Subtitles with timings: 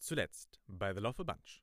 [0.00, 1.62] Zuletzt bei The Lawful Bunch.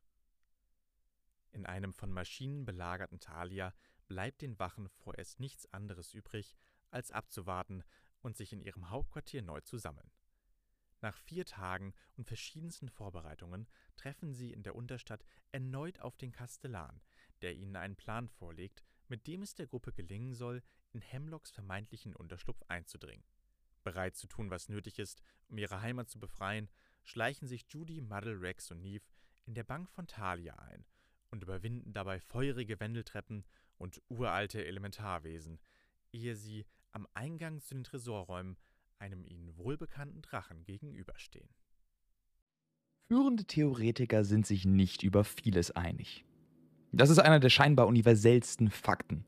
[1.52, 3.74] In einem von Maschinen belagerten Thalia
[4.08, 6.56] bleibt den Wachen vorerst nichts anderes übrig,
[6.92, 7.84] als abzuwarten
[8.22, 10.12] und sich in ihrem Hauptquartier neu zu sammeln.
[11.02, 17.02] Nach vier Tagen und verschiedensten Vorbereitungen treffen sie in der Unterstadt erneut auf den Kastellan,
[17.42, 20.62] der ihnen einen Plan vorlegt, mit dem es der Gruppe gelingen soll,
[20.92, 23.26] in Hemlocks vermeintlichen Unterschlupf einzudringen.
[23.84, 26.70] Bereit zu tun, was nötig ist, um ihre Heimat zu befreien,
[27.08, 29.06] schleichen sich Judy, Muddle, Rex und Neve
[29.46, 30.86] in der Bank von Thalia ein
[31.32, 33.46] und überwinden dabei feurige Wendeltreppen
[33.78, 35.60] und uralte Elementarwesen,
[36.12, 38.58] ehe sie am Eingang zu den Tresorräumen
[39.00, 41.50] einem ihnen wohlbekannten Drachen gegenüberstehen.
[43.08, 46.26] Führende Theoretiker sind sich nicht über vieles einig.
[46.92, 49.26] Das ist einer der scheinbar universellsten Fakten.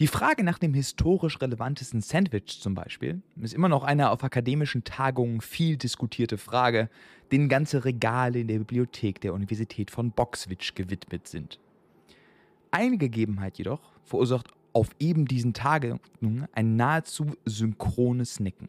[0.00, 4.82] Die Frage nach dem historisch relevantesten Sandwich zum Beispiel ist immer noch eine auf akademischen
[4.82, 6.90] Tagungen viel diskutierte Frage,
[7.30, 11.60] denen ganze Regale in der Bibliothek der Universität von Boxwitch gewidmet sind.
[12.72, 16.00] Eine Gegebenheit jedoch verursacht auf eben diesen Tagen
[16.52, 18.68] ein nahezu synchrones Nicken.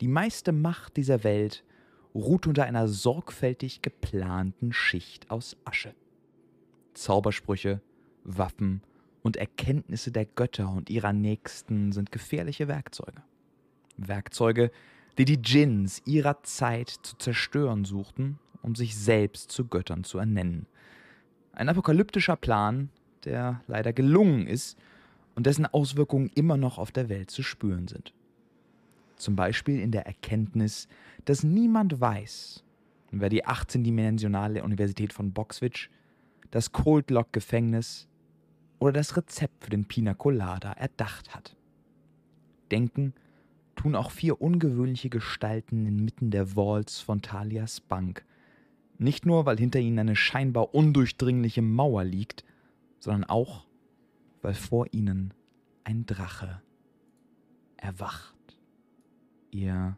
[0.00, 1.64] Die meiste Macht dieser Welt
[2.14, 5.94] ruht unter einer sorgfältig geplanten Schicht aus Asche.
[6.94, 7.82] Zaubersprüche,
[8.24, 8.95] Waffen und
[9.34, 13.24] Erkenntnisse der Götter und ihrer Nächsten sind gefährliche Werkzeuge.
[13.96, 14.70] Werkzeuge,
[15.18, 20.66] die die Djinns ihrer Zeit zu zerstören suchten, um sich selbst zu Göttern zu ernennen.
[21.52, 22.90] Ein apokalyptischer Plan,
[23.24, 24.78] der leider gelungen ist
[25.34, 28.12] und dessen Auswirkungen immer noch auf der Welt zu spüren sind.
[29.16, 30.88] Zum Beispiel in der Erkenntnis,
[31.24, 32.62] dass niemand weiß,
[33.10, 35.90] wer die 18-dimensionale Universität von Boxwitch,
[36.50, 38.08] das Cold Lock Gefängnis
[38.78, 41.56] oder das Rezept für den Pina Colada erdacht hat.
[42.70, 43.14] Denken
[43.74, 48.24] tun auch vier ungewöhnliche Gestalten inmitten der Vaults von Thalias Bank.
[48.98, 52.44] Nicht nur, weil hinter ihnen eine scheinbar undurchdringliche Mauer liegt,
[52.98, 53.66] sondern auch,
[54.42, 55.34] weil vor ihnen
[55.84, 56.62] ein Drache
[57.76, 58.34] erwacht.
[59.50, 59.96] Ihr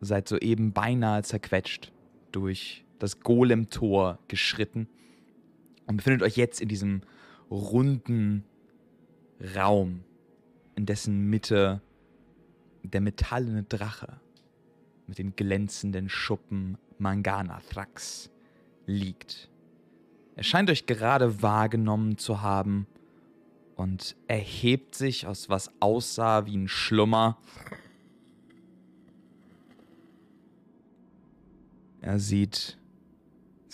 [0.00, 1.92] seid soeben beinahe zerquetscht
[2.32, 4.88] durch das Golem-Tor geschritten
[5.86, 7.02] und befindet euch jetzt in diesem
[7.50, 8.44] runden
[9.54, 10.04] Raum,
[10.74, 11.80] in dessen Mitte
[12.82, 14.20] der metallene Drache
[15.06, 18.30] mit den glänzenden Schuppen Manganathrax
[18.86, 19.50] liegt.
[20.36, 22.86] Er scheint euch gerade wahrgenommen zu haben
[23.76, 27.38] und erhebt sich aus was aussah wie ein Schlummer
[32.00, 32.78] Er sieht,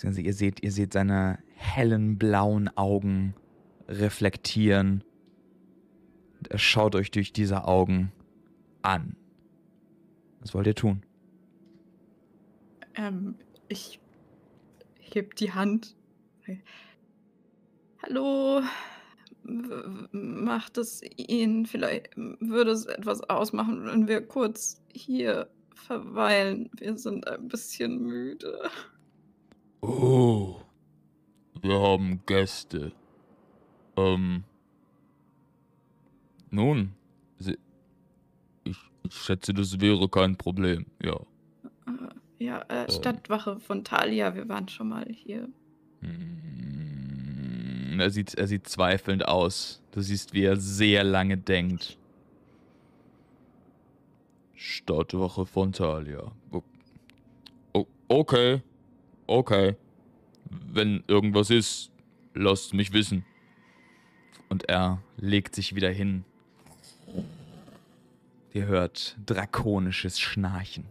[0.03, 3.33] ihr seht, ihr seht seine hellen blauen Augen
[3.87, 5.03] reflektieren.
[6.39, 8.11] Und er schaut euch durch diese Augen
[8.81, 9.15] an.
[10.41, 11.03] Was wollt ihr tun?
[12.95, 13.35] Ähm,
[13.67, 13.99] ich
[14.99, 15.95] heb die Hand.
[18.03, 18.61] Hallo,
[20.11, 26.69] macht es Ihnen vielleicht, würde es etwas ausmachen, wenn wir kurz hier verweilen.
[26.77, 28.69] Wir sind ein bisschen müde.
[29.81, 30.61] Oh,
[31.61, 32.91] wir haben Gäste.
[33.97, 34.43] Ähm.
[36.51, 36.93] Nun,
[37.39, 37.57] ich,
[38.63, 41.19] ich schätze, das wäre kein Problem, ja.
[42.39, 45.49] Ja, äh, Stadtwache von Thalia, wir waren schon mal hier.
[46.01, 49.81] Hm, er sieht, er sieht zweifelnd aus.
[49.91, 51.97] Du siehst, wie er sehr lange denkt.
[54.53, 56.31] Stadtwache von Thalia.
[58.07, 58.61] Okay,
[59.27, 59.75] okay.
[60.49, 61.91] Wenn irgendwas ist,
[62.33, 63.25] lasst mich wissen.
[64.49, 66.23] Und er legt sich wieder hin.
[68.53, 70.85] Ihr hört drakonisches Schnarchen.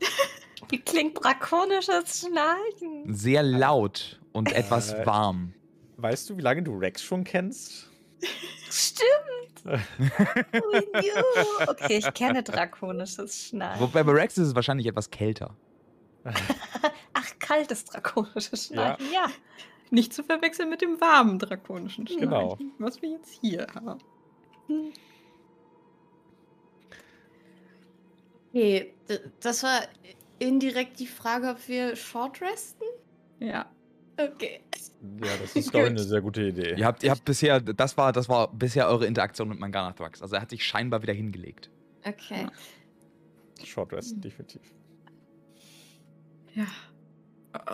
[0.68, 3.14] Wie klingt drakonisches Schnarchen?
[3.14, 5.54] Sehr laut und etwas äh, warm.
[5.96, 7.88] Weißt du, wie lange du Rex schon kennst?
[8.70, 9.34] Stimmt
[11.66, 13.80] okay, ich kenne drakonisches Schneiden.
[13.80, 15.56] Wobei bei Rex ist es wahrscheinlich etwas kälter.
[17.14, 19.26] Ach, kaltes drakonisches Schneiden, ja.
[19.26, 19.30] ja.
[19.94, 22.58] Nicht zu verwechseln mit dem warmen drakonischen Schneiden, genau.
[22.78, 24.00] was wir jetzt hier haben.
[28.48, 28.92] Okay,
[29.40, 29.82] das war
[30.40, 32.82] indirekt die Frage, ob wir short resten?
[33.38, 33.66] Ja.
[34.16, 34.60] Okay.
[35.22, 36.74] Ja, das ist, glaube ich, eine sehr gute Idee.
[36.76, 40.22] Ihr habt, ihr habt bisher, das war, das war bisher eure Interaktion mit Manganathrax.
[40.22, 41.70] Also er hat sich scheinbar wieder hingelegt.
[42.04, 42.48] Okay.
[43.62, 44.62] Short Rest, definitiv.
[46.54, 46.66] Ja.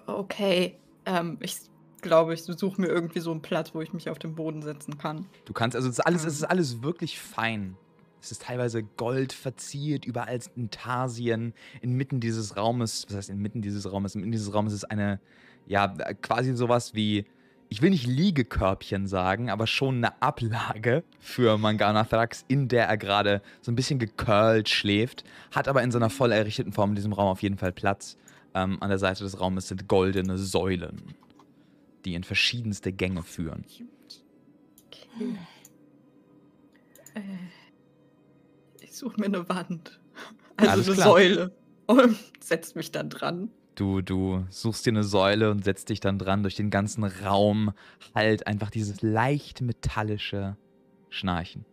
[0.07, 0.79] Okay.
[1.07, 1.70] Ähm, ich
[2.02, 4.99] glaube, ich suche mir irgendwie so einen Platz, wo ich mich auf den Boden setzen
[4.99, 5.26] kann.
[5.44, 7.76] Du kannst, also es ist alles, es ist alles wirklich fein.
[8.23, 11.55] Es ist teilweise Gold verziert, überall sind Intarsien.
[11.81, 14.14] Inmitten dieses Raumes, was heißt inmitten dieses Raumes?
[14.14, 15.20] Inmitten dieses Raumes ist eine,
[15.67, 15.88] ja,
[16.20, 17.25] quasi sowas wie,
[17.70, 23.43] ich will nicht Liegekörbchen sagen, aber schon eine Ablage für Manganathrax, in der er gerade
[23.62, 27.29] so ein bisschen gecurlt schläft, hat aber in seiner voll errichteten Form in diesem Raum
[27.29, 28.17] auf jeden Fall Platz.
[28.52, 31.14] Ähm, an der Seite des Raumes sind goldene Säulen,
[32.05, 33.64] die in verschiedenste Gänge führen.
[34.87, 35.37] Okay.
[37.14, 37.20] Äh,
[38.81, 40.00] ich suche mir eine Wand.
[40.56, 41.08] Also Alles eine klar.
[41.08, 41.56] Säule.
[41.87, 43.50] Und setz mich dann dran.
[43.75, 46.43] Du, du suchst dir eine Säule und setzt dich dann dran.
[46.43, 47.73] Durch den ganzen Raum
[48.14, 50.56] halt einfach dieses leicht metallische
[51.08, 51.64] Schnarchen.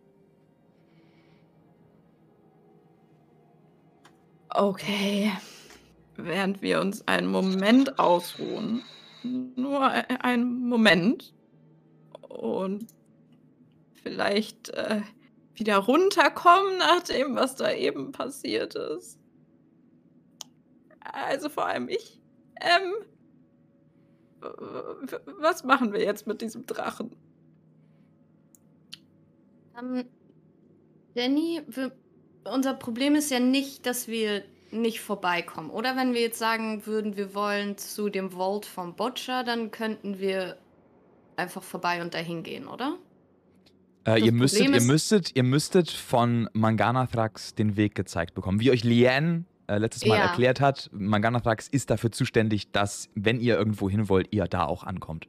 [4.48, 5.32] Okay.
[6.16, 8.82] Während wir uns einen Moment ausruhen,
[9.28, 11.34] nur e- einen Moment,
[12.28, 12.86] und
[13.94, 15.02] vielleicht äh,
[15.54, 19.18] wieder runterkommen nach dem, was da eben passiert ist.
[21.00, 22.20] Also vor allem ich.
[22.60, 22.92] Ähm,
[25.40, 27.10] was machen wir jetzt mit diesem Drachen?
[29.76, 30.04] Ähm,
[31.14, 31.92] Danny, wir,
[32.44, 35.70] unser Problem ist ja nicht, dass wir nicht vorbeikommen.
[35.70, 40.18] Oder wenn wir jetzt sagen würden, wir wollen zu dem Vault vom Butcher, dann könnten
[40.18, 40.58] wir
[41.36, 42.96] einfach vorbei und dahin gehen, oder?
[44.06, 48.60] Äh, ihr, müsstet, ihr, müsstet, ihr müsstet von Manganathrax den Weg gezeigt bekommen.
[48.60, 50.22] Wie euch Liane äh, letztes Mal Ja.
[50.22, 54.84] erklärt hat, Manganathrax ist dafür zuständig, dass, wenn ihr irgendwo hin wollt, ihr da auch
[54.84, 55.28] ankommt.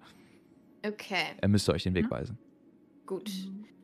[0.85, 2.11] Okay, Er müsste euch den Weg Ja.
[2.11, 2.37] weisen.
[3.09, 3.31] Gut.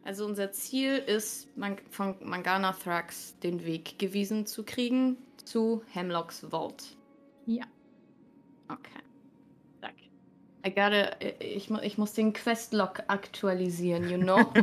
[0.03, 6.45] Also unser Ziel ist, man, von Mangana Thrax den Weg gewiesen zu kriegen zu Hemlocks
[6.51, 6.95] Vault.
[7.47, 7.63] Ja.
[8.69, 9.01] Okay.
[9.81, 10.03] Danke.
[10.65, 14.37] I gotta, ich, mu- ich muss den Questlog aktualisieren, you know?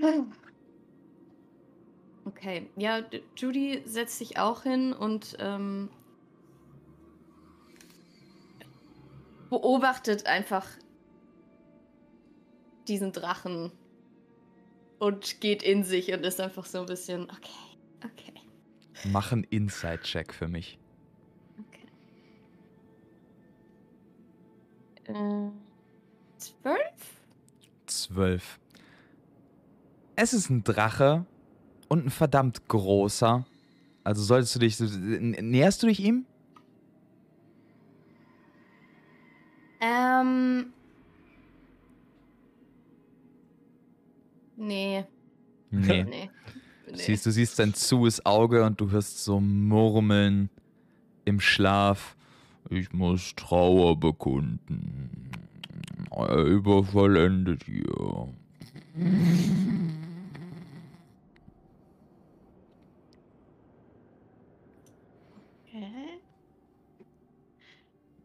[2.26, 3.00] okay, ja,
[3.36, 5.88] Judy setzt sich auch hin und ähm,
[9.50, 10.66] beobachtet einfach
[12.86, 13.72] diesen Drachen
[14.98, 18.32] und geht in sich und ist einfach so ein bisschen, okay, okay,
[19.04, 20.78] Mach einen Inside-Check für mich.
[21.60, 21.86] okay.
[25.12, 25.50] Äh,
[26.38, 27.22] zwölf?
[27.86, 28.58] Zwölf.
[30.16, 31.26] Es ist ein Drache
[31.88, 33.46] und ein verdammt großer.
[34.02, 34.80] Also solltest du dich.
[34.80, 36.26] Näherst du dich ihm?
[39.80, 40.72] Ähm.
[44.56, 45.04] Nee,
[45.70, 46.04] Nee.
[46.04, 46.30] nee.
[46.94, 50.48] Siehst, du siehst sein zues Auge und du hörst so murmeln
[51.24, 52.16] im Schlaf.
[52.70, 55.30] Ich muss Trauer bekunden.
[56.10, 58.32] Euer Überfall endet hier.
[65.66, 66.20] Okay.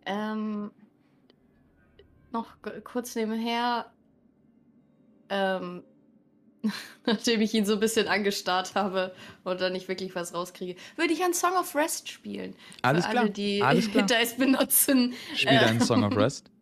[0.05, 0.71] Ähm,
[2.33, 2.47] noch
[2.83, 3.91] kurz nebenher,
[5.29, 5.83] ähm,
[7.05, 9.13] nachdem ich ihn so ein bisschen angestarrt habe
[9.43, 12.55] und dann nicht wirklich was rauskriege, würde ich ein Song of Rest spielen.
[12.81, 13.23] Alles Für klar.
[13.23, 14.05] alle, die Alles klar.
[14.05, 15.13] Dice benutzen.
[15.35, 16.49] Spiel deinen Äh, Song of Rest.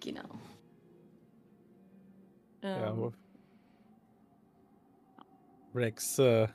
[0.00, 0.28] Genau.
[2.62, 3.12] Ja, Ähm, wo-
[5.74, 6.48] Rex äh,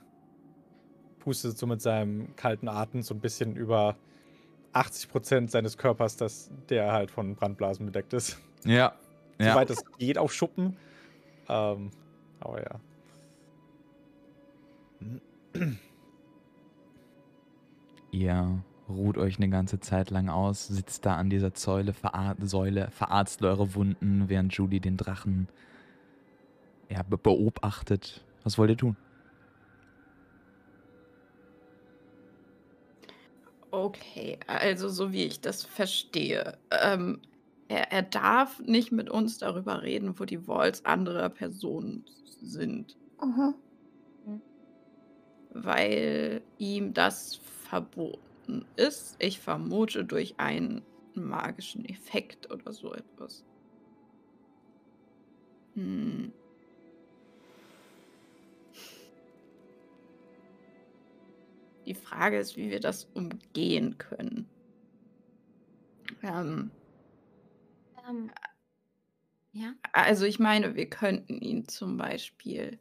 [1.20, 3.96] pustet so mit seinem kalten Atem so ein bisschen über
[4.74, 8.38] 80% seines Körpers, dass der halt von Brandblasen bedeckt ist.
[8.64, 8.94] Ja.
[9.38, 9.52] Ja.
[9.52, 10.76] Soweit es geht auf Schuppen.
[11.48, 11.90] Ähm,
[12.40, 12.80] aber ja.
[18.10, 22.90] Ihr ruht euch eine ganze Zeit lang aus, sitzt da an dieser Säule, verar Säule
[22.90, 25.48] verarzt eure Wunden, während Judy den Drachen
[26.88, 28.24] ja, be beobachtet.
[28.42, 28.96] Was wollt ihr tun?
[33.74, 37.20] Okay, also so wie ich das verstehe, ähm,
[37.66, 42.04] er, er darf nicht mit uns darüber reden, wo die Vaults anderer Personen
[42.40, 42.96] sind,
[45.50, 49.16] weil ihm das verboten ist.
[49.18, 50.82] Ich vermute durch einen
[51.14, 53.44] magischen Effekt oder so etwas.
[55.74, 56.32] Hm.
[61.86, 64.48] Die Frage ist, wie wir das umgehen können.
[66.22, 66.70] Ähm,
[68.08, 68.30] ähm,
[69.52, 69.74] ja.
[69.92, 72.78] also ich meine, wir könnten ihn zum Beispiel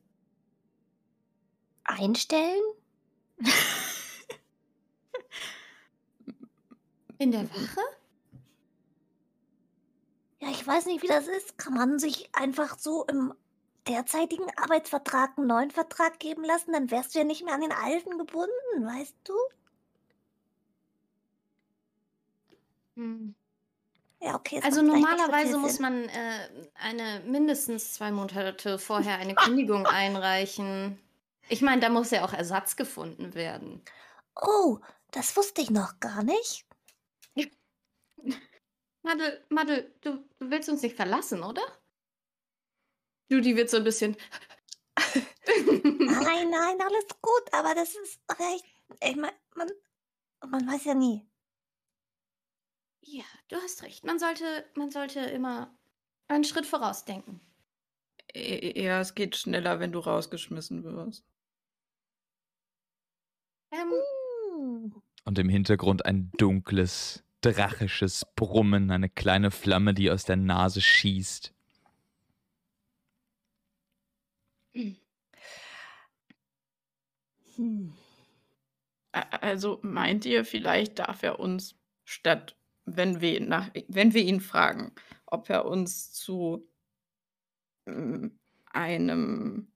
[1.83, 2.63] Einstellen?
[7.17, 7.81] In der Wache?
[10.39, 11.57] Ja, ich weiß nicht, wie das ist.
[11.57, 13.33] Kann man sich einfach so im
[13.87, 16.73] derzeitigen Arbeitsvertrag einen neuen Vertrag geben lassen?
[16.73, 19.33] Dann wärst du ja nicht mehr an den alten gebunden, weißt du?
[22.95, 23.35] Hm.
[24.21, 24.61] Ja, okay.
[24.63, 30.97] Also normalerweise muss man äh, eine mindestens zwei Monate vorher eine Kündigung einreichen.
[31.49, 33.81] Ich meine, da muss ja auch Ersatz gefunden werden.
[34.35, 34.79] Oh,
[35.11, 36.65] das wusste ich noch gar nicht.
[39.03, 41.61] Madel, Madel, du, du willst uns nicht verlassen, oder?
[43.33, 44.15] Judy wird so ein bisschen.
[45.45, 48.63] Nein, nein, alles gut, aber das ist vielleicht.
[49.03, 49.69] Ich mein, man,
[50.47, 51.27] man weiß ja nie.
[53.01, 54.05] Ja, du hast recht.
[54.05, 55.75] Man sollte, man sollte immer
[56.27, 57.41] einen Schritt vorausdenken.
[58.33, 61.25] E- Ja, es geht schneller, wenn du rausgeschmissen wirst.
[63.71, 63.91] Ähm,
[64.55, 65.01] Hm.
[65.25, 71.52] Und im Hintergrund ein dunkles, drachisches Brummen, eine kleine Flamme, die aus der Nase schießt.
[74.75, 74.93] Hm.
[79.41, 84.41] Also meint ihr, vielleicht darf er uns statt, wenn wir, ihn nach, wenn wir ihn
[84.41, 84.93] fragen,
[85.25, 86.67] ob er uns zu
[87.87, 88.27] mm,
[88.73, 89.67] einem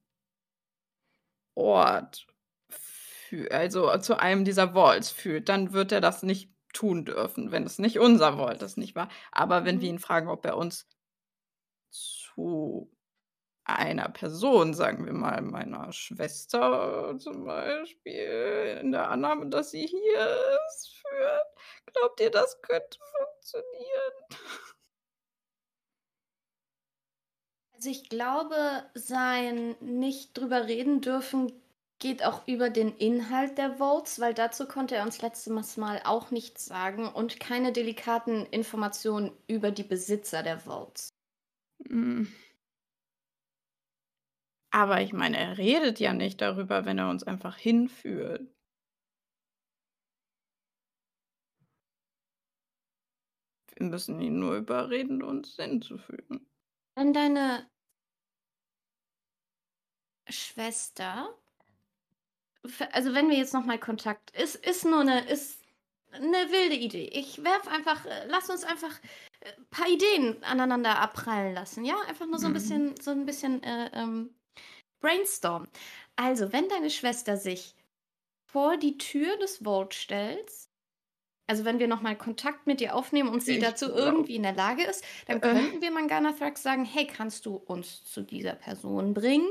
[1.54, 2.26] Ort,
[2.70, 7.64] fü- also zu einem dieser Vaults führt, dann wird er das nicht tun dürfen, wenn
[7.64, 9.08] es nicht unser Vault ist, nicht wahr?
[9.32, 9.96] Aber wenn wir Mhm.
[9.96, 10.86] ihn fragen, ob er uns
[11.90, 12.90] zu
[13.68, 20.38] einer Person, sagen wir mal, meiner Schwester zum Beispiel, in der Annahme, dass sie hier
[20.68, 21.46] ist, führt.
[21.92, 24.12] Glaubt ihr, das könnte funktionieren?
[27.74, 28.56] Also ich glaube,
[28.94, 31.52] sein nicht drüber reden dürfen
[32.00, 36.30] geht auch über den Inhalt der Votes, weil dazu konnte er uns letztes Mal auch
[36.30, 41.10] nichts sagen und keine delikaten Informationen über die Besitzer der Votes.
[41.86, 42.28] Hm.
[44.70, 48.48] Aber ich meine, er redet ja nicht darüber, wenn er uns einfach hinführt.
[53.76, 56.46] Wir müssen ihn nur überreden, uns hinzufügen.
[56.96, 57.70] Wenn deine
[60.30, 61.34] Schwester,
[62.92, 65.62] also wenn wir jetzt nochmal Kontakt, ist, ist nur eine, ist
[66.12, 67.08] eine wilde Idee.
[67.12, 68.98] Ich werf einfach, äh, lass uns einfach
[69.40, 71.96] äh, ein paar Ideen aneinander abprallen lassen, ja?
[72.08, 72.54] Einfach nur so ein Mhm.
[72.54, 74.34] bisschen, so ein bisschen äh, ähm,
[75.00, 75.68] brainstorm.
[76.16, 77.74] Also, wenn deine Schwester sich
[78.46, 80.50] vor die Tür des Vault stellt,
[81.46, 84.42] also wenn wir nochmal Kontakt mit ihr aufnehmen und sie Ich dazu glaub- irgendwie in
[84.42, 85.52] der Lage ist, dann Äh.
[85.52, 89.48] könnten wir Mangana Thrax sagen, hey, kannst du uns zu dieser Person bringen?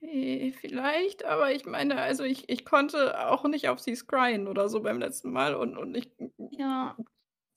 [0.00, 4.68] Eh, Vielleicht, aber ich meine, also ich, ich konnte auch nicht auf sie scryen oder
[4.68, 6.10] so beim letzten Mal und, und ich,
[6.50, 6.96] Ja,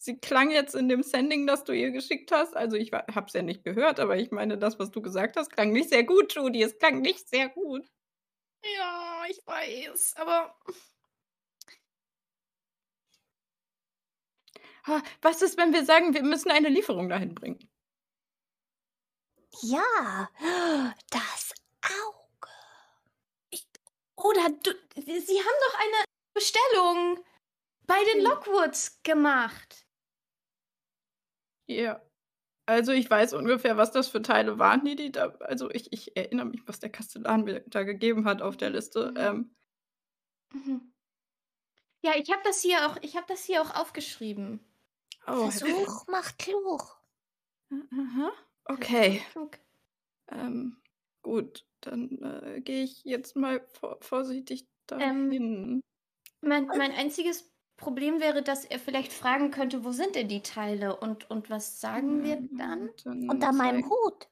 [0.06, 2.56] sie klang jetzt in dem Sending, das du ihr geschickt hast.
[2.56, 5.50] Also ich habe es ja nicht gehört, aber ich meine, das, was du gesagt hast,
[5.52, 6.64] klang nicht sehr gut, Judy.
[6.64, 7.86] Es klang nicht sehr gut.
[8.64, 10.56] ja, ich weiß, aber
[15.22, 17.70] Was ist, wenn wir sagen, wir müssen eine Lieferung dahin bringen?
[19.62, 20.30] Ja,
[21.10, 22.50] das Auge.
[24.16, 27.24] oder du, sie haben doch eine Bestellung
[27.88, 28.26] bei den Hm.
[28.26, 29.85] Lockwoods gemacht.
[31.68, 32.02] Ja.
[32.68, 35.36] Also ich weiß ungefähr, was das für Teile waren, die die da.
[35.40, 39.12] Also ich, ich erinnere mich, was der Kastellan mir da gegeben hat auf der Liste.
[39.12, 39.18] Mhm.
[39.18, 39.56] Ähm,
[40.54, 40.94] Mhm.
[42.02, 44.60] Ja, ich habe das hier auch, ich habe das hier auch aufgeschrieben.
[45.28, 46.98] oh, Versuch macht klug.
[47.72, 48.32] Aha.
[48.66, 49.22] Okay.
[50.28, 50.78] Ähm,
[51.22, 55.82] gut, dann äh, gehe ich jetzt mal vor vorsichtig Ähm, dahin.
[56.42, 60.96] Mein, mein einziges Problem wäre, dass er vielleicht fragen könnte, wo sind denn die Teile
[60.96, 62.90] und, und was sagen wir dann?
[63.30, 64.28] Unter meinem Hut.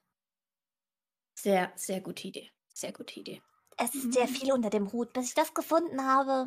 [1.38, 2.50] Sehr, sehr gute Idee.
[2.72, 3.42] Sehr gute Idee.
[3.76, 4.30] Es ist sehr Mhm.
[4.30, 6.46] viel unter dem Hut, bis ich das gefunden habe.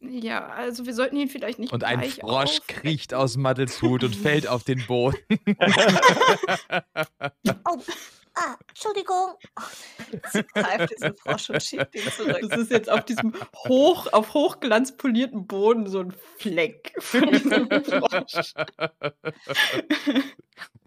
[0.00, 2.82] Ja, also wir sollten ihn vielleicht nicht Und ein Frosch aufwecken.
[2.82, 5.16] kriecht aus Maddels Hut und fällt auf den Boden.
[7.64, 7.78] Oh,
[8.34, 9.36] ah, Entschuldigung.
[10.32, 12.38] Sie greift diesen Frosch und schiebt ihn zurück.
[12.42, 13.34] Das ist jetzt auf diesem
[13.68, 18.54] hoch, auf hochglanz polierten Boden so ein Fleck von diesem Frosch.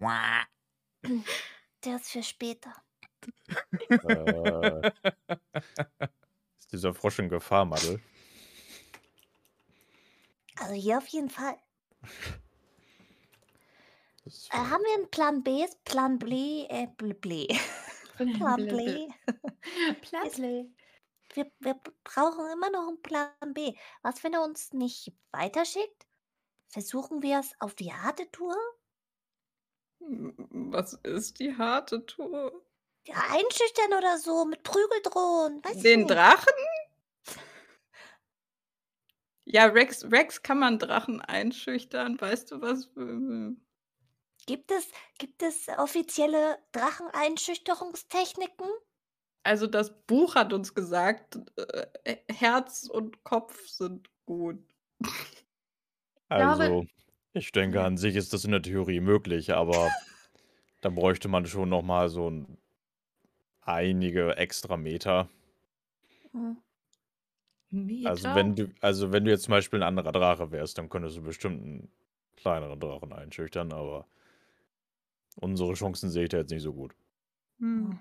[1.84, 2.72] Der ist für später.
[3.88, 4.90] äh,
[6.58, 8.00] ist dieser Frosch in Gefahr, Madel?
[10.58, 11.56] Also hier auf jeden Fall.
[14.26, 15.66] Äh, haben wir einen Plan B?
[15.84, 16.66] Plan B?
[16.68, 17.46] Äh, Ble.
[18.16, 19.08] Plan B.
[20.02, 20.70] Platle.
[21.34, 23.74] Wir, wir brauchen immer noch einen Plan B.
[24.02, 26.06] Was, wenn er uns nicht weiterschickt?
[26.68, 28.54] versuchen wir es auf die harte Tour?
[29.98, 32.52] Was ist die harte Tour?
[33.06, 35.64] Ja, einschüchtern oder so, mit Prügel drohen.
[35.64, 36.06] Weiß ich Den.
[36.06, 36.52] Drachen?
[39.44, 42.20] Ja, Rex, Rex kann man Drachen einschüchtern.
[42.20, 42.90] Weißt du was?
[44.46, 44.88] Gibt es,
[45.18, 48.66] gibt es offizielle Dracheneinschüchterungstechniken?
[49.42, 54.58] Also das Buch hat uns gesagt, äh, Herz und Kopf sind gut.
[56.28, 56.84] Also,
[57.34, 59.92] ich denke, an sich ist das in der Theorie möglich, aber
[60.80, 62.58] da bräuchte man schon noch mal so ein,
[63.60, 65.28] einige extra Meter.
[66.32, 66.56] Hm.
[68.04, 71.18] Also wenn du, also wenn du jetzt zum Beispiel ein anderer Drache wärst, dann könntest
[71.18, 71.92] du bestimmt einen
[72.36, 74.06] kleineren Drachen einschüchtern, aber
[75.36, 76.94] unsere Chancen sehe ich da jetzt nicht so gut.
[77.60, 77.98] Hm.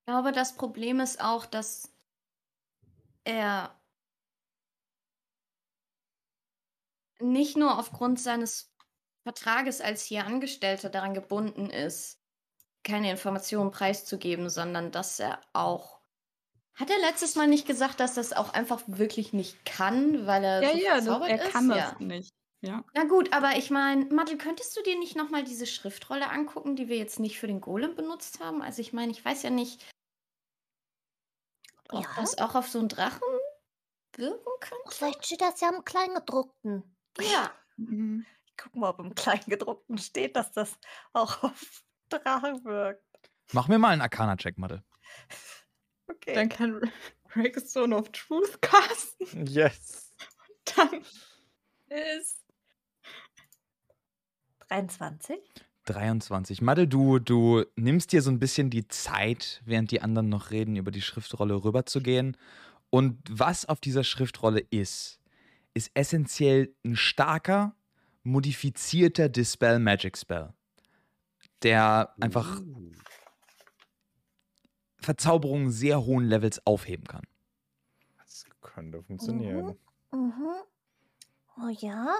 [0.00, 1.94] Ich glaube, das Problem ist auch, dass
[3.24, 3.74] er
[7.20, 8.74] nicht nur aufgrund seines
[9.22, 12.20] Vertrages als hier Angestellter daran gebunden ist,
[12.82, 16.00] keine Informationen preiszugeben, sondern dass er auch.
[16.74, 20.62] Hat er letztes Mal nicht gesagt, dass das auch einfach wirklich nicht kann, weil er
[20.62, 21.52] Ja, so ja, er ist?
[21.52, 21.96] kann das ja.
[22.00, 22.34] nicht.
[22.64, 22.82] Ja.
[22.94, 26.88] Na gut, aber ich meine, Mattel, könntest du dir nicht nochmal diese Schriftrolle angucken, die
[26.88, 28.62] wir jetzt nicht für den Golem benutzt haben?
[28.62, 29.84] Also ich meine, ich weiß ja nicht,
[31.90, 32.10] ob Ja.
[32.16, 33.20] das auch auf so einen Drachen
[34.16, 34.90] wirken könnte.
[34.96, 36.96] Vielleicht steht das ja im Kleingedruckten.
[37.20, 37.52] Ja.
[37.76, 38.24] Mhm.
[38.46, 40.78] Ich guck mal, ob im Kleingedruckten steht, dass das
[41.12, 43.04] auch auf Drachen wirkt.
[43.52, 44.82] Mach mir mal einen Arcana-Check, Mathe.
[46.08, 46.34] Okay.
[46.34, 46.90] Dann kann
[47.34, 49.46] Rex Zone of Truth casten.
[49.46, 50.14] Yes.
[50.76, 51.04] Dann
[51.88, 52.43] ist
[54.68, 55.38] 23.
[55.84, 56.62] 23.
[56.62, 60.76] Madel, du, du nimmst dir so ein bisschen die Zeit, während die anderen noch reden,
[60.76, 62.36] über die Schriftrolle rüberzugehen.
[62.90, 65.20] Und was auf dieser Schriftrolle ist,
[65.74, 67.74] ist essentiell ein starker,
[68.22, 70.54] modifizierter Dispel Magic Spell,
[71.62, 72.62] der einfach
[74.98, 77.24] Verzauberungen sehr hohen Levels aufheben kann.
[78.16, 79.76] Das könnte funktionieren.
[80.12, 80.54] Mhm.
[81.56, 82.14] Oh ja.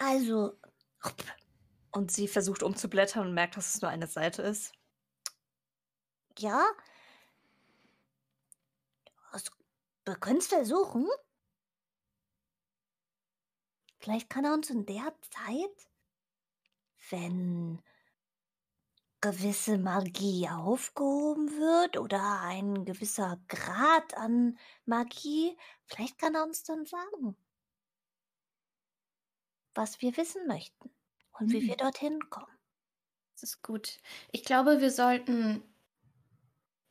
[0.00, 0.56] Also,
[1.92, 4.72] Und sie versucht umzublättern und merkt, dass es nur eine Seite ist.
[6.38, 6.64] ja.
[9.32, 9.50] Also,
[10.04, 11.06] wir können es versuchen.
[14.00, 15.90] Vielleicht kann er uns in der Zeit,
[17.10, 17.82] wenn
[19.20, 25.56] gewisse Magie aufgehoben wird oder ein gewisser Grad an Magie,
[25.86, 27.36] vielleicht kann er uns dann sagen,
[29.78, 30.90] was wir wissen möchten
[31.38, 32.46] und wie wir dorthin kommen.
[33.34, 33.98] Das ist gut.
[34.32, 35.62] Ich glaube, wir sollten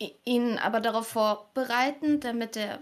[0.02, 2.80] i- ihn aber darauf vorbereiten, damit er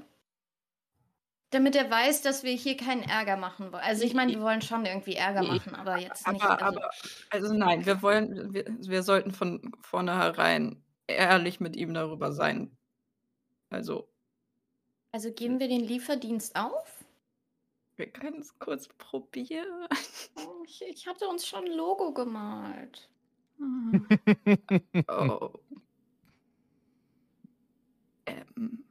[1.52, 3.84] damit er weiß, dass wir hier keinen Ärger machen wollen.
[3.84, 6.44] Also ich meine, wir wollen schon irgendwie Ärger Ja, machen, aber jetzt nicht.
[6.44, 6.90] Aber, Also, aber,
[7.30, 12.78] also nein, wir wollen, wir, wir sollten von vornherein ehrlich mit ihm darüber sein.
[13.70, 14.10] Also,
[15.12, 16.95] also geben wir den Lieferdienst auf?
[17.98, 19.88] Wir können es kurz probieren.
[20.36, 23.10] Oh, Ich, ich hatte uns schon ein Logo gemalt.
[25.08, 25.52] Oh.
[28.26, 28.84] Ähm,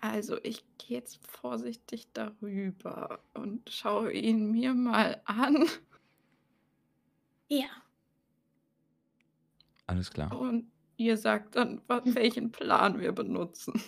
[0.00, 5.66] also, ich gehe jetzt vorsichtig darüber und schaue ihn mir mal an.
[7.48, 7.68] Ja.
[9.86, 10.38] Alles klar.
[10.38, 13.80] Und ihr sagt dann, welchen Plan wir benutzen.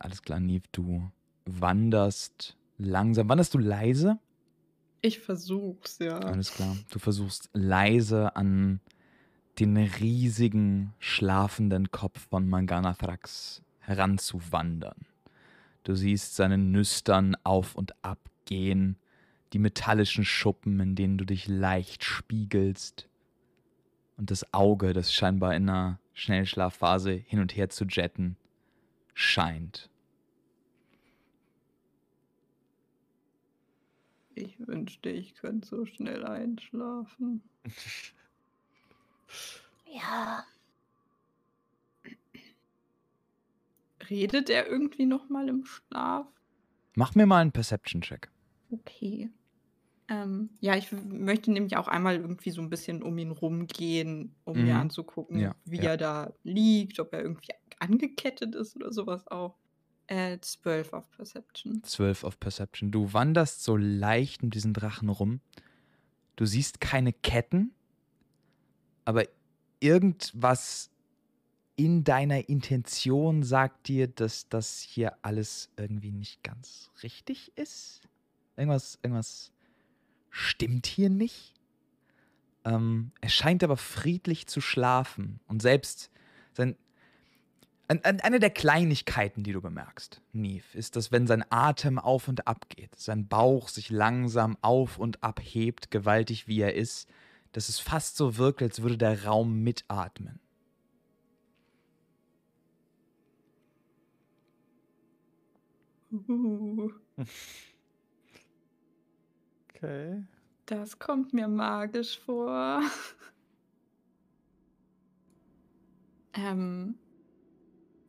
[0.00, 1.10] Alles klar, Neve, du
[1.48, 3.28] wanderst langsam.
[3.28, 4.18] Wanderst du leise?
[5.00, 6.18] Ich versuch's, ja.
[6.18, 6.76] Alles klar.
[6.90, 8.80] Du versuchst leise an
[9.58, 15.06] den riesigen, schlafenden Kopf von Manganathrax heranzuwandern.
[15.84, 18.96] Du siehst seine Nüstern auf und ab gehen,
[19.52, 23.08] die metallischen Schuppen, in denen du dich leicht spiegelst,
[24.16, 28.36] und das Auge, das scheinbar in einer Schnellschlafphase hin und her zu jetten,
[29.14, 29.88] scheint.
[34.38, 37.42] Ich wünschte, ich könnte so schnell einschlafen.
[39.86, 40.46] Ja,
[44.08, 46.26] Redet er irgendwie noch mal im Schlaf?
[46.94, 48.30] Mach mir mal einen Perception-Check.
[48.70, 49.30] Okay.
[50.08, 54.62] Ähm, ja, ich möchte nämlich auch einmal irgendwie so ein bisschen um ihn rumgehen, um
[54.62, 54.80] mir Mhm.
[54.80, 55.90] anzugucken, Ja, wie ja.
[55.90, 59.58] er da liegt, ob er irgendwie angekettet ist oder sowas auch.
[60.08, 61.82] Äh, 12 auf Perception.
[61.84, 62.90] 12 auf Perception.
[62.90, 65.40] Du wanderst so leicht um diesen Drachen rum.
[66.36, 67.72] Du siehst keine Ketten,
[69.04, 69.24] aber
[69.80, 70.90] irgendwas
[71.76, 78.00] in deiner Intention sagt dir, dass das hier alles irgendwie nicht ganz richtig ist.
[78.56, 79.52] Irgendwas, irgendwas
[80.30, 81.54] stimmt hier nicht.
[82.64, 86.10] Ähm, er scheint aber friedlich zu schlafen und selbst
[86.52, 86.76] sein.
[87.88, 92.68] Eine der Kleinigkeiten, die du bemerkst, Neve, ist, dass wenn sein Atem auf und ab
[92.68, 97.08] geht, sein Bauch sich langsam auf und ab hebt, gewaltig wie er ist,
[97.52, 100.38] dass es fast so wirkt, als würde der Raum mitatmen.
[106.12, 106.90] Uh.
[109.80, 110.24] Okay.
[110.66, 112.82] Das kommt mir magisch vor.
[116.34, 116.98] ähm,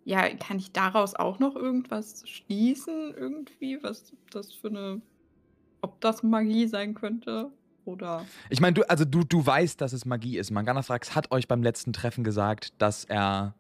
[0.10, 5.02] ja, kann ich daraus auch noch irgendwas schließen irgendwie, was das für eine,
[5.82, 7.52] ob das Magie sein könnte
[7.86, 8.26] oder?
[8.50, 10.50] Ich meine, du, also du, du weißt, dass es Magie ist.
[10.52, 13.54] Manganathrax hat euch beim letzten Treffen gesagt, dass er,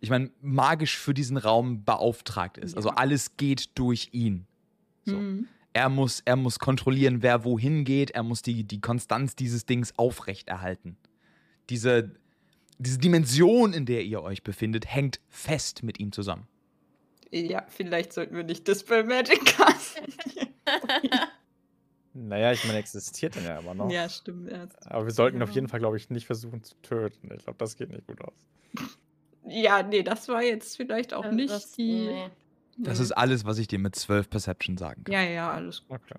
[0.00, 2.76] ich meine, magisch für diesen Raum beauftragt ist.
[2.76, 2.94] Also Ja.
[2.96, 4.46] alles geht durch ihn.
[5.04, 5.16] So.
[5.16, 5.48] Mhm.
[5.72, 8.10] Er muss, er muss kontrollieren, wer wohin geht.
[8.12, 10.96] Er muss die, die Konstanz dieses Dings aufrechterhalten.
[11.68, 12.12] Diese,
[12.78, 16.46] diese Dimension, in der ihr euch befindet, hängt fest mit ihm zusammen.
[17.30, 20.04] Ja, vielleicht sollten wir nicht Dispel Magic casten.
[22.18, 23.90] Naja, ich meine, existiert dann ja immer noch.
[23.90, 24.50] ja, stimmt.
[24.50, 25.56] Ja, Aber wir sollten auf Ja.
[25.56, 27.28] jeden Fall, glaube ich, nicht versuchen zu töten.
[27.36, 28.32] Ich glaube, das geht nicht gut aus.
[29.46, 32.06] ja, nee, das war jetzt vielleicht auch Äh, nicht das- die.
[32.06, 32.30] nee.
[32.78, 35.12] Das ist alles, was ich dir mit 12 Perception sagen kann.
[35.12, 35.98] Ja, ja, alles gut.
[36.02, 36.14] Okay.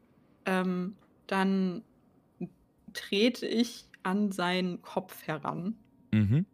[0.46, 1.84] Ähm, dann
[2.94, 5.78] trete ich an seinen Kopf heran
[6.12, 6.46] Mhm.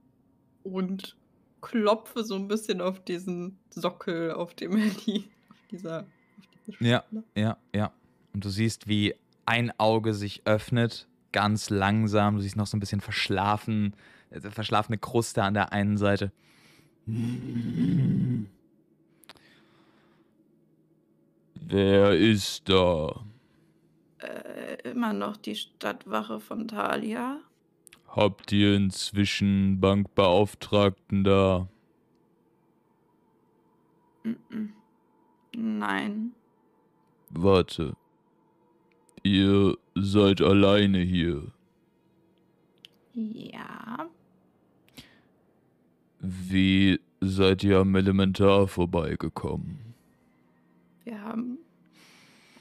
[0.64, 1.16] und
[1.62, 6.84] klopfe so ein bisschen auf diesen Sockel, auf dem er die, auf dieser, auf diese
[6.84, 7.04] Ja.
[7.36, 7.92] Ja, ja.
[8.34, 12.36] Und du siehst, wie ein Auge sich öffnet, ganz langsam.
[12.36, 13.96] Du siehst noch so ein bisschen verschlafen,
[14.30, 16.32] äh, verschlafene Kruste an der einen Seite.
[21.56, 23.26] Wer ist da?
[24.20, 27.40] Äh, immer noch die Stadtwache von Thalia.
[28.16, 31.68] Habt ihr inzwischen Bankbeauftragten da?
[35.56, 36.34] Nein.
[37.32, 37.96] Warte.
[39.24, 41.52] Ihr seid alleine hier.
[43.14, 44.08] Ja.
[46.20, 49.96] Wie seid ihr am Elementar vorbeigekommen?
[51.04, 51.58] Wir haben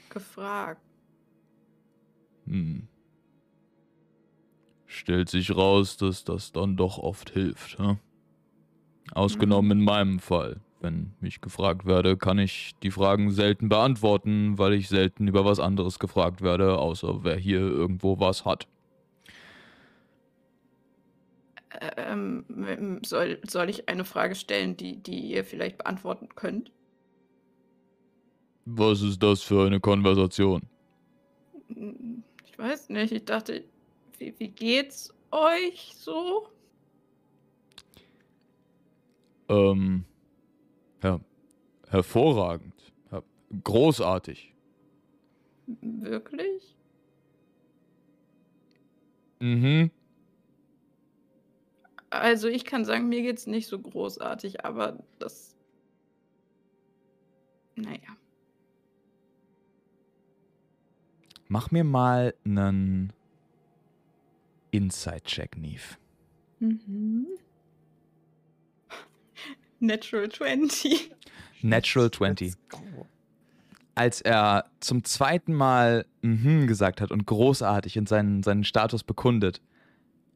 [0.09, 0.81] gefragt.
[2.47, 2.87] Hm.
[4.93, 7.79] Stellt sich raus, dass das dann doch oft hilft.
[7.79, 7.97] Hm?
[9.11, 10.61] Ausgenommen in meinem Fall.
[10.81, 15.59] Wenn ich gefragt werde, kann ich die Fragen selten beantworten, weil ich selten über was
[15.59, 18.67] anderes gefragt werde, außer wer hier irgendwo was hat.
[21.97, 26.71] Ähm, m- soll, soll ich eine Frage stellen, die, die ihr vielleicht beantworten könnt?
[28.65, 30.61] Was ist das für eine Konversation?
[31.73, 33.63] Hm, Ich weiß nicht, ich dachte,
[34.23, 36.47] wie, wie geht's euch so?
[39.49, 40.05] Ähm,
[41.01, 41.19] ja,
[41.89, 42.73] hervorragend.
[43.63, 44.53] Großartig.
[45.67, 46.75] Wirklich?
[49.39, 49.91] Mhm.
[52.09, 55.55] Also ich kann sagen, mir geht's nicht so großartig, aber das.
[57.75, 58.17] Naja.
[61.47, 63.13] Mach mir mal einen
[64.73, 65.97] Inside-Check, Neve.
[66.59, 67.27] Mhm.
[69.79, 71.11] Natural 20.
[71.61, 72.47] Natural 20.
[72.47, 73.07] Let's go.
[73.95, 79.61] Als er zum zweiten Mal mhm gesagt hat und großartig und seinen, seinen Status bekundet,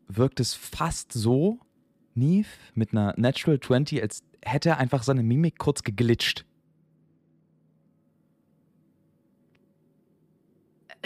[0.07, 1.59] wirkt es fast so,
[2.13, 6.45] Neve, mit einer Natural 20, als hätte er einfach seine Mimik kurz geglitscht.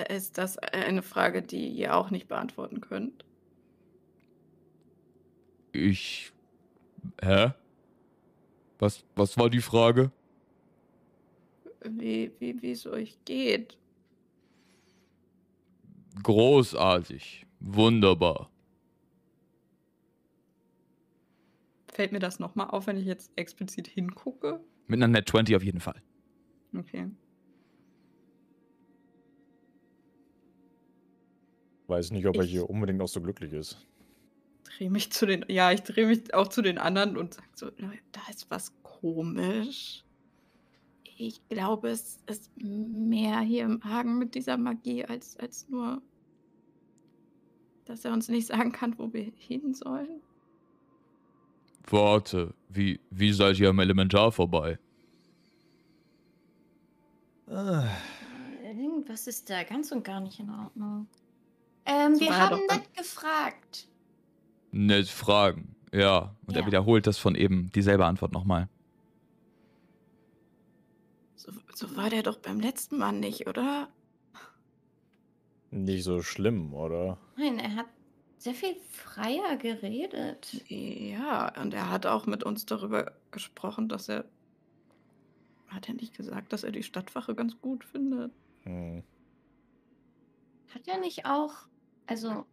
[0.09, 3.25] Ist das eine Frage, die ihr auch nicht beantworten könnt?
[5.73, 6.31] Ich.
[7.21, 7.51] Hä?
[8.79, 10.11] Was, was war die Frage?
[11.83, 13.77] Wie, wie, wie es euch geht?
[16.23, 17.45] Großartig.
[17.59, 18.49] Wunderbar.
[21.91, 24.61] Fällt mir das nochmal auf, wenn ich jetzt explizit hingucke?
[24.87, 26.01] Mit einer Net 20 auf jeden Fall.
[26.77, 27.09] Okay.
[31.91, 33.85] Weiß nicht, ob er Ich- hier unbedingt auch so glücklich ist.
[34.63, 35.43] Drehe mich zu den.
[35.49, 38.71] Ja, ich drehe mich auch zu den anderen und sage so: "Leute, da ist was
[38.81, 40.05] komisch.
[41.17, 46.01] Ich glaube, es ist mehr hier im Hagen mit dieser Magie, als, als nur,
[47.83, 50.21] dass er uns nicht sagen kann, wo wir hin sollen.
[51.89, 54.79] Warte, wie, wie seid ihr am Elementar vorbei?
[58.63, 61.07] Irgendwas Das ist da ganz und gar nicht in Ordnung.
[61.85, 63.87] Ähm, wir haben nett gefragt.
[64.71, 66.35] Nett fragen, ja.
[66.45, 66.61] Und ja.
[66.61, 68.69] er wiederholt das von eben, dieselbe Antwort nochmal.
[71.35, 73.89] So, so war der doch beim letzten Mal nicht, oder?
[75.71, 77.17] Nicht so schlimm, oder?
[77.37, 77.87] Nein, er hat
[78.37, 80.63] sehr viel freier geredet.
[80.67, 84.25] Ja, und er hat auch mit uns darüber gesprochen, dass er.
[85.67, 88.33] Hat er nicht gesagt, dass er die Stadtwache ganz gut findet?
[88.63, 89.03] Hm.
[90.73, 91.53] Hat er nicht auch.
[92.07, 92.45] Also.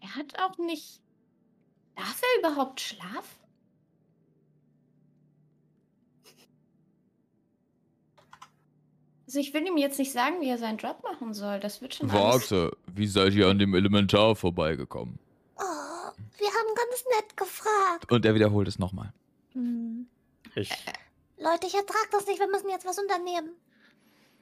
[0.00, 1.00] Er hat auch nicht.
[1.96, 3.44] Darf er überhaupt schlafen?
[9.34, 11.58] Also ich will ihm jetzt nicht sagen, wie er seinen Job machen soll.
[11.58, 15.18] Das wird schon Warte, wie seid ihr an dem Elementar vorbeigekommen?
[15.56, 18.12] Oh, wir haben ganz nett gefragt.
[18.12, 19.12] Und er wiederholt es nochmal.
[19.54, 20.06] Hm.
[20.54, 20.70] Ich.
[21.36, 22.38] Leute, ich ertrage das nicht.
[22.38, 23.50] Wir müssen jetzt was unternehmen.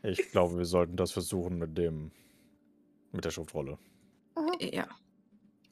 [0.03, 2.11] Ich glaube, wir sollten das versuchen mit dem.
[3.13, 3.79] mit der Schriftrolle.
[4.37, 4.57] Mhm.
[4.61, 4.89] Ja.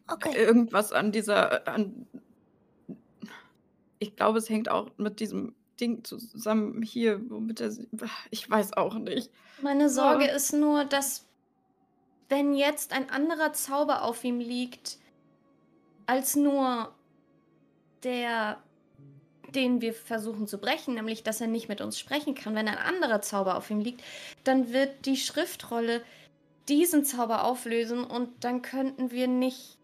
[0.09, 0.37] Okay.
[0.37, 1.67] Irgendwas an dieser.
[1.69, 2.07] An,
[3.99, 7.73] ich glaube, es hängt auch mit diesem Ding zusammen hier, womit er.
[8.31, 9.31] Ich weiß auch nicht.
[9.63, 10.37] Meine Sorge oh.
[10.37, 11.27] ist nur, dass
[12.29, 14.99] wenn jetzt ein anderer Zauber auf ihm liegt,
[16.07, 16.95] als nur
[18.05, 18.63] der,
[19.55, 22.79] den wir versuchen zu brechen, nämlich dass er nicht mit uns sprechen kann, wenn ein
[22.79, 24.03] anderer Zauber auf ihm liegt,
[24.45, 26.03] dann wird die Schriftrolle
[26.69, 29.77] diesen Zauber auflösen und dann könnten wir nicht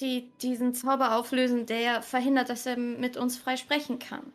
[0.00, 4.32] die, diesen Zauber auflösen, der verhindert, dass er mit uns frei sprechen kann.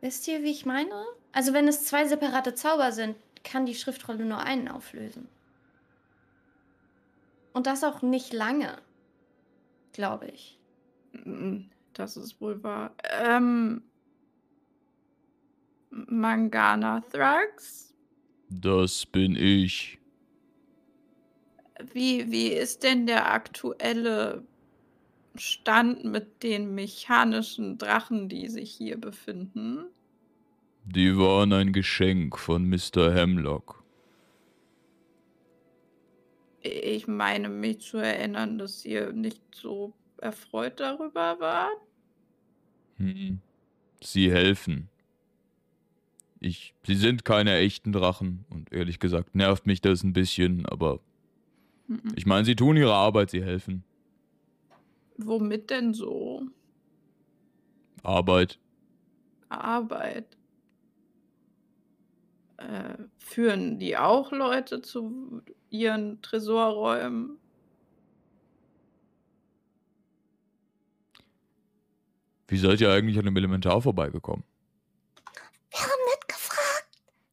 [0.00, 0.90] Wisst ihr, wie ich meine?
[1.32, 5.28] Also wenn es zwei separate Zauber sind, kann die Schriftrolle nur einen auflösen.
[7.52, 8.76] Und das auch nicht lange,
[9.92, 10.58] glaube ich.
[11.96, 12.94] Das ist wohl wahr.
[13.22, 13.82] Ähm,
[15.88, 17.94] Mangana Thrax?
[18.50, 19.98] Das bin ich.
[21.94, 24.44] Wie, wie ist denn der aktuelle
[25.36, 29.86] Stand mit den mechanischen Drachen, die sich hier befinden?
[30.84, 33.14] Die waren ein Geschenk von Mr.
[33.14, 33.82] Hemlock.
[36.60, 41.85] Ich meine mich zu erinnern, dass ihr nicht so erfreut darüber wart.
[42.98, 43.40] Hm.
[44.02, 44.88] Sie helfen.
[46.40, 51.00] Ich, sie sind keine echten Drachen und ehrlich gesagt nervt mich das ein bisschen, aber
[52.14, 53.84] ich meine, sie tun ihre Arbeit, sie helfen.
[55.18, 56.42] Womit denn so?
[58.02, 58.58] Arbeit.
[59.48, 60.36] Arbeit.
[62.58, 67.38] Äh, führen die auch Leute zu ihren Tresorräumen?
[72.48, 74.44] Wie seid ihr eigentlich an dem Elementar vorbeigekommen?
[75.70, 76.06] Wir haben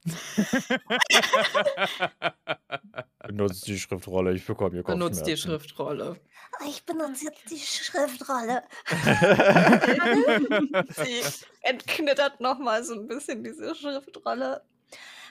[3.28, 5.00] Benutzt die Schriftrolle, ich bekomme hier Kopfschmerzen.
[5.00, 6.20] Benutzt die Schriftrolle.
[6.68, 8.64] Ich benutze jetzt die Schriftrolle.
[10.96, 11.22] Sie
[11.62, 14.64] entknittert nochmal so ein bisschen diese Schriftrolle.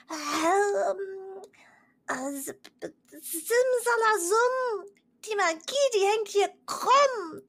[0.09, 0.97] Ähm,
[2.07, 2.51] also,
[3.07, 4.53] Simsalasum.
[5.25, 7.41] Die Magie, die hängt hier krumm.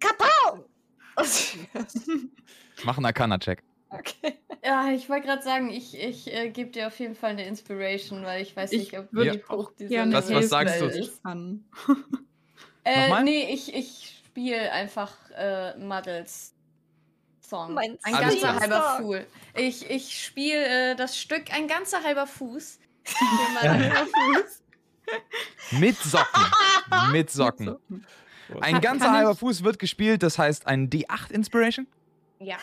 [0.00, 0.64] Kapau.
[2.84, 3.62] Mach einen Arcana-Check.
[3.90, 4.38] Okay.
[4.64, 8.24] Ja, ich wollte gerade sagen, ich, ich äh, gebe dir auf jeden Fall eine Inspiration,
[8.24, 9.34] weil ich weiß nicht, ob ich ja.
[9.48, 10.86] auch dieser was, was sagst du?
[12.84, 16.54] äh, nee, ich, ich spiele einfach äh, Muddles
[17.40, 17.74] Song.
[17.74, 18.60] Mein ein ganzer klar.
[18.60, 19.20] halber Fuß.
[19.56, 22.78] Ich, ich spiele äh, das Stück ein ganzer halber Fuß.
[23.04, 24.62] Fuß.
[25.72, 26.44] Mit Socken.
[27.10, 27.76] Mit Socken.
[28.60, 31.86] Ein ganzer halber Fuß wird gespielt, das heißt ein D8 Inspiration?
[32.38, 32.56] Ja.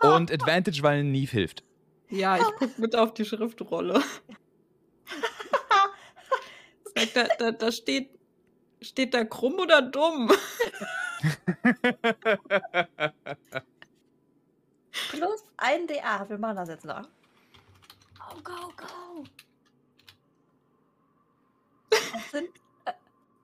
[0.02, 1.62] Und Advantage, weil Neve hilft.
[2.08, 4.02] Ja, ich gucke mit auf die Schriftrolle.
[7.14, 8.10] da, da, da steht,
[8.82, 10.30] steht da krumm oder dumm?
[15.08, 16.28] Plus ein DA.
[16.28, 17.08] Wir machen das jetzt noch.
[18.18, 19.24] Go, go, go.
[21.90, 22.50] Das sind
[22.84, 22.92] äh,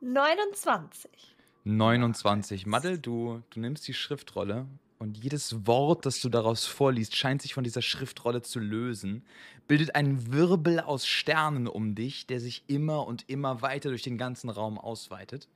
[0.01, 1.38] 29.
[1.69, 2.67] 29.
[2.67, 4.67] Maddel, du, du nimmst die Schriftrolle
[4.99, 9.23] und jedes Wort, das du daraus vorliest, scheint sich von dieser Schriftrolle zu lösen,
[9.67, 14.17] bildet einen Wirbel aus Sternen um dich, der sich immer und immer weiter durch den
[14.17, 15.49] ganzen Raum ausweitet.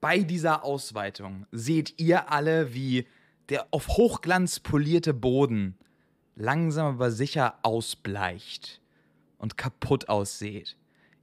[0.00, 3.06] Bei dieser Ausweitung seht ihr alle, wie
[3.50, 5.76] der auf Hochglanz polierte Boden
[6.36, 8.80] langsam aber sicher ausbleicht
[9.36, 10.76] und kaputt aussieht.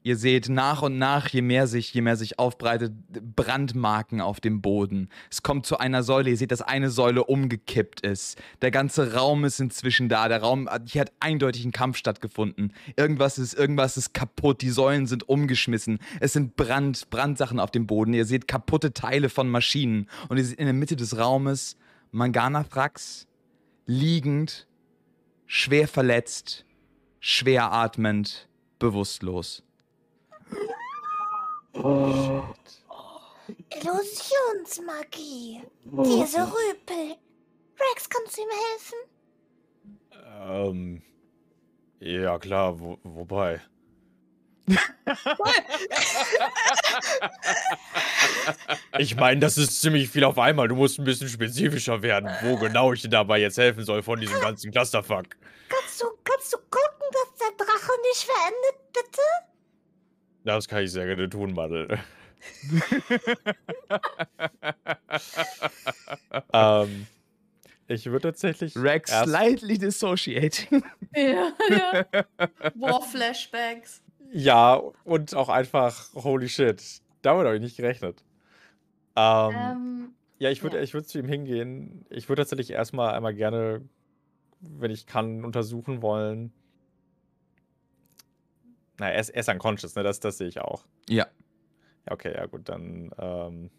[0.08, 2.93] Ihr seht nach und nach, je mehr sich, je mehr sich aufbreitet,
[3.36, 5.10] Brandmarken auf dem Boden.
[5.30, 6.30] Es kommt zu einer Säule.
[6.30, 8.41] Ihr seht, dass eine Säule umgekippt ist.
[8.62, 10.30] Der ganze Raum ist inzwischen da.
[10.30, 12.72] Der Raum, hier hat eindeutig ein Kampf stattgefunden.
[12.96, 14.62] Irgendwas ist, irgendwas ist kaputt.
[14.62, 16.00] Die Säulen sind umgeschmissen.
[16.22, 18.13] Es sind Brand, Brandsachen auf dem Boden.
[18.13, 20.08] Ihr seht kaputte Teile von Maschinen.
[20.30, 21.76] Und ihr seht in der Mitte des Raumes
[22.12, 23.28] Mangana-Thrax
[23.86, 24.70] liegend,
[25.48, 26.63] schwer verletzt,
[27.20, 28.48] schwer atmend,
[28.80, 29.66] bewusstlos.
[31.84, 32.44] Oh.
[33.72, 35.62] Illusionsmagie.
[35.84, 37.16] Diese Rüpel.
[37.80, 38.98] Rex, kannst du ihm helfen?
[40.50, 41.02] Ähm.
[42.00, 43.62] Ja, klar, wo, wobei.
[49.00, 50.68] ich meine, das ist ziemlich viel auf einmal.
[50.68, 54.20] Du musst ein bisschen spezifischer werden, wo genau ich dir dabei jetzt helfen soll von
[54.20, 55.38] diesem ganzen Clusterfuck.
[55.70, 59.22] Kannst du, kannst du gucken, dass der Drache nicht verendet, bitte?
[60.48, 62.00] Das kann ich sehr gerne tun, Madel.
[66.54, 67.06] ähm,
[67.90, 68.78] ich würde tatsächlich.
[68.78, 70.86] Rex slightly dissociating.
[71.16, 72.06] ja, ja.
[72.76, 74.02] War-Flashbacks.
[74.32, 76.82] Ja, und auch einfach, holy shit.
[77.24, 78.24] Damit habe ich nicht gerechnet.
[79.18, 80.94] Ähm, ähm, ja, ich würde ja.
[80.94, 82.06] würd zu ihm hingehen.
[82.10, 83.82] Ich würde tatsächlich erstmal einmal gerne,
[84.62, 86.54] wenn ich kann, untersuchen wollen.
[89.00, 90.04] Na, er ist, er ist unconscious, ne?
[90.04, 90.86] Das, das sehe ich auch.
[91.08, 91.28] Ja.
[92.06, 93.12] Ja, okay, ja gut, dann.
[93.18, 93.70] Ähm,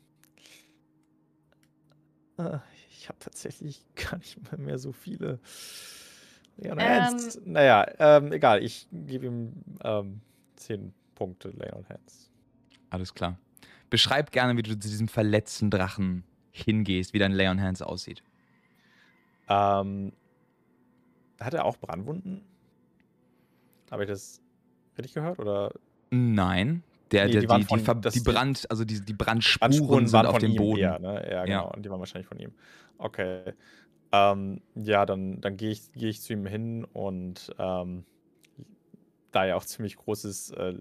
[2.38, 2.58] äh,
[2.90, 5.40] ich habe tatsächlich gar nicht mehr so viele.
[6.56, 9.52] Ja, ähm, naja, ähm, egal, ich gebe ihm
[9.84, 10.20] ähm,
[10.56, 12.30] 10 Punkte Lay on Hands.
[12.90, 13.38] Alles klar.
[13.90, 18.22] Beschreib gerne, wie du zu diesem verletzten Drachen hingehst, wie dein Lay on Hands aussieht.
[19.48, 20.12] Ähm,
[21.40, 22.42] hat er auch Brandwunden?
[23.90, 24.40] Habe ich das
[24.98, 25.38] richtig gehört?
[25.38, 25.72] Oder?
[26.10, 26.82] Nein.
[27.10, 30.26] Der, nee, der, die, die, von, die, die, Brand, also die, die Brandspuren, Brandspuren sind
[30.26, 30.80] auf dem Boden.
[30.80, 31.26] Eher, ne?
[31.30, 31.64] Ja, genau.
[31.64, 31.74] Ja.
[31.74, 32.52] Und die waren wahrscheinlich von ihm.
[32.98, 33.54] Okay.
[34.12, 38.04] Ähm, ja, dann, dann gehe ich, geh ich zu ihm hin und ähm,
[39.32, 40.74] da er auch ziemlich groß ist, äh,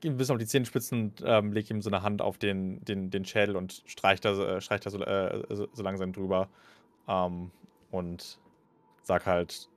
[0.00, 3.56] bis auf die Zehenspitzen ähm, lege ihm so eine Hand auf den, den, den Schädel
[3.56, 6.48] und streicht da, äh, streicht da so, äh, so, so, langsam drüber.
[7.08, 7.50] Ähm,
[7.90, 8.38] und
[9.02, 9.68] sag halt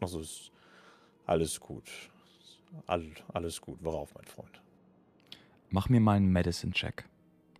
[0.00, 0.22] noch so,
[1.28, 1.90] alles gut.
[2.86, 3.78] All, alles gut.
[3.82, 4.62] Worauf, mein Freund?
[5.70, 7.04] Mach mir mal einen Medicine-Check.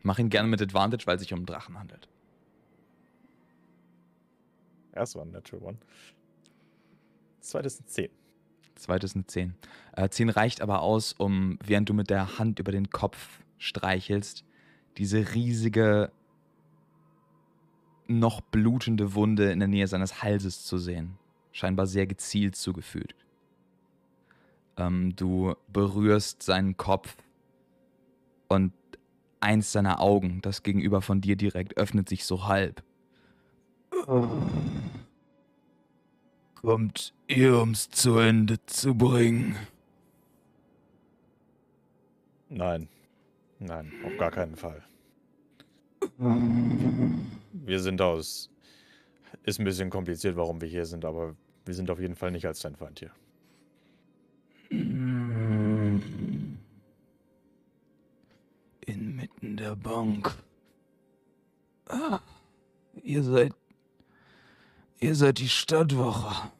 [0.03, 2.09] Mach ihn gerne mit Advantage, weil es sich um einen Drachen handelt.
[4.93, 5.79] Erst war ein Natural One.
[7.41, 8.11] Zweites sind 10.
[8.75, 9.55] Zweites eine 10.
[9.97, 14.45] Äh, 10 reicht aber aus, um, während du mit der Hand über den Kopf streichelst,
[14.97, 16.11] diese riesige,
[18.07, 21.19] noch blutende Wunde in der Nähe seines Halses zu sehen.
[21.53, 23.28] Scheinbar sehr gezielt zugefügt.
[24.79, 27.17] Ähm, du berührst seinen Kopf
[28.49, 28.73] und
[29.41, 32.83] eins seiner Augen, das gegenüber von dir direkt, öffnet sich so halb.
[36.55, 39.57] Kommt ihr, um's zu Ende zu bringen?
[42.49, 42.89] Nein.
[43.61, 44.85] Nein, auf gar keinen Fall.
[47.53, 48.51] Wir sind aus.
[49.43, 52.47] Ist ein bisschen kompliziert, warum wir hier sind, aber wir sind auf jeden Fall nicht
[52.47, 53.11] als dein Feind hier.
[59.41, 60.35] Inmitten der Bank.
[61.89, 62.21] Ah,
[63.03, 63.55] ihr seid
[65.01, 66.51] Ihr seid die Stadtwache.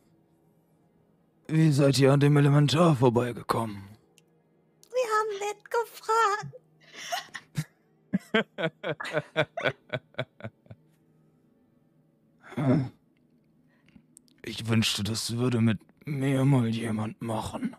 [1.49, 3.83] Wie seid ihr an dem Elementar vorbeigekommen?
[4.93, 6.55] Wir haben nett gefragt.
[14.43, 17.75] ich wünschte, das würde mit mir mal jemand machen.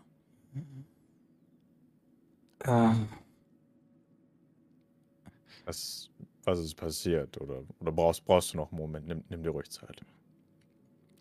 [5.70, 6.10] Was,
[6.42, 7.40] was ist passiert?
[7.40, 9.06] Oder, oder brauchst, brauchst du noch einen Moment?
[9.06, 10.00] Nimm, nimm dir ruhig Zeit.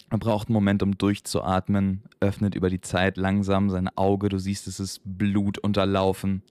[0.09, 4.29] Er braucht einen Moment, um durchzuatmen, öffnet über die Zeit langsam sein Auge.
[4.29, 6.41] Du siehst, es ist Blut unterlaufen.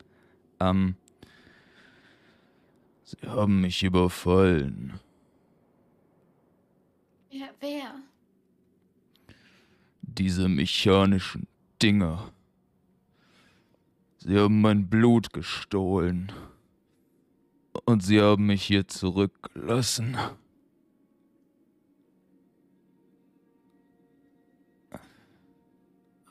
[0.60, 0.94] Ähm,
[3.02, 5.00] Sie haben mich überfallen.
[7.30, 7.96] Ja, wer?
[10.02, 11.48] Diese mechanischen
[11.82, 12.30] Dinger.
[14.18, 16.30] Sie haben mein Blut gestohlen.
[17.88, 20.18] Und sie haben mich hier zurückgelassen.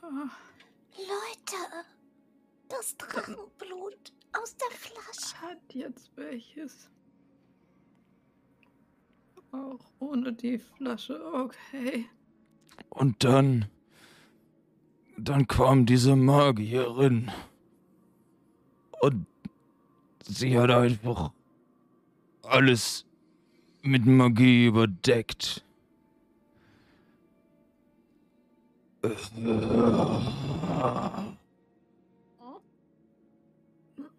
[0.00, 1.56] Leute,
[2.68, 5.40] das Drachenblut aus der Flasche.
[5.42, 6.88] Hat jetzt welches.
[9.50, 12.08] Auch ohne die Flasche, okay.
[12.90, 13.66] Und dann
[15.16, 17.32] dann kam diese Magierin.
[19.00, 19.26] Und
[20.22, 21.32] sie hat einfach
[22.48, 23.04] alles
[23.82, 25.64] mit Magie überdeckt.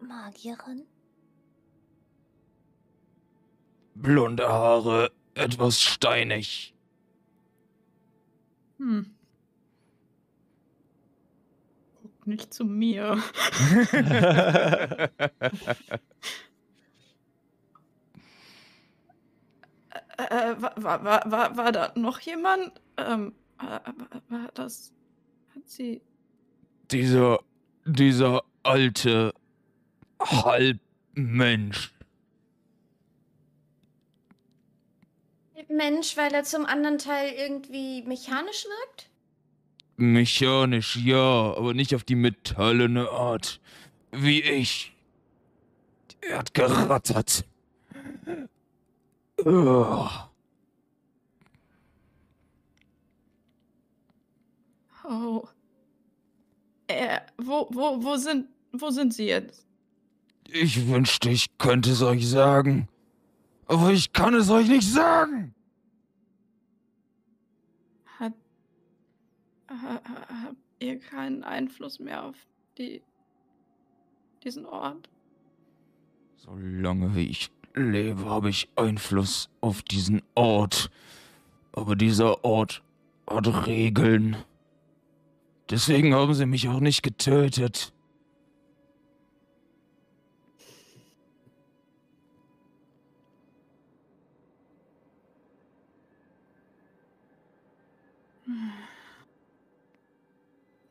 [0.00, 0.86] Magierin?
[3.94, 6.74] Blonde Haare, etwas steinig.
[8.78, 9.14] Hm.
[12.02, 13.22] Guck nicht zu mir.
[20.24, 22.72] äh, war, war, war, war, da noch jemand?
[22.96, 24.92] Ähm, war, war- war das.
[25.54, 26.00] Hat sie.
[26.90, 27.40] Dieser,
[27.84, 29.32] dieser alte
[30.20, 31.92] Halbmensch.
[35.68, 39.08] Mensch, weil er zum anderen Teil irgendwie mechanisch wirkt?
[39.96, 43.60] Mechanisch, ja, aber nicht auf die metallene Art.
[44.10, 44.92] Wie ich.
[46.22, 47.44] Er hat gerattert.
[49.46, 50.10] Ugh.
[55.04, 55.48] Oh.
[56.86, 58.48] Äh, wo, wo, wo sind.
[58.72, 59.66] Wo sind sie jetzt?
[60.48, 62.88] Ich wünschte, ich könnte es euch sagen.
[63.66, 65.54] Aber ich kann es euch nicht sagen.
[68.18, 68.32] Hat.
[69.68, 72.36] ha- ha- Habt ihr keinen Einfluss mehr auf
[72.78, 73.02] die.
[74.44, 75.08] diesen Ort?
[76.36, 80.90] Solange wie ich lebe, habe ich Einfluss auf diesen Ort.
[81.72, 82.82] Aber dieser Ort
[83.28, 84.36] hat Regeln.
[85.70, 87.92] Deswegen haben sie mich auch nicht getötet.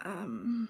[0.06, 0.70] Ähm.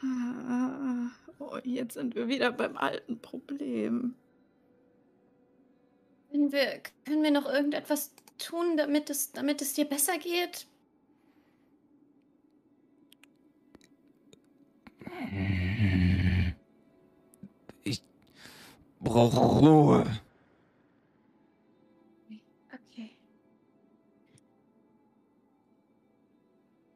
[0.00, 4.14] Ah, Oh, jetzt sind wir wieder beim alten Problem.
[6.32, 10.66] Können wir, können wir noch irgendetwas tun, damit es, damit es dir besser geht?
[17.84, 18.02] Ich
[18.98, 20.20] brauche Ruhe.
[22.72, 23.10] Okay.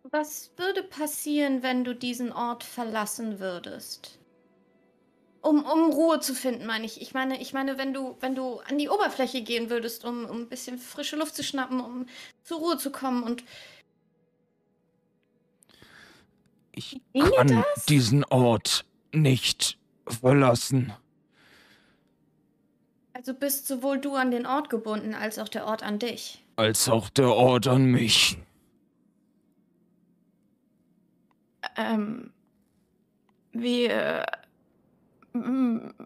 [0.05, 4.19] Was würde passieren, wenn du diesen Ort verlassen würdest?
[5.47, 7.01] Um, um Ruhe zu finden, meine ich.
[7.01, 10.39] Ich meine, ich meine, wenn du, wenn du an die Oberfläche gehen würdest, um, um
[10.41, 12.07] ein bisschen frische Luft zu schnappen, um
[12.43, 13.45] zur Ruhe zu kommen und
[16.73, 19.79] Ich Ginge kann diesen Ort nicht
[20.09, 20.93] verlassen.
[23.13, 26.45] also bist sowohl du an den Ort gebunden, als auch der Ort an dich.
[26.57, 28.37] Als auch der Ort an mich.
[31.77, 32.33] Ähm.
[33.53, 34.27] Wir.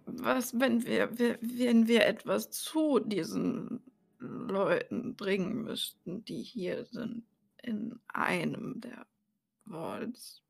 [0.07, 3.83] Was, wenn wir, wir, wenn wir etwas zu diesen
[4.19, 7.25] Leuten bringen müssten, die hier sind,
[7.63, 9.07] in einem der
[9.65, 10.43] Vaults,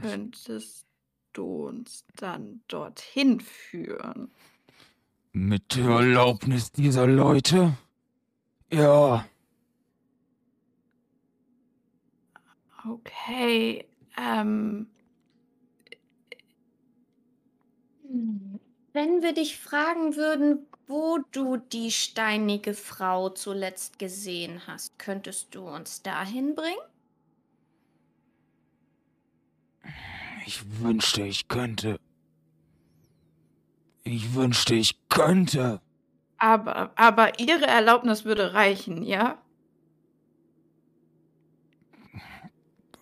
[0.00, 0.86] könntest
[1.32, 4.30] du uns dann dorthin führen?
[5.32, 7.76] Mit der Erlaubnis dieser Leute?
[8.72, 9.24] Ja,
[12.88, 13.84] Okay,
[14.16, 14.86] ähm,
[18.92, 25.68] Wenn wir dich fragen würden, wo du die steinige Frau zuletzt gesehen hast, könntest du
[25.68, 26.78] uns dahin bringen?
[30.48, 32.00] ich wünschte, ich könnte.
[34.02, 35.80] Ich wünschte, ich könnte.
[36.38, 39.36] aber, aber ihre Erlaubnis würde reichen, ja?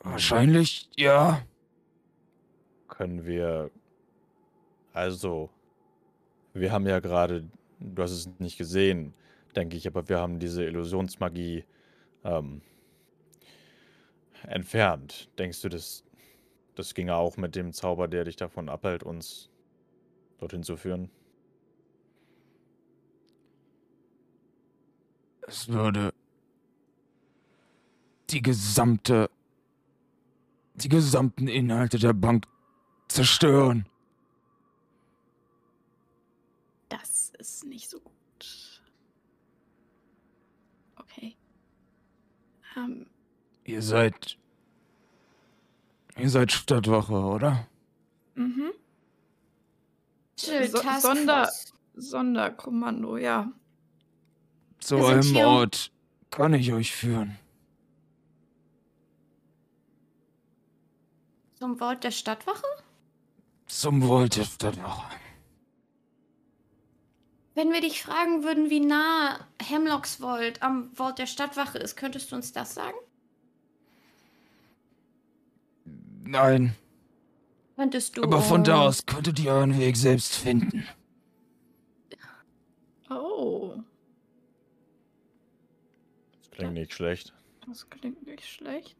[0.00, 1.42] Wahrscheinlich, ja.
[2.88, 3.70] Können wir.
[4.96, 5.50] Also.
[6.54, 7.44] Wir haben ja gerade.
[7.80, 9.12] Du hast es nicht gesehen,
[9.54, 11.64] denke ich, aber wir haben diese Illusionsmagie
[12.24, 12.62] ähm,
[14.44, 15.28] entfernt.
[15.38, 16.02] Denkst du, das,
[16.74, 19.50] das ginge auch mit dem Zauber, der dich davon abhält, uns
[20.38, 21.10] dorthin zu führen?
[25.46, 26.14] Es würde
[28.30, 29.28] die gesamte,
[30.74, 32.46] die gesamten Inhalte der Bank
[33.08, 33.86] zerstören.
[37.54, 38.82] Ist nicht so gut.
[40.96, 41.36] Okay.
[42.76, 43.06] Ähm,
[43.64, 44.38] Ihr seid,
[46.16, 47.66] ihr seid Stadtwache, oder?
[48.34, 48.72] mhm.
[50.36, 50.52] So-
[51.00, 51.50] Sonder-.
[51.94, 53.50] Sonderkommando, ja.
[54.80, 55.90] Zu einem Ort
[56.30, 57.38] kann ich euch führen.
[61.54, 62.66] Zum Vault der Stadtwache?
[63.66, 65.10] Zum Wohl der Stadtwache.
[67.56, 72.30] Wenn wir dich fragen würden, wie nah Hemlocks Vault am Vault der Stadtwache ist, könntest
[72.30, 72.98] du uns das sagen?
[76.24, 76.76] Nein,
[77.76, 78.22] Könntest du.
[78.24, 80.86] aber von da aus könntet ihr euren Weg selbst finden.
[83.08, 83.76] Oh,
[86.42, 87.32] Das klingt nicht schlecht.
[87.66, 88.96] das klingt nicht schlecht.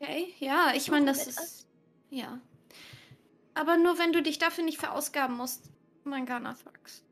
[0.00, 1.66] Okay, ja, ich meine, das ist.
[2.10, 2.38] Ja.
[3.58, 5.70] Aber nur wenn du dich dafür nicht verausgaben musst,
[6.04, 7.02] mein Garnathrax.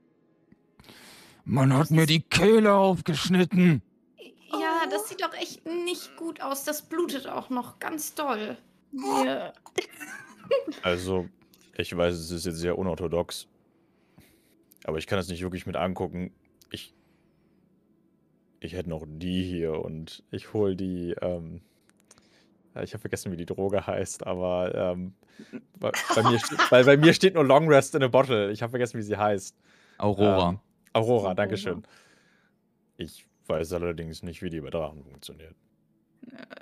[1.44, 3.82] Man hat mir die Kehle aufgeschnitten.
[4.18, 4.90] Ja, Oh.
[4.90, 6.64] das sieht doch echt nicht gut aus.
[6.64, 8.56] Das blutet auch noch ganz doll.
[8.92, 9.52] Wir,
[10.82, 11.28] Also,
[11.76, 13.48] ich weiß, es ist jetzt sehr unorthodox.
[14.84, 16.32] Aber ich kann es nicht wirklich mit angucken.
[16.70, 16.94] Ich.
[18.60, 21.14] Ich hätte noch die hier und ich hole die.
[21.20, 21.60] Ähm,
[22.82, 25.14] ich habe vergessen, wie die Droge heißt, aber ähm,
[25.78, 28.50] bei, bei, mir steht, weil bei mir steht nur Long Rest in a Bottle.
[28.52, 29.56] Ich habe vergessen, wie sie heißt.
[29.98, 30.50] Aurora.
[30.50, 30.58] Ähm,
[30.92, 31.34] Aurora, Aurora.
[31.34, 31.82] Dankeschön.
[32.96, 35.54] Ich weiß allerdings nicht, wie die Drachen funktioniert.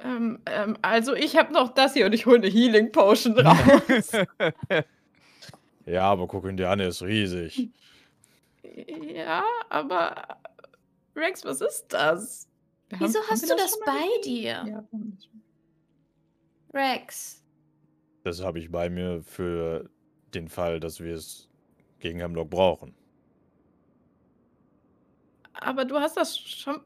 [0.03, 4.11] ähm, ähm, also ich habe noch das hier und ich hole eine Healing Potion raus.
[5.87, 7.69] Ja, aber guck ihn dir an, er ist riesig.
[9.15, 10.15] ja, aber
[11.15, 12.49] Rex, was ist das?
[12.89, 14.23] Wir Wieso haben- haben hast wir du das mal bei gesehen?
[14.25, 14.43] dir?
[14.67, 15.29] Ja, haben das.
[16.73, 17.44] Rex.
[18.25, 19.89] Das habe ich bei mir für
[20.35, 21.49] den Fall, dass wir es
[22.01, 22.95] gegen Hemlock brauchen.
[25.53, 26.81] aber du hast das schon.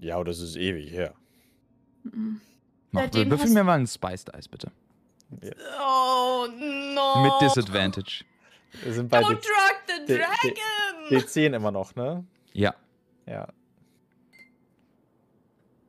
[0.00, 1.14] Ja, aber das ist ewig her.
[2.02, 2.40] Mhm.
[2.90, 4.70] Mach, würfel hast- mir mal einen Spiced Ice, bitte.
[5.80, 7.22] Oh no.
[7.22, 8.24] Mit Disadvantage.
[8.82, 11.18] Wir sind bei Don't D drug the D- D- dragon.
[11.26, 12.24] D10 immer noch, ne?
[12.52, 12.74] Ja.
[13.26, 13.48] Ja.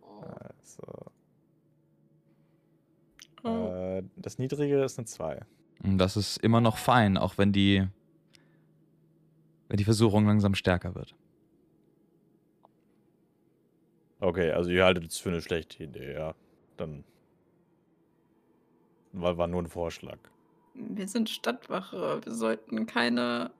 [0.02, 0.22] Oh.
[0.24, 1.07] Also,
[3.48, 3.98] Oh.
[4.00, 5.42] äh, das niedrige ist eine 2.
[5.84, 7.88] Und das ist immer noch fein, auch wenn die,
[9.70, 11.16] wenn die Versuchung langsam stärker wird.
[14.20, 16.34] Okay, also ihr haltet es für eine schlechte Idee, ja.
[16.76, 17.04] Dann
[19.14, 20.18] war, war nur ein Vorschlag.
[20.74, 22.22] Wir sind Stadtwache.
[22.24, 23.52] Wir sollten keine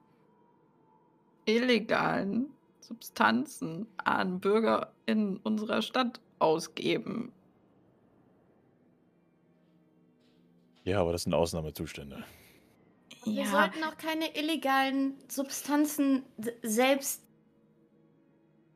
[1.46, 7.32] illegalen Substanzen an Bürger in unserer Stadt ausgeben.
[10.88, 12.24] Ja, aber das sind Ausnahmezustände.
[13.24, 16.22] Wir sollten auch keine illegalen Substanzen
[16.62, 17.22] selbst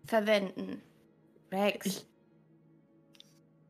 [0.05, 0.83] verwenden.
[1.51, 1.87] Rex.
[1.87, 2.07] Ich-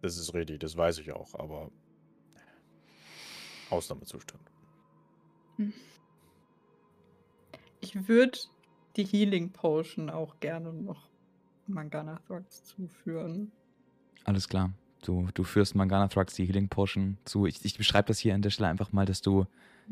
[0.01, 1.71] Das ist richtig, das weiß ich auch, aber
[3.71, 4.43] Ausnahmezustand.
[7.81, 8.39] Ich würde
[8.97, 11.09] die Healing Potion auch gerne noch
[11.69, 13.53] Manganathrax zuführen.
[14.25, 14.73] Alles klar.
[15.03, 17.47] Du, du führst Manganathrax die Healing Potion zu.
[17.47, 19.47] Ich, ich beschreibe das hier an der Stelle einfach mal, dass du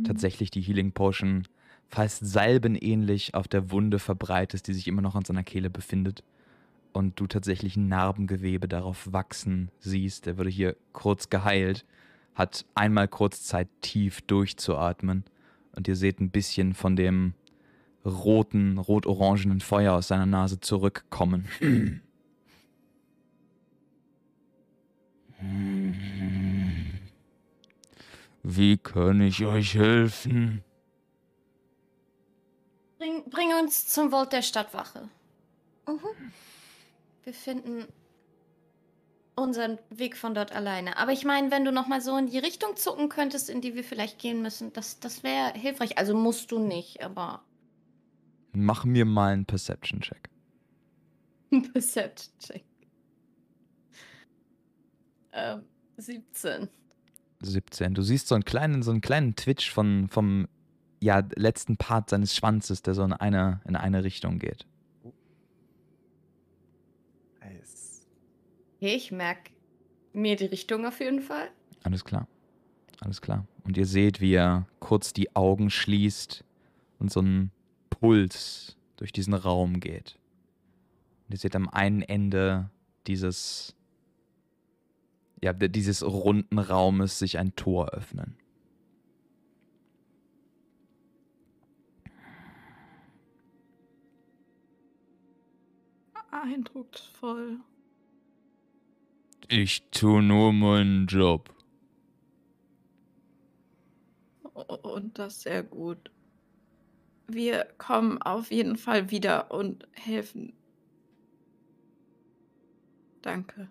[0.05, 1.47] tatsächlich die Healing Potion
[1.89, 6.23] fast salbenähnlich auf der Wunde verbreitest, die sich immer noch an seiner Kehle befindet.
[6.93, 10.27] Und du tatsächlich ein Narbengewebe darauf wachsen siehst.
[10.27, 11.85] Der wurde hier kurz geheilt,
[12.35, 15.25] hat einmal kurz Zeit, tief durchzuatmen.
[15.73, 17.35] Und ihr seht ein bisschen von dem
[18.05, 21.49] roten, rot-orangenen Feuer aus seiner Nase zurückkommen.
[28.43, 30.63] Wie kann ich euch helfen?
[32.99, 35.09] Bring, bring uns zum Vault der Stadtwache.
[35.87, 36.33] Mhm.
[37.25, 37.87] Wir finden
[39.37, 40.99] unseren Weg von dort alleine.
[40.99, 43.75] Aber ich meine, wenn du noch mal so in die Richtung zucken könntest, in die
[43.75, 45.97] wir vielleicht gehen müssen, das, das wäre hilfreich.
[45.97, 47.43] Also musst du nicht, aber
[48.53, 50.29] Mach mir mal einen Perception-Check.
[51.73, 52.65] Perception-Check.
[55.33, 55.63] Ähm,
[55.97, 56.69] 17.
[57.43, 57.95] 17.
[57.95, 60.49] Du siehst so einen kleinen, so einen kleinen Twitch von, vom
[61.01, 64.67] ja, letzten Part seines Schwanzes, der so in eine, in eine Richtung geht.
[67.41, 68.07] Nice.
[68.77, 69.51] Okay, ich merke
[70.13, 71.49] mir die Richtung auf jeden Fall.
[71.83, 72.27] Alles klar.
[73.01, 73.47] Alles klar.
[73.65, 76.45] Und ihr seht, wie er kurz die Augen schließt
[76.99, 77.51] und so ein
[77.89, 80.19] Puls durch diesen Raum geht.
[81.27, 82.71] Und ihr seht am einen Ende
[83.07, 83.75] dieses,
[85.43, 88.37] ja, dieses runden Raumes sich ein Tor öffnen.
[96.31, 97.59] Eindrucksvoll.
[99.49, 101.53] Ich tue nur meinen Job.
[104.53, 106.11] Und das sehr gut.
[107.27, 110.53] Wir kommen auf jeden Fall wieder und helfen.
[113.23, 113.69] Danke.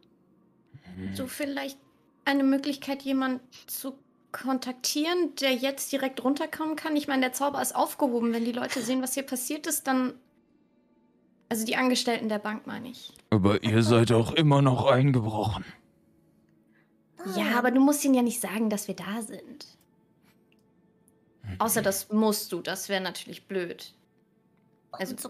[1.15, 1.77] Du vielleicht
[2.25, 3.97] eine Möglichkeit, jemanden zu
[4.31, 6.95] kontaktieren, der jetzt direkt runterkommen kann?
[6.95, 8.33] Ich meine, der Zauber ist aufgehoben.
[8.33, 10.13] Wenn die Leute sehen, was hier passiert ist, dann.
[11.51, 13.13] Also die Angestellten der Bank, meine ich.
[13.31, 15.65] Aber ihr seid auch immer noch eingebrochen.
[17.35, 19.65] Ja, aber du musst ihnen ja nicht sagen, dass wir da sind.
[21.57, 23.93] Außer das musst du, das wäre natürlich blöd.
[24.91, 25.29] Also, Und so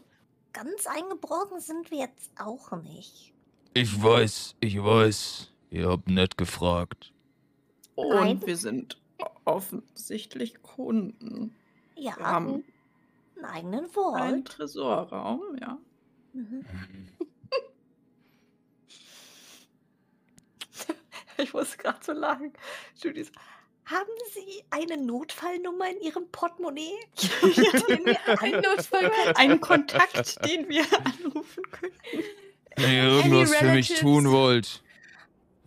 [0.52, 3.34] ganz eingebrochen sind wir jetzt auch nicht.
[3.74, 5.52] Ich weiß, ich weiß.
[5.70, 7.14] Ihr habt nett gefragt.
[7.96, 8.42] Und Nein.
[8.46, 9.00] wir sind
[9.46, 11.56] offensichtlich Kunden.
[11.96, 12.64] Ja, Wir haben
[13.36, 14.46] einen eigenen einen Vault.
[14.46, 15.78] Tresorraum, ja.
[16.34, 16.66] Mhm.
[21.38, 22.52] Ich muss gerade so lachen.
[23.02, 23.32] Judy so,
[23.86, 26.92] haben Sie eine Notfallnummer in Ihrem Portemonnaie?
[28.42, 29.12] Ein Notfall.
[29.36, 31.94] Einen Kontakt, den wir anrufen können.
[32.76, 34.84] Wenn ihr irgendwas für mich tun wollt,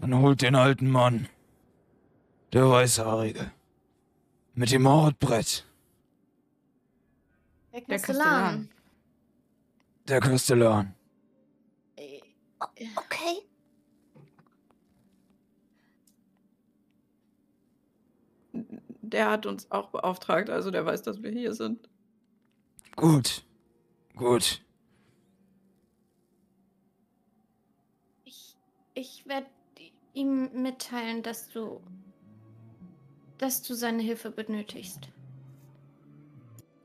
[0.00, 1.28] dann holt den alten Mann.
[2.53, 3.50] Der Weißhaarige.
[4.55, 5.64] Mit dem Mordbrett.
[7.72, 8.68] Der Der Kastellan.
[10.09, 10.94] Der Kastellan.
[12.96, 13.42] Okay.
[18.53, 21.88] Der hat uns auch beauftragt, also der weiß, dass wir hier sind.
[22.96, 23.44] Gut.
[24.16, 24.62] Gut.
[28.95, 29.47] Ich, werde
[30.14, 31.80] ihm mitteilen, dass du.
[33.38, 35.09] dass du seine Hilfe benötigst.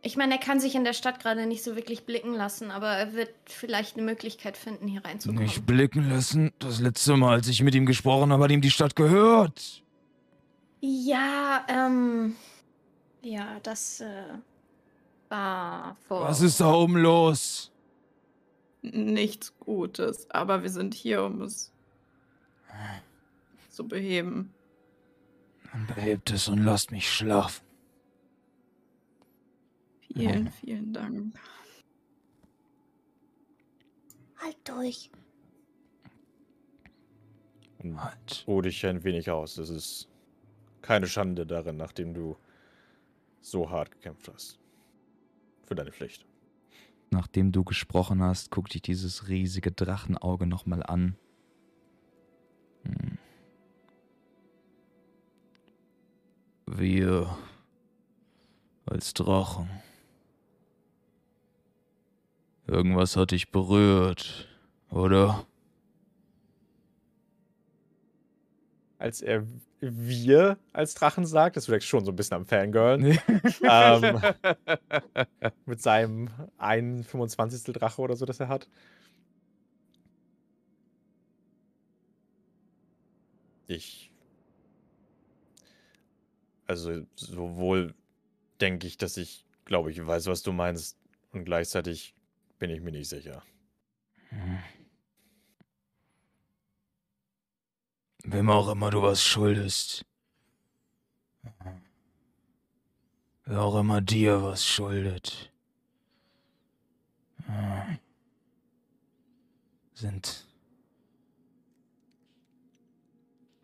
[0.02, 2.88] Ich meine, er kann sich in der Stadt gerade nicht so wirklich blicken lassen, aber
[2.88, 5.44] er wird vielleicht eine Möglichkeit finden, hier reinzukommen.
[5.44, 6.54] Nicht blicken lassen.
[6.60, 9.84] Das letzte Mal, als ich mit ihm gesprochen habe, hat ihm die Stadt gehört.
[10.80, 12.36] Ja, ähm.
[13.22, 14.24] Ja, das äh,
[15.28, 16.22] war vor.
[16.22, 17.72] Was ist da oben los?
[18.82, 21.74] Nichts Gutes, aber wir sind hier, um es
[23.70, 24.54] zu beheben.
[25.72, 27.66] Dann behebt es und lasst mich schlafen.
[30.14, 31.40] Vielen, vielen Dank.
[34.38, 35.12] Halt durch.
[37.80, 38.44] Und Halt.
[38.48, 39.58] ruh dich ein wenig aus.
[39.58, 40.10] Es ist
[40.82, 42.38] keine Schande darin, nachdem du
[43.42, 44.60] so hart gekämpft hast.
[45.64, 46.26] Für deine Pflicht.
[47.12, 51.18] Nachdem du gesprochen hast, guck dich dieses riesige Drachenauge nochmal an.
[52.84, 53.18] Hm.
[56.66, 57.38] Wir
[58.86, 59.70] als Drachen.
[62.68, 64.48] Irgendwas hat dich berührt,
[64.90, 65.46] oder?
[69.00, 69.46] Als er
[69.80, 73.00] wir als Drachen sagt, ist vielleicht schon so ein bisschen am Fangirl.
[73.64, 74.22] ähm,
[75.66, 77.74] mit seinem 1 25.
[77.74, 78.68] Drache oder so, das er hat.
[83.68, 84.12] Ich.
[86.66, 87.94] Also, sowohl
[88.60, 90.98] denke ich, dass ich, glaube ich, weiß, was du meinst,
[91.32, 92.14] und gleichzeitig
[92.60, 93.44] bin ich mir nicht sicher.
[94.30, 94.60] Hm.
[98.24, 100.06] Wem auch immer du was schuldest.
[103.46, 105.52] Wer auch immer dir was schuldet.
[107.48, 107.98] äh,
[109.94, 110.47] Sind.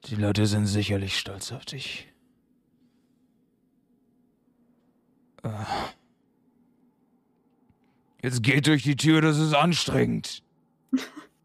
[0.06, 2.08] Die Leute sind sicherlich stolz auf dich.
[5.44, 5.50] Äh.
[8.22, 10.44] Jetzt geht durch die Tür, das ist anstrengend.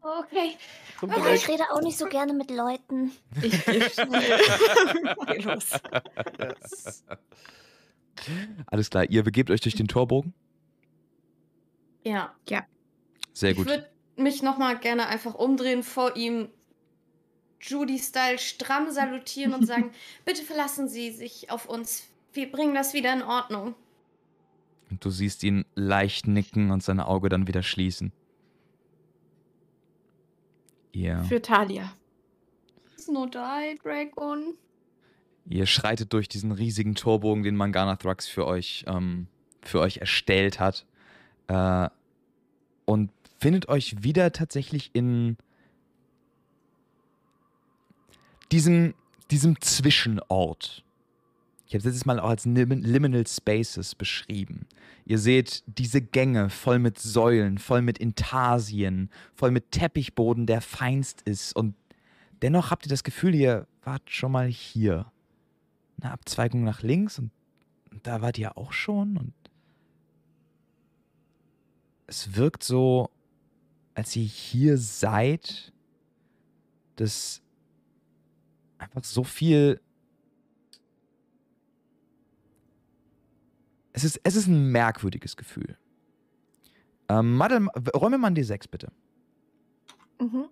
[0.01, 0.55] Okay.
[1.01, 1.35] Direkt.
[1.43, 3.11] ich rede auch nicht so gerne mit Leuten.
[3.41, 4.39] Ich gehe schnell.
[5.27, 5.69] Geh los.
[8.67, 10.33] Alles klar, ihr begebt euch durch den Torbogen.
[12.03, 12.33] Ja.
[13.33, 13.67] Sehr Ich gut.
[13.67, 16.49] würde mich nochmal gerne einfach umdrehen vor ihm,
[17.61, 19.91] Judy-Style stramm salutieren und sagen:
[20.25, 22.07] Bitte verlassen Sie sich auf uns.
[22.33, 23.75] Wir bringen das wieder in Ordnung.
[24.89, 28.11] Und du siehst ihn leicht nicken und seine Auge dann wieder schließen.
[30.91, 31.93] Ihr, Für Talia.
[32.97, 34.55] Snow die, Dragon.
[35.47, 39.27] ihr schreitet durch diesen riesigen Torbogen, den Mangana Thrax für euch, ähm,
[39.61, 40.85] für euch erstellt hat.
[41.47, 41.89] Äh,
[42.85, 45.37] und findet euch wieder tatsächlich in
[48.51, 48.93] diesem,
[49.31, 50.83] diesem Zwischenort.
[51.65, 54.65] Ich habe es letztes Mal auch als Lim Liminal Spaces beschrieben.
[55.05, 61.21] Ihr seht diese Gänge voll mit Säulen, voll mit Intarsien, voll mit Teppichboden, der feinst
[61.21, 61.55] ist.
[61.55, 61.75] Und
[62.41, 65.11] dennoch habt ihr das Gefühl, ihr wart schon mal hier.
[66.01, 67.29] Eine Abzweigung nach links und,
[67.91, 69.17] und da wart ihr auch schon.
[69.17, 69.33] Und
[72.07, 73.11] es wirkt so,
[73.93, 75.71] als ihr hier seid,
[76.95, 77.43] dass
[78.79, 79.79] einfach so viel.
[83.93, 85.77] Es ist, es ist ein merkwürdiges Gefühl.
[87.09, 88.91] Ähm, Madel, räume mal ein D6, bitte.
[90.19, 90.49] Mhm.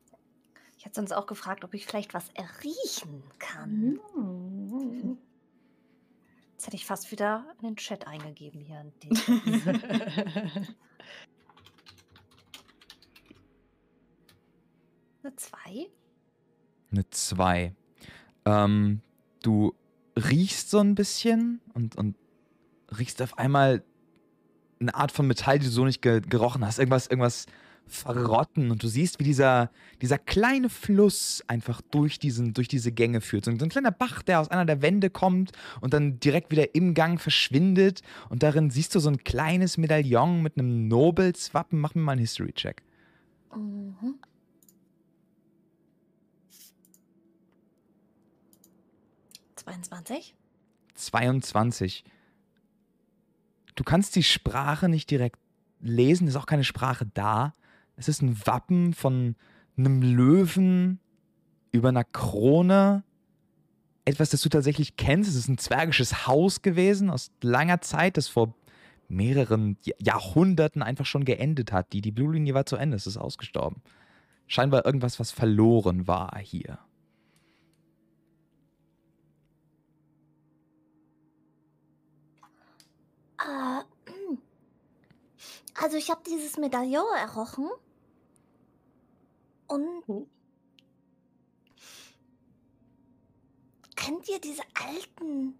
[0.77, 3.99] Ich hätte sonst auch gefragt, ob ich vielleicht was erriechen kann.
[4.15, 5.17] Mhm.
[6.53, 8.79] Jetzt hätte ich fast wieder in den Chat eingegeben hier.
[15.23, 15.87] Eine 2?
[16.91, 17.75] Eine 2.
[18.47, 19.01] Ähm,
[19.43, 19.73] du
[20.15, 22.15] riechst so ein bisschen und, und
[22.97, 23.83] riechst auf einmal
[24.79, 26.79] eine Art von Metall, die du so nicht ge gerochen hast.
[26.79, 27.45] Irgendwas, irgendwas
[27.87, 29.71] verrotten und du siehst, wie dieser,
[30.01, 33.45] dieser kleine Fluss einfach durch, diesen, durch diese Gänge führt.
[33.45, 36.93] So ein, kleiner Bach, der aus einer der Wände kommt und dann direkt wieder im
[36.93, 38.01] Gang verschwindet.
[38.29, 41.79] Und darin siehst du so ein kleines Medaillon mit einem Nobelswappen.
[41.79, 42.83] Mach mir mal einen History-Check.
[43.55, 44.15] Mhm.
[49.67, 50.33] Zweiundzwanzig?
[50.95, 52.05] 22.
[53.75, 55.39] Du kannst die Sprache nicht direkt
[55.81, 57.53] lesen, ist auch keine Sprache da.
[57.97, 59.35] Es ist ein Wappen von
[59.77, 60.99] einem Löwen
[61.71, 63.03] über einer Krone.
[64.05, 65.29] Etwas, das du tatsächlich kennst.
[65.29, 68.55] Es ist ein zwergisches Haus gewesen aus langer Zeit, das vor
[69.09, 71.91] mehreren Jahr- Jahrhunderten einfach schon geendet hat.
[71.91, 73.81] Die, die Blutlinie war zu Ende, es ist ausgestorben.
[74.47, 76.79] Scheinbar irgendwas, was verloren war hier.
[83.47, 83.83] Äh,
[85.75, 87.69] also ich habe dieses Medaillon errochen.
[89.67, 90.27] Und Oh.
[93.95, 95.57] kennt ihr diese alten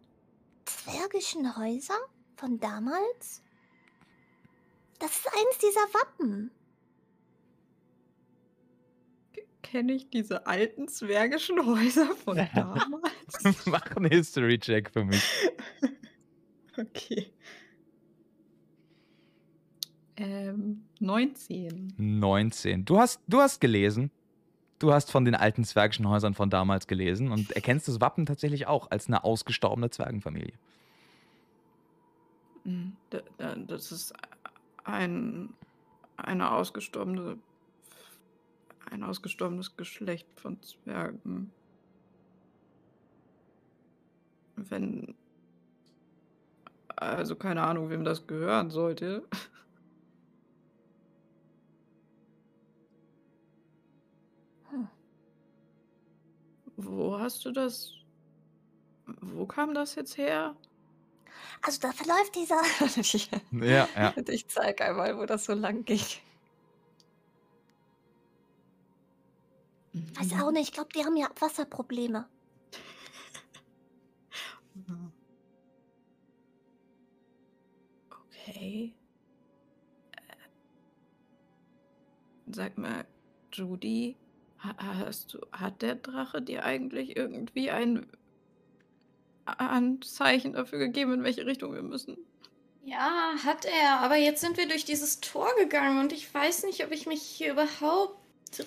[0.66, 1.98] zwergischen Häuser
[2.38, 3.44] von damals?
[5.00, 6.52] Das ist eins dieser Wappen.
[9.62, 13.66] Kenne ich diese alten zwergischen Häuser von damals?
[13.66, 15.24] Mach einen History-Check für mich.
[16.78, 17.34] okay.
[20.18, 21.94] Ähm, 19.
[21.98, 22.86] 19.
[22.86, 24.12] Du hast, du hast gelesen.
[24.80, 28.68] Du hast von den alten zwergischen Häusern von damals gelesen und erkennst das Wappen tatsächlich
[28.68, 30.54] auch als eine ausgestorbene Zwergenfamilie.
[32.64, 32.96] Hm,
[33.68, 34.14] Das ist
[34.84, 35.54] ein,
[36.18, 37.38] eine ausgestorbene,
[38.92, 41.52] ein ausgestorbenes Geschlecht von Zwergen.
[44.56, 45.16] Wenn,
[46.96, 49.24] also keine Ahnung, wem das gehören sollte.
[56.78, 57.92] Wo hast du das?
[59.22, 60.56] Wo kam das jetzt her?
[61.62, 62.62] Also da verläuft dieser.
[63.52, 64.14] Ja, ja.
[64.28, 66.02] Ich zeig einmal, wo das so lang ging.
[69.94, 72.28] Weiß auch nicht, ich glaube, die haben ja Abwasserprobleme.
[74.76, 75.12] Mhm.
[78.12, 78.94] Okay.
[80.12, 80.20] Äh,
[82.52, 83.06] Sag mal,
[83.52, 84.16] Judy,
[84.60, 88.06] hast du, hat der Drache dir eigentlich irgendwie ein
[89.46, 92.18] Anzeichen dafür gegeben, in welche Richtung wir müssen?
[92.84, 94.00] Ja, hat er.
[94.00, 97.22] Aber jetzt sind wir durch dieses Tor gegangen und ich weiß nicht, ob ich mich
[97.22, 98.18] hier überhaupt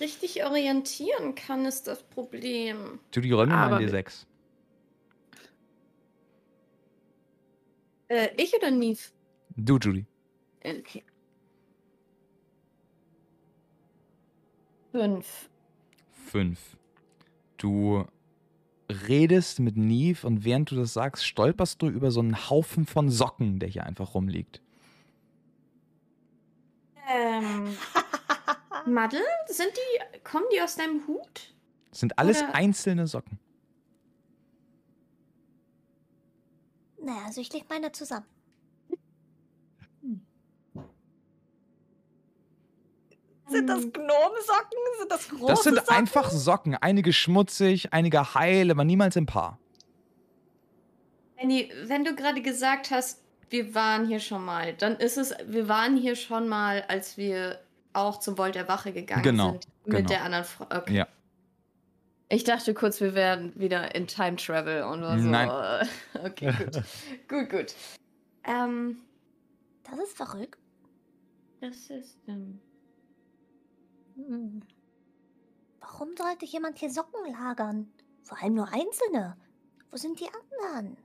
[0.00, 3.00] richtig orientieren kann, ist das Problem.
[3.14, 4.26] Judy, räum mir mal wir- D6.
[8.08, 9.00] Äh, ich oder Neve?
[9.56, 10.04] Du, Judy.
[10.64, 11.04] Okay.
[14.92, 15.48] Fünf.
[16.30, 16.76] Fünf.
[17.56, 18.04] Du
[19.08, 23.10] redest mit Neve und während du das sagst, stolperst du über so einen Haufen von
[23.10, 24.62] Socken, der hier einfach rumliegt.
[27.08, 27.76] Ähm.
[28.86, 31.52] Madel, sind die, kommen die aus deinem Hut?
[31.90, 33.40] Das sind alles Oder- einzelne Socken.
[37.02, 38.26] Naja, also ich leg meine zusammen.
[43.50, 43.92] Sind das Hm.
[43.92, 44.78] Gnomensocken?
[44.98, 45.94] Sind das große Das sind Socken?
[45.94, 46.74] einfach Socken.
[46.76, 49.58] Einige schmutzig, einige heil, aber niemals im Paar.
[51.36, 55.68] Benny, wenn du gerade gesagt hast, wir waren hier schon mal, dann ist es, wir
[55.68, 57.60] waren hier schon mal, als wir
[57.92, 59.66] auch zum Volt der Wache gegangen Genau, sind.
[59.84, 60.08] Mit genau.
[60.08, 60.66] der anderen Frau.
[60.72, 60.96] Okay.
[60.98, 61.08] Ja.
[62.28, 65.26] Ich dachte kurz, wir wären wieder in Time Travel und war so.
[65.28, 65.50] Nein.
[66.24, 66.82] Okay, gut.
[67.28, 67.74] gut, gut.
[68.44, 68.98] Ähm,
[69.82, 70.58] Das ist verrückt.
[71.60, 72.18] das ist.
[72.28, 72.60] Ähm,
[74.28, 74.62] Hm.
[75.80, 77.90] Warum sollte jemand hier Socken lagern?
[78.22, 79.36] Vor allem nur einzelne.
[79.90, 80.96] Wo sind die anderen?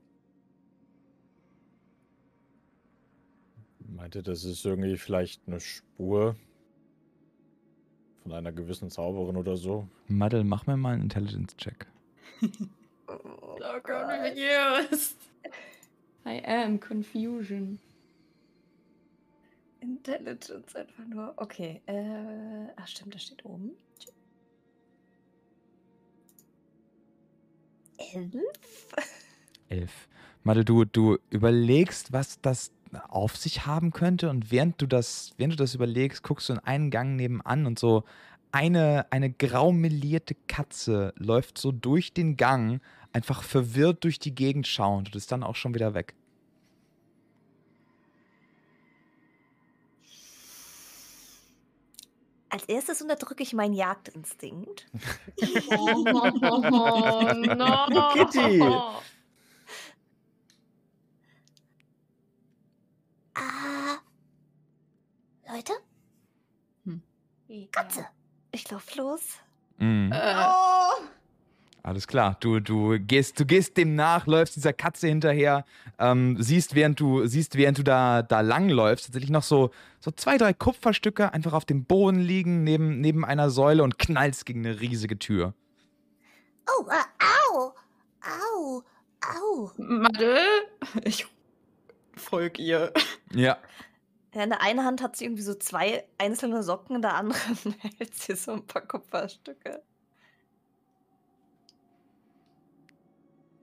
[3.80, 6.36] Meinte, das ist irgendwie vielleicht eine Spur
[8.24, 9.88] von einer gewissen Zauberin oder so.
[10.08, 11.88] Madel, mach mir mal einen Intelligence-Check.
[13.08, 15.18] So confused.
[16.26, 17.80] I am confusion.
[19.86, 21.34] Intelligence einfach nur.
[21.38, 21.82] Okay.
[21.86, 23.72] Äh, ach stimmt, das steht oben.
[27.98, 28.34] Elf?
[29.70, 30.08] Elf.
[30.44, 32.72] Madde, du, du überlegst, was das
[33.10, 36.60] auf sich haben könnte und während du das, während du das überlegst, guckst du in
[36.60, 38.04] einen Gang nebenan und so
[38.52, 42.82] eine, eine graumelierte Katze läuft so durch den Gang,
[43.12, 46.16] einfach verwirrt durch die Gegend schauend und ist dann auch schon wieder weg.
[52.56, 54.88] Als erstes unterdrücke ich meinen Jagdinstinkt.
[55.78, 56.06] Oh,
[57.44, 58.14] no.
[58.14, 58.64] Kitty.
[63.38, 63.98] Ah.
[65.50, 65.74] Leute,
[67.74, 68.08] Katze.
[68.52, 69.20] Ich lauf los.
[69.78, 70.10] Mhm.
[70.14, 71.04] Äh, Oh!
[71.86, 72.36] Alles klar.
[72.40, 75.66] Du, du gehst, du gehst dem nach, läufst dieser Katze hinterher,
[76.00, 79.70] ähm, siehst, während du, siehst, während du da, da langläufst, tatsächlich noch so,
[80.00, 84.48] so zwei, drei Kupferstücke einfach auf dem Boden liegen, neben, neben einer Säule und knallst
[84.48, 85.54] gegen eine riesige Tür.
[86.68, 87.74] Oh, äh, au.
[88.20, 88.82] Au.
[89.22, 89.72] Au.
[89.78, 90.40] Madde,
[91.04, 91.28] ich
[92.16, 92.94] folg ihr.
[93.32, 93.60] Ja.
[94.34, 97.76] Ja, in der einen Hand hat sie irgendwie so zwei einzelne Socken, in der anderen
[98.00, 99.84] hält sie so ein paar Kupferstücke.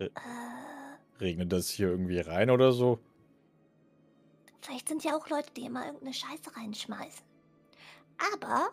[0.07, 2.99] Äh, Regnet das hier irgendwie rein oder so?
[4.61, 7.25] vielleicht sind ja auch Leute, die immer irgendeine Scheiße reinschmeißen.
[8.35, 8.71] Aber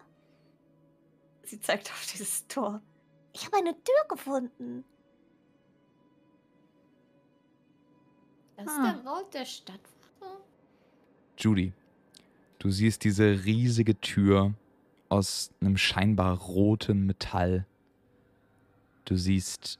[1.43, 2.80] Sie zeigt auf dieses Tor.
[3.34, 4.84] ich habe eine Tür gefunden.
[8.57, 8.91] Das ist Ah.
[8.93, 10.41] der Vault der Stadtwache.
[11.38, 11.73] Judy,
[12.59, 14.53] du siehst diese riesige Tür
[15.07, 17.65] aus einem scheinbar roten Metall.
[19.05, 19.80] Du siehst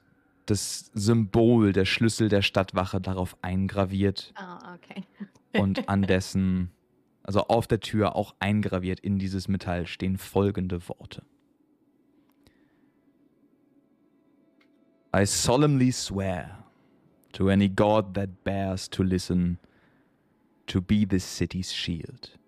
[0.50, 5.04] das Symbol, der Schlüssel der Stadtwache darauf eingraviert Ah, okay.
[5.52, 6.70] und an dessen,
[7.22, 11.22] also auf der Tür auch eingraviert in dieses Metall stehen folgende Worte.
[15.14, 16.64] I solemnly swear
[17.32, 19.58] to any god that bears to listen
[20.66, 22.38] to be this city's shield,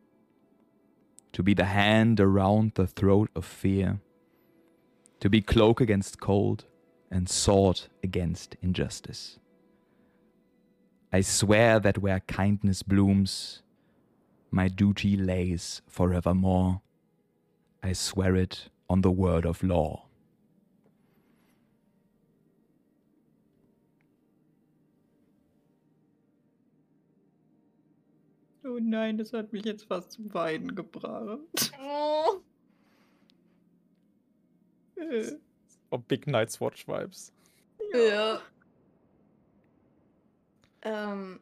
[1.32, 3.98] to be the hand around the throat of fear,
[5.18, 6.66] to be cloak against cold
[7.12, 9.38] and sword against injustice.
[11.12, 13.62] I swear that where kindness blooms,
[14.50, 16.80] my duty lays forevermore.
[17.82, 20.06] I swear it on the word of law.
[28.64, 31.72] Oh nein, das hat mich jetzt fast zum Weinen gebracht.
[31.84, 32.40] Oh.
[34.96, 35.32] Äh.
[35.92, 37.34] Oh, Big Night's Watch Vibes.
[37.92, 38.40] Ja.
[40.80, 41.38] Ähm.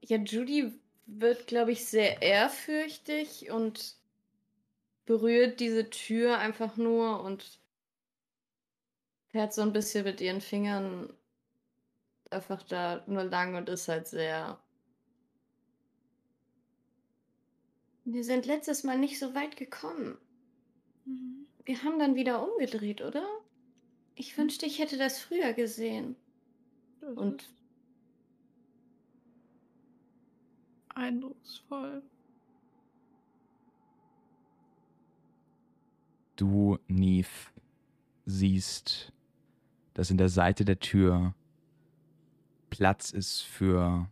[0.00, 0.72] Ja, Judy
[1.04, 3.94] wird, glaube ich, sehr ehrfürchtig und
[5.04, 7.60] berührt diese Tür einfach nur und
[9.28, 11.12] fährt so ein bisschen mit ihren Fingern
[12.30, 14.58] einfach da nur lang und ist halt sehr.
[18.06, 20.16] Wir sind letztes Mal nicht so weit gekommen.
[21.64, 23.24] Wir haben dann wieder umgedreht, oder?
[24.14, 26.16] Ich wünschte, ich hätte das früher gesehen.
[27.00, 27.48] das Und
[30.94, 32.02] eindrucksvoll.
[36.36, 37.28] Du, Neve,
[38.24, 39.12] siehst,
[39.94, 41.34] dass in der Seite der Tür
[42.70, 44.08] Platz ist für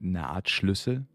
[0.00, 1.06] eine Art Schlüssel.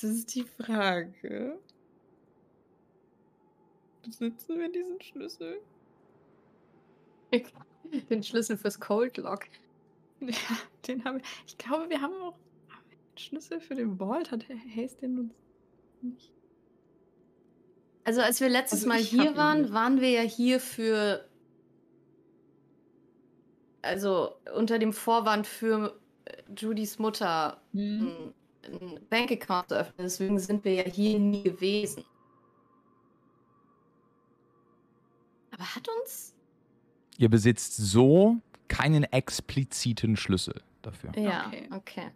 [0.00, 1.58] Das ist die Frage.
[4.02, 5.60] Besitzen wir diesen Schlüssel?
[8.08, 9.44] den Schlüssel fürs Cold Lock.
[10.22, 10.34] Ja,
[10.86, 11.24] den haben wir.
[11.46, 12.34] Ich glaube, wir haben auch
[12.68, 14.30] haben wir den Schlüssel für den Vault.
[14.30, 15.34] Hat Haze den uns
[16.02, 16.30] nicht?
[18.04, 21.26] Also als wir letztes Also Mal hier waren, waren wir ja hier für.
[23.80, 28.34] Also unter dem Vorwand für äh, Judys Mutter Hm.
[28.64, 30.06] Ein, Bankaccount zu öffnen.
[30.06, 32.04] Deswegen sind wir ja hier nie gewesen.
[35.52, 36.34] Aber hat uns.
[37.18, 38.36] Ihr besitzt so
[38.68, 41.12] keinen expliziten Schlüssel dafür.
[41.16, 41.68] Ja, Okay.
[41.72, 42.10] okay.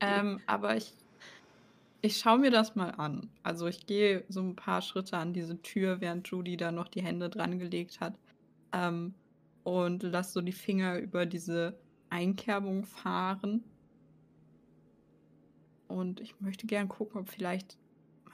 [0.00, 0.94] Ähm, aber ich,
[2.02, 3.30] ich schaue mir das mal an.
[3.42, 7.02] Also ich gehe so ein paar Schritte an diese Tür, während Judy da noch die
[7.02, 8.14] Hände dran gelegt hat.
[8.72, 9.14] Ähm,
[9.64, 11.78] und lasse so die Finger über diese
[12.10, 13.64] Einkerbung fahren.
[15.88, 17.76] Und ich möchte gern gucken, ob vielleicht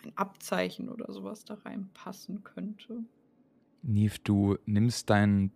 [0.02, 3.04] ein Abzeichen oder sowas da reinpassen könnte.
[3.82, 5.50] Neve, du nimmst dein,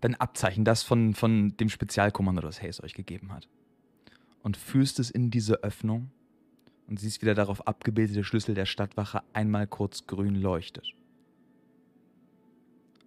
[0.00, 3.48] dein Abzeichen, das von, von dem Spezialkommando, das Hayes euch gegeben hat,
[4.42, 6.10] und führst es in diese Öffnung
[6.88, 10.94] und siehst wieder darauf abgebildete Schlüssel der Stadtwache einmal kurz grün leuchtet.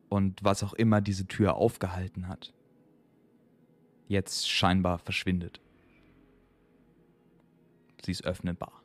[0.08, 2.54] Und was auch immer diese Tür aufgehalten hat,
[4.08, 5.60] jetzt scheinbar verschwindet.
[8.06, 8.84] Sie ist öffnetbar.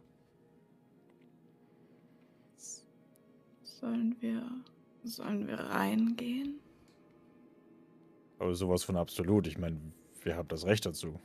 [3.63, 4.51] Sollen wir,
[5.05, 6.59] sollen wir reingehen?
[8.39, 9.47] Aber sowas von absolut.
[9.47, 9.79] Ich meine,
[10.23, 11.21] wir haben das Recht dazu.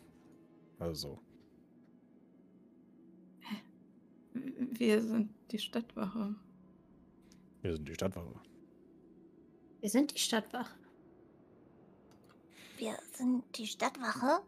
[0.78, 1.20] Also.
[4.74, 6.36] Wir sind die Stadtwache.
[7.62, 8.41] Wir sind die Stadtwache.
[9.80, 10.76] Wir sind die Stadtwache.
[12.78, 14.41] Wir sind die Stadtwache.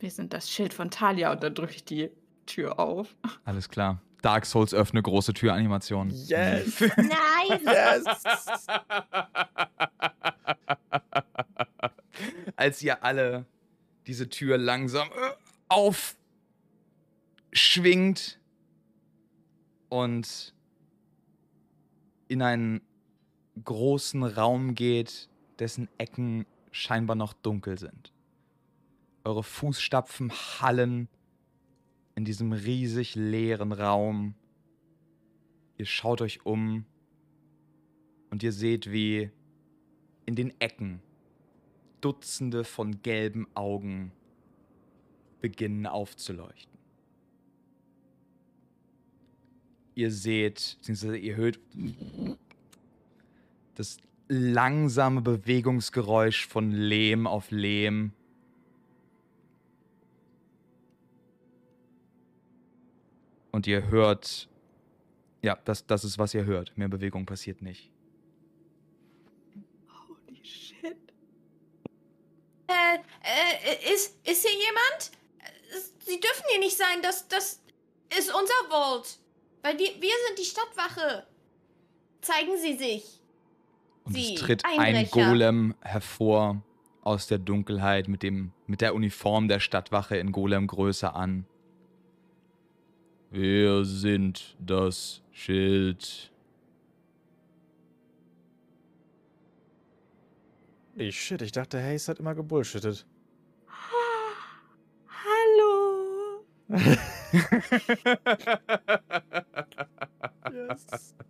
[0.00, 2.10] Wir sind das Schild von Talia und dann drücke ich die
[2.46, 3.16] Tür auf.
[3.44, 4.00] Alles klar.
[4.22, 6.10] Dark Souls öffne große Türanimation.
[6.10, 6.80] Yes!
[6.96, 7.60] Nein!
[7.64, 8.04] yes!
[12.56, 13.46] Als ihr alle
[14.06, 15.32] diese Tür langsam äh,
[17.50, 18.38] aufschwingt
[19.88, 20.54] und
[22.28, 22.80] in einen
[23.64, 25.28] großen Raum geht,
[25.58, 28.12] dessen Ecken scheinbar noch dunkel sind.
[29.24, 31.08] Eure Fußstapfen hallen
[32.14, 34.34] in diesem riesig leeren Raum.
[35.78, 36.84] Ihr schaut euch um
[38.30, 39.30] und ihr seht, wie
[40.26, 41.00] in den Ecken
[42.00, 44.12] Dutzende von gelben Augen
[45.40, 46.78] beginnen aufzuleuchten.
[49.94, 51.58] Ihr seht, beziehungsweise ihr hört
[53.74, 53.98] das
[54.28, 58.12] langsame Bewegungsgeräusch von Lehm auf Lehm.
[63.52, 64.48] Und ihr hört,
[65.42, 66.76] ja, das, das ist, was ihr hört.
[66.76, 67.90] Mehr Bewegung passiert nicht.
[70.08, 70.96] Holy shit.
[72.68, 75.10] Äh, äh, ist, ist hier jemand?
[76.06, 77.60] Sie dürfen hier nicht sein, das, das
[78.16, 79.18] ist unser Vault.
[79.62, 81.26] Weil wir, wir sind die Stadtwache.
[82.20, 83.20] Zeigen Sie sich.
[84.04, 85.28] Und Sie, es tritt ein Einbrecher.
[85.28, 86.62] Golem hervor
[87.02, 91.46] aus der Dunkelheit mit, dem, mit der Uniform der Stadtwache in Golem-Größe an.
[93.30, 96.32] Wir sind das Schild.
[100.96, 103.06] Holy shit, ich dachte, Hayes hat immer gebullshittet.
[105.06, 106.44] Hallo.
[110.52, 111.14] yes.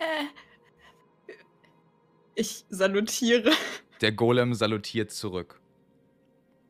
[0.00, 0.26] Äh.
[2.36, 3.50] Ich salutiere.
[4.00, 5.60] Der Golem salutiert zurück.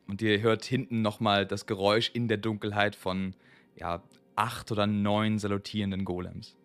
[0.09, 3.35] Und ihr hört hinten nochmal das Geräusch in der Dunkelheit von,
[3.75, 4.01] ja,
[4.35, 6.57] acht oder neun salutierenden Golems.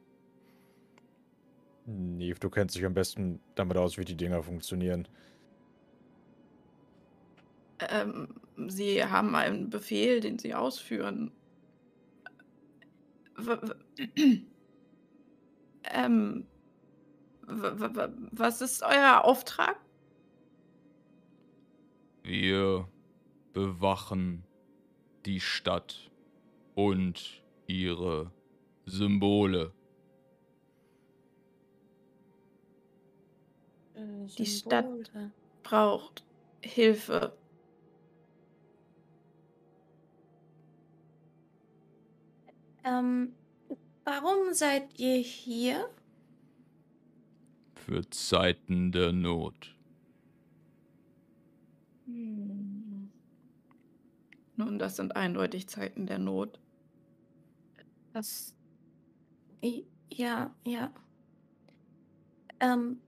[1.85, 5.07] Neve, du kennst dich am besten damit aus, wie die Dinger funktionieren.
[7.81, 8.29] Ähm,
[8.67, 11.31] Sie haben einen Befehl, den Sie ausführen.
[13.37, 13.57] W
[15.93, 16.47] ähm,
[17.43, 19.77] was ist euer Auftrag?
[22.23, 22.89] Wir
[23.55, 24.45] bewachen
[25.25, 26.11] die Stadt
[26.75, 28.31] und ihre
[28.85, 29.73] Symbole.
[34.37, 35.11] Die Stadt
[35.63, 36.25] braucht
[36.61, 37.33] Hilfe.
[42.85, 43.35] Ähm,
[44.05, 45.89] warum seid ihr hier?
[47.77, 49.75] Für Zeiten der Not.
[52.07, 52.74] Hm.
[54.57, 56.61] Nun, das sind eindeutig Zeiten der Not.
[58.13, 58.55] Das.
[60.11, 60.95] Ja, ja.
[62.61, 63.01] Ähm.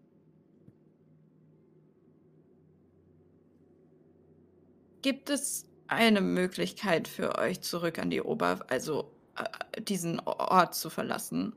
[5.02, 10.90] Gibt es eine Möglichkeit für euch zurück an die Ober, also äh, diesen Ort zu
[10.90, 11.54] verlassen?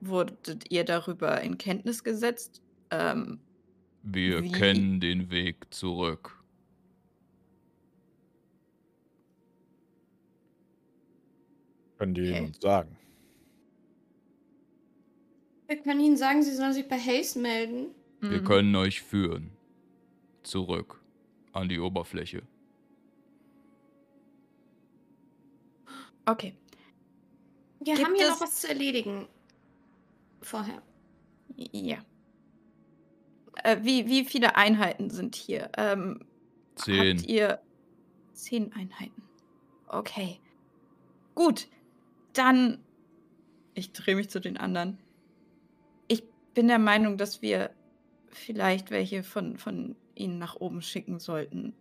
[0.00, 2.62] Wurdet ihr darüber in Kenntnis gesetzt?
[2.90, 3.40] Ähm,
[4.02, 4.52] Wir Wie?
[4.52, 6.35] kennen den Weg zurück.
[11.98, 12.44] Können die Okay.
[12.46, 12.96] uns sagen.
[15.66, 17.88] Wir können Ihnen sagen, Sie sollen sich bei Haze melden.
[18.20, 18.44] Wir mhm.
[18.44, 19.50] können euch führen.
[20.42, 21.00] Zurück
[21.52, 22.42] an die Oberfläche.
[26.26, 26.54] Okay.
[27.80, 29.26] Wir Gibt haben hier noch was zu erledigen.
[30.40, 30.82] Vorher.
[31.56, 31.98] Ja.
[33.62, 35.70] Äh, wie, wie viele Einheiten sind hier?
[35.76, 36.24] Ähm,
[36.76, 37.18] Zehn.
[37.18, 37.60] Habt ihr
[38.34, 39.22] Zehn Einheiten.
[39.88, 40.38] Okay.
[41.34, 41.68] Gut.
[42.36, 42.78] Dann.
[43.74, 44.98] Ich drehe mich zu den anderen.
[46.08, 46.24] Ich
[46.54, 47.70] bin der Meinung, dass wir
[48.28, 51.74] vielleicht welche von, von ihnen nach oben schicken sollten.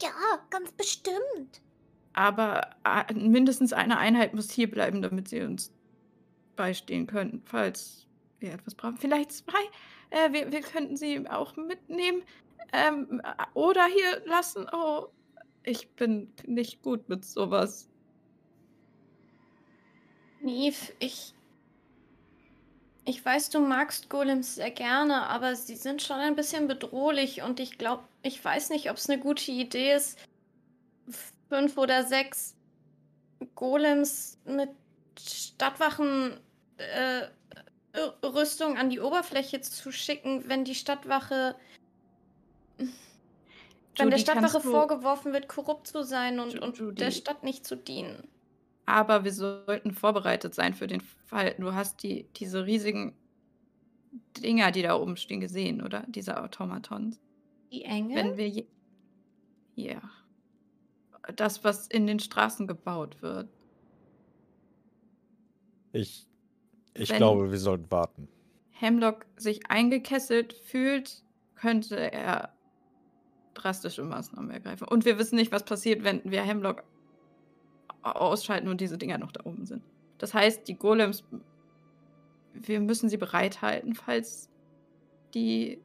[0.00, 0.10] Ja,
[0.50, 1.62] ganz bestimmt.
[2.12, 2.70] Aber
[3.14, 5.72] mindestens eine Einheit muss hier bleiben, damit sie uns
[6.56, 8.06] beistehen können, falls
[8.40, 8.98] wir etwas brauchen.
[8.98, 9.60] Vielleicht zwei.
[10.10, 12.22] Äh, wir, wir könnten sie auch mitnehmen.
[12.72, 14.66] Ähm, äh, oder hier lassen.
[14.72, 15.08] Oh,
[15.68, 17.88] ich bin nicht gut mit sowas.
[20.40, 21.34] Neve, ich.
[23.04, 27.58] Ich weiß, du magst Golems sehr gerne, aber sie sind schon ein bisschen bedrohlich und
[27.58, 30.18] ich glaube, ich weiß nicht, ob es eine gute Idee ist,
[31.48, 32.54] fünf oder sechs
[33.54, 34.68] Golems mit
[35.18, 36.38] Stadtwachen
[36.76, 37.28] äh,
[38.22, 41.56] Rüstung an die Oberfläche zu schicken, wenn die Stadtwache.
[43.98, 48.28] Wenn der Stadtwache vorgeworfen wird, korrupt zu sein und, und der Stadt nicht zu dienen.
[48.86, 51.54] Aber wir sollten vorbereitet sein für den Fall.
[51.58, 53.14] Du hast die, diese riesigen
[54.38, 56.04] Dinger, die da oben stehen, gesehen, oder?
[56.08, 57.20] Diese Automatons.
[57.70, 58.16] Die Engel?
[58.16, 58.66] Wenn wir je
[59.74, 60.00] ja.
[61.36, 63.48] Das, was in den Straßen gebaut wird.
[65.92, 66.26] Ich,
[66.94, 68.28] ich Wenn- glaube, wir sollten warten.
[68.70, 71.22] Hemlock sich eingekesselt fühlt,
[71.56, 72.54] könnte er
[73.58, 74.88] drastische Maßnahmen ergreifen.
[74.88, 76.82] Und wir wissen nicht, was passiert, wenn wir Hemlock
[78.02, 79.82] ausschalten und diese Dinger noch da oben sind.
[80.18, 81.24] Das heißt, die Golems,
[82.54, 84.48] wir müssen sie bereithalten, falls
[85.34, 85.80] die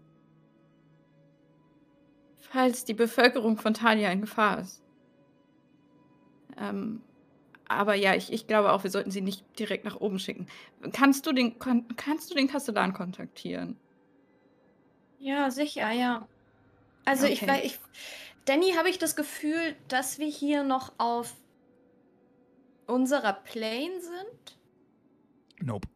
[2.38, 4.84] falls die Bevölkerung von Talia in Gefahr ist.
[6.58, 7.02] Ähm,
[7.68, 10.46] aber ja, ich, ich glaube auch, wir sollten sie nicht direkt nach oben schicken.
[10.92, 13.78] Kannst du den, kannst du den Kastellan kontaktieren?
[15.18, 16.28] Ja, sicher, ja.
[17.06, 17.52] Also ich Okay.
[17.52, 17.80] weiß, ich,
[18.46, 21.34] Danny, habe ich das Gefühl, dass wir hier noch auf
[22.88, 24.58] unserer Plane sind?
[25.62, 25.88] Nope.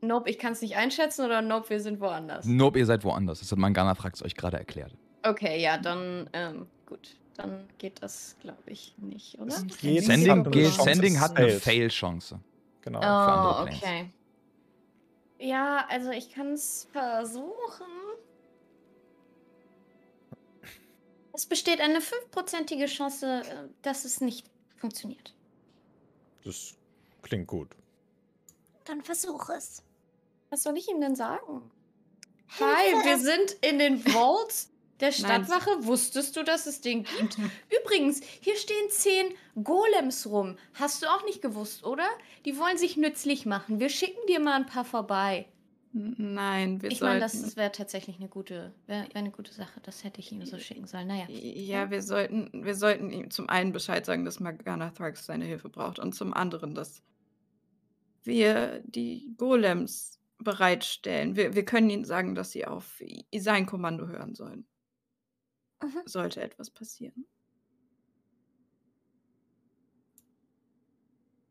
[0.00, 2.44] Nope, ich kann es nicht einschätzen oder nope, wir sind woanders.
[2.46, 3.40] Nope, ihr seid woanders.
[3.40, 4.94] Das hat mein Ganathrax euch gerade erklärt.
[5.24, 7.16] Okay, ja, dann, ähm, gut.
[7.36, 9.54] Dann geht das, glaube ich, nicht, oder?
[9.80, 10.72] Geht, Sending, geht-.
[10.72, 11.50] Sending hat eine.
[11.52, 12.40] Fail-Chance.
[12.82, 13.00] Genau.
[13.00, 14.10] für andere Oh, okay.
[15.38, 17.86] Ja, also ich kann es versuchen.
[21.38, 25.36] Es besteht eine fünfprozentige Chance, äh, dass es nicht funktioniert.
[26.44, 26.74] Das
[27.22, 27.68] klingt gut.
[28.86, 29.84] Dann versuch es.
[30.50, 31.70] Was soll ich ihm denn sagen?
[32.48, 32.76] Hilfe!
[32.76, 35.44] Hi, wir sind in den Vaults der Nein.
[35.44, 35.86] Stadtwache.
[35.86, 37.38] Wusstest du, dass es den gibt?
[37.84, 39.32] Übrigens, hier stehen zehn
[39.62, 40.58] Golems rum.
[40.74, 42.08] Hast du auch nicht gewusst, oder?
[42.46, 43.78] Die wollen sich nützlich machen.
[43.78, 45.46] Wir schicken dir mal ein paar vorbei.
[46.00, 47.14] Nein, wir Ich sollten.
[47.14, 49.80] meine, das, wäre tatsächlich eine gute, wär, wär eine gute Sache.
[49.82, 51.08] Das hätte ich ihm so schicken sollen.
[51.08, 51.26] Naja.
[51.28, 55.68] ja, wir sollten, wir sollten ihm zum einen Bescheid sagen, dass Morgana Thrax seine Hilfe
[55.68, 57.02] braucht und zum anderen, dass
[58.22, 61.34] wir die Golems bereitstellen.
[61.34, 63.02] Wir, wir können ihnen sagen, dass sie auf
[63.36, 64.68] sein Kommando hören sollen.
[65.82, 66.02] Mhm.
[66.04, 67.26] Sollte etwas passieren.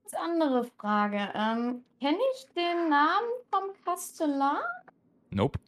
[0.10, 1.18] Ganz andere Frage.
[1.36, 4.62] Ähm, Kenne ich den Namen vom Kastellan?
[5.32, 5.60] Nope.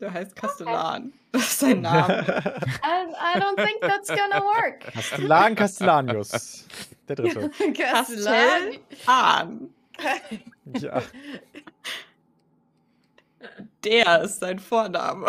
[0.00, 1.12] Der heißt Kastellan.
[1.30, 2.24] Das ist sein Name.
[2.24, 4.80] I, I don't think that's gonna work.
[4.80, 6.66] Kastellan Castellanius.
[7.06, 7.50] Der dritte.
[7.74, 8.78] Kastellan?
[8.88, 9.74] Kastellan.
[10.80, 11.02] Ja.
[13.84, 15.26] Der ist sein Vorname.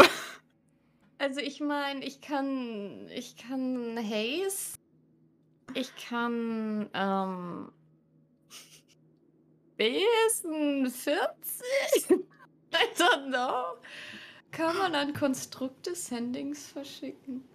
[1.20, 4.80] Also ich meine, ich kann, ich kann Haze,
[5.76, 7.72] ich kann ähm,
[9.80, 12.10] Besen 40.
[12.10, 13.78] I don't know.
[14.52, 17.48] Kann man dann Konstrukte Sendings verschicken?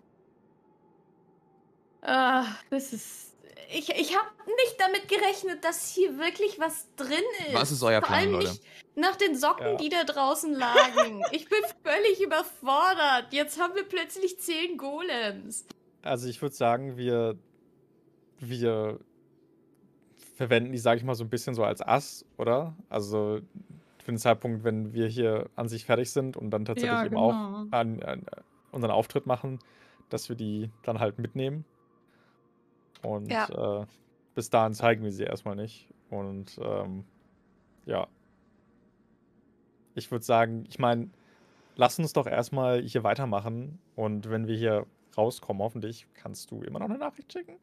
[2.00, 3.34] Ah, das ist.
[3.70, 7.54] Ich, ich habe nicht damit gerechnet, dass hier wirklich was drin ist.
[7.54, 8.48] Was ist euer Vor Plan, allem Leute?
[8.48, 8.62] nicht
[8.94, 9.76] nach den Socken, Ja.
[9.76, 11.22] die da draußen lagen.
[11.30, 13.32] ich bin völlig überfordert.
[13.32, 15.66] Jetzt haben wir plötzlich zehn Golems.
[16.02, 17.36] Also ich würde sagen, wir,
[18.38, 18.98] wir
[20.34, 22.74] verwenden die, sage ich mal, so ein bisschen so als Ass, oder?
[22.88, 23.40] Also
[23.98, 27.16] für den Zeitpunkt, wenn wir hier an sich fertig sind und dann tatsächlich Ja, eben
[27.16, 27.66] auch genau.
[27.70, 28.26] an, an
[28.72, 29.58] unseren Auftritt machen,
[30.10, 31.64] dass wir die dann halt mitnehmen.
[33.02, 33.86] Und äh,
[34.34, 35.88] bis dahin zeigen wir sie erstmal nicht.
[36.10, 37.04] Und ähm,
[37.86, 38.08] ja.
[39.94, 41.08] Ich würde sagen, ich meine,
[41.76, 43.78] lass uns doch erstmal hier weitermachen.
[43.94, 44.86] Und wenn wir hier
[45.16, 47.56] rauskommen, hoffentlich, kannst du immer noch eine Nachricht schicken?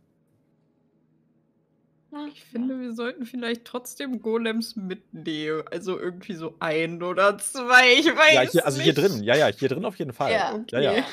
[2.13, 5.63] Na, Ich finde, wir sollten vielleicht trotzdem Golems mitnehmen.
[5.71, 7.93] Also irgendwie so ein oder zwei.
[7.99, 8.97] Ich weiß Ja, hier, also hier nicht.
[9.01, 9.23] drin.
[9.23, 10.31] Ja, ja, hier drin auf jeden Fall.
[10.33, 10.91] Ja, ja, ja.
[10.91, 11.03] okay.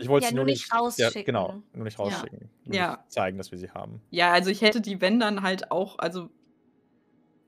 [0.00, 1.24] Ich wollte Ja, sie nur nur nicht Ja, rausschicken.
[1.24, 2.48] genau, nur nicht rausschicken.
[2.64, 2.90] Nur Ja.
[2.98, 4.00] nicht zeigen, dass wir sie haben.
[4.10, 6.30] Ja, also ich hätte die, wenn dann halt auch, also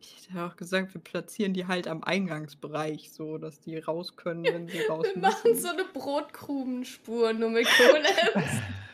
[0.00, 4.44] ich hätte auch gesagt, wir platzieren die halt am Eingangsbereich, so dass die raus können,
[4.44, 5.62] wenn sie raus Wir machen müssen.
[5.62, 8.50] so eine Brotkrumenspur nur mit Golems.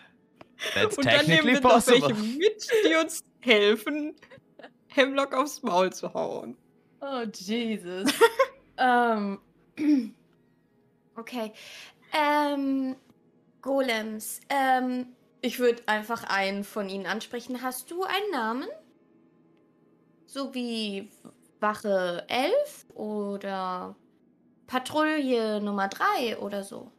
[0.73, 4.15] That's Und dann nehmen technically wir noch welche mit, die uns helfen,
[4.89, 6.57] Hemlock aufs Maul zu hauen.
[7.01, 8.11] oh, Jesus.
[8.79, 9.41] ähm.
[11.17, 11.53] Okay.
[12.13, 12.97] Ähm.
[13.63, 14.41] Golems.
[14.49, 15.15] Ähm.
[15.43, 17.63] Ich würde einfach einen von ihnen ansprechen.
[17.63, 18.69] Hast du einen Namen?
[20.27, 21.09] So wie
[21.61, 23.95] Wache 11 oder
[24.67, 26.91] Patrouille Nummer 3 oder so?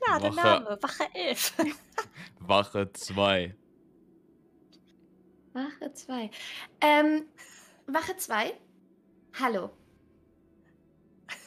[0.00, 0.46] Klar, der Wache.
[0.64, 0.78] Name.
[0.82, 1.54] Wache 11.
[2.40, 3.56] Wache 2.
[5.52, 6.30] Wache 2.
[6.80, 7.24] Ähm,
[7.86, 8.58] Wache 2.
[9.38, 9.70] Hallo.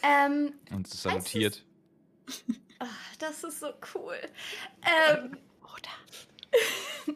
[0.01, 1.65] Ähm, Und es salutiert.
[2.79, 4.17] ach, das ist so cool.
[4.83, 7.15] Ähm, Oder?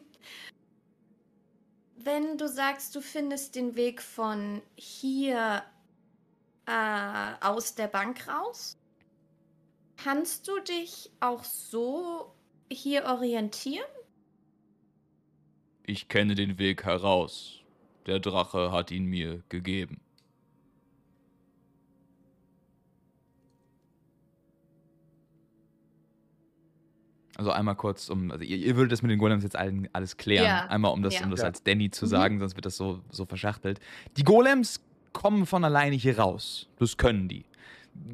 [1.96, 5.64] wenn du sagst, du findest den Weg von hier
[6.66, 8.78] äh, aus der Bank raus,
[10.04, 12.34] kannst du dich auch so
[12.70, 13.86] hier orientieren?
[15.86, 17.60] Ich kenne den Weg heraus.
[18.06, 20.00] Der Drache hat ihn mir gegeben.
[27.36, 30.16] Also einmal kurz, um, also ihr, ihr würdet das mit den Golems jetzt allen, alles
[30.16, 30.44] klären.
[30.46, 31.24] Ja, Einmal, um das, ja.
[31.24, 31.46] um das Ja.
[31.46, 32.10] als Danny zu Mhm.
[32.10, 33.80] sagen, sonst wird das so, so verschachtelt.
[34.16, 34.80] Die Golems
[35.12, 36.68] kommen von alleine hier raus.
[36.78, 37.44] Das können die.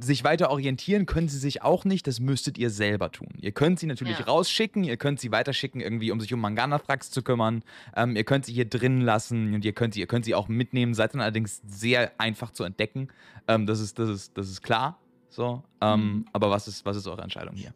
[0.00, 3.28] Sich weiter orientieren können sie sich auch nicht, das müsstet ihr selber tun.
[3.40, 4.24] Ihr könnt sie natürlich Ja.
[4.26, 7.62] rausschicken, ihr könnt sie weiterschicken, irgendwie, um sich um Manganathrax zu kümmern.
[7.96, 10.48] Ähm, ihr könnt sie hier drin lassen und ihr könnt sie, ihr könnt sie auch
[10.48, 13.08] mitnehmen, seid dann allerdings sehr einfach zu entdecken.
[13.48, 14.98] Ähm, das, ist, das, ist, das ist klar.
[15.28, 15.62] So.
[15.80, 16.24] Ähm, Mhm.
[16.32, 17.72] Aber was ist, was ist eure Entscheidung hier?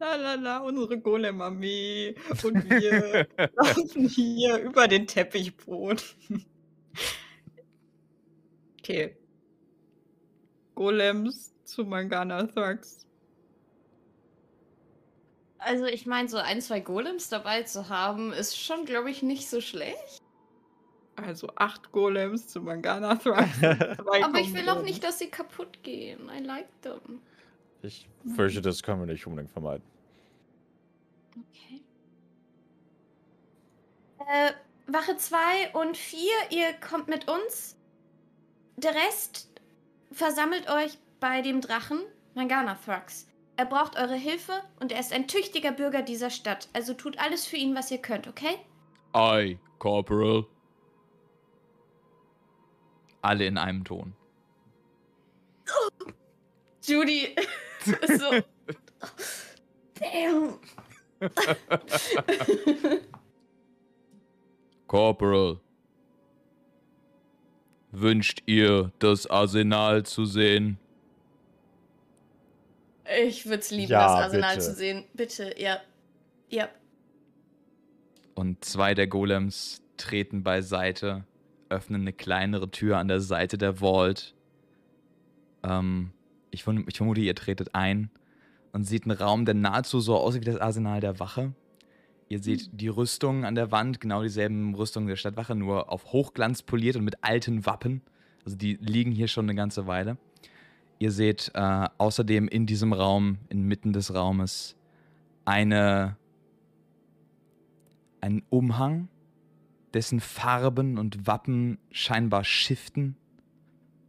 [0.00, 2.14] La la la, unsere Golem-Armee.
[2.44, 3.26] Und wir
[3.56, 6.00] laufen hier über den Teppichboden.
[8.80, 9.16] Okay.
[10.76, 13.04] Golems zu Mangana Thugs.
[15.58, 19.50] Also ich meine, so ein, zwei Golems dabei zu haben, ist schon, glaube ich, nicht
[19.50, 20.22] so schlecht.
[21.16, 23.42] Also acht Golems zu Mangana Thugs.
[23.58, 26.30] Zwei Aber ich will auch nicht, dass sie kaputt gehen.
[26.30, 27.22] I like them.
[27.82, 29.82] Ich fürchte, das können wir nicht unbedingt vermeiden.
[31.32, 31.82] Okay.
[34.18, 34.52] Äh,
[34.92, 36.20] Wache 2 und 4,
[36.50, 37.76] ihr kommt mit uns.
[38.76, 39.48] Der Rest
[40.16, 42.00] versammelt euch bei dem Drachen
[42.34, 43.28] Mangana Thrax.
[43.56, 46.68] Er braucht eure Hilfe und er ist ein tüchtiger Bürger dieser Stadt.
[46.72, 48.58] Also tut alles für ihn, was ihr könnt, okay?
[49.12, 50.46] Ei, Corporal.
[53.22, 54.14] Alle in einem Ton.
[56.82, 57.34] Judy
[57.84, 58.30] ist so.
[59.98, 60.58] Damn.
[64.86, 65.60] Corporal.
[67.98, 70.78] Wünscht ihr, das Arsenal zu sehen?
[73.24, 74.66] ich würde es lieben, Ja, das Arsenal bitte.
[74.66, 75.04] zu sehen.
[75.14, 75.78] Bitte, ja.
[76.50, 76.68] Ja.
[78.34, 81.24] Und zwei der Golems treten beiseite,
[81.70, 84.34] öffnen eine kleinere Tür an der Seite der Vault.
[85.62, 86.10] Ähm,
[86.50, 88.10] ich, verm- ich vermute, ihr tretet ein
[88.72, 91.54] und seht einen Raum, der nahezu so aussieht wie das Arsenal der Wache.
[92.28, 96.62] Ihr seht die Rüstungen an der Wand, genau dieselben Rüstungen der Stadtwache, nur auf Hochglanz
[96.62, 98.02] poliert und mit alten Wappen.
[98.44, 100.18] Also die liegen hier schon eine ganze Weile.
[100.98, 104.76] Ihr seht äh, außerdem in diesem Raum, inmitten des Raumes,
[105.44, 106.16] eine
[108.26, 109.08] einen Umhang,
[109.94, 113.16] dessen Farben und Wappen scheinbar shiften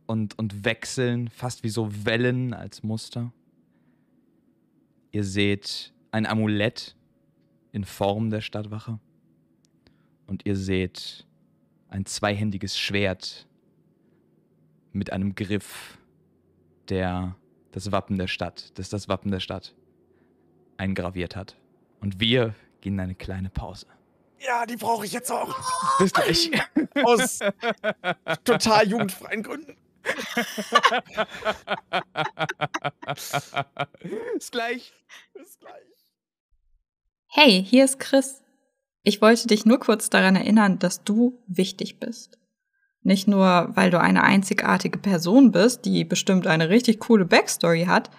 [0.07, 3.31] und, und wechseln, fast wie so Wellen als Muster.
[5.11, 6.97] Ihr seht ein Amulett
[7.72, 8.99] in Form der Stadtwache.
[10.26, 11.26] Und ihr seht
[11.89, 13.48] ein zweihändiges Schwert
[14.91, 15.98] mit einem Griff,
[16.89, 17.35] der
[17.72, 19.76] das Wappen der Stadt, das das Wappen der Stadt
[20.77, 21.57] eingraviert hat.
[21.99, 23.88] Und wir gehen in eine kleine Pause.
[24.39, 25.56] Ja, die brauche ich jetzt auch.
[25.98, 26.52] Bis gleich.
[27.03, 27.39] Aus
[28.44, 29.76] total jugendfreien Gründen.
[34.34, 34.94] Bis gleich.
[35.34, 35.97] Bis gleich.
[37.30, 38.41] Hey, hier ist Chris.
[39.04, 42.40] Ich wollte dich nur kurz daran erinnern, dass du wichtig bist.
[43.04, 48.10] Nicht nur, weil du eine einzigartige Person bist, die bestimmt eine richtig coole Backstory hat,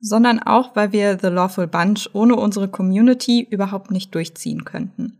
[0.00, 5.18] sondern auch, weil wir The Lawful Bunch ohne unsere Community überhaupt nicht durchziehen könnten.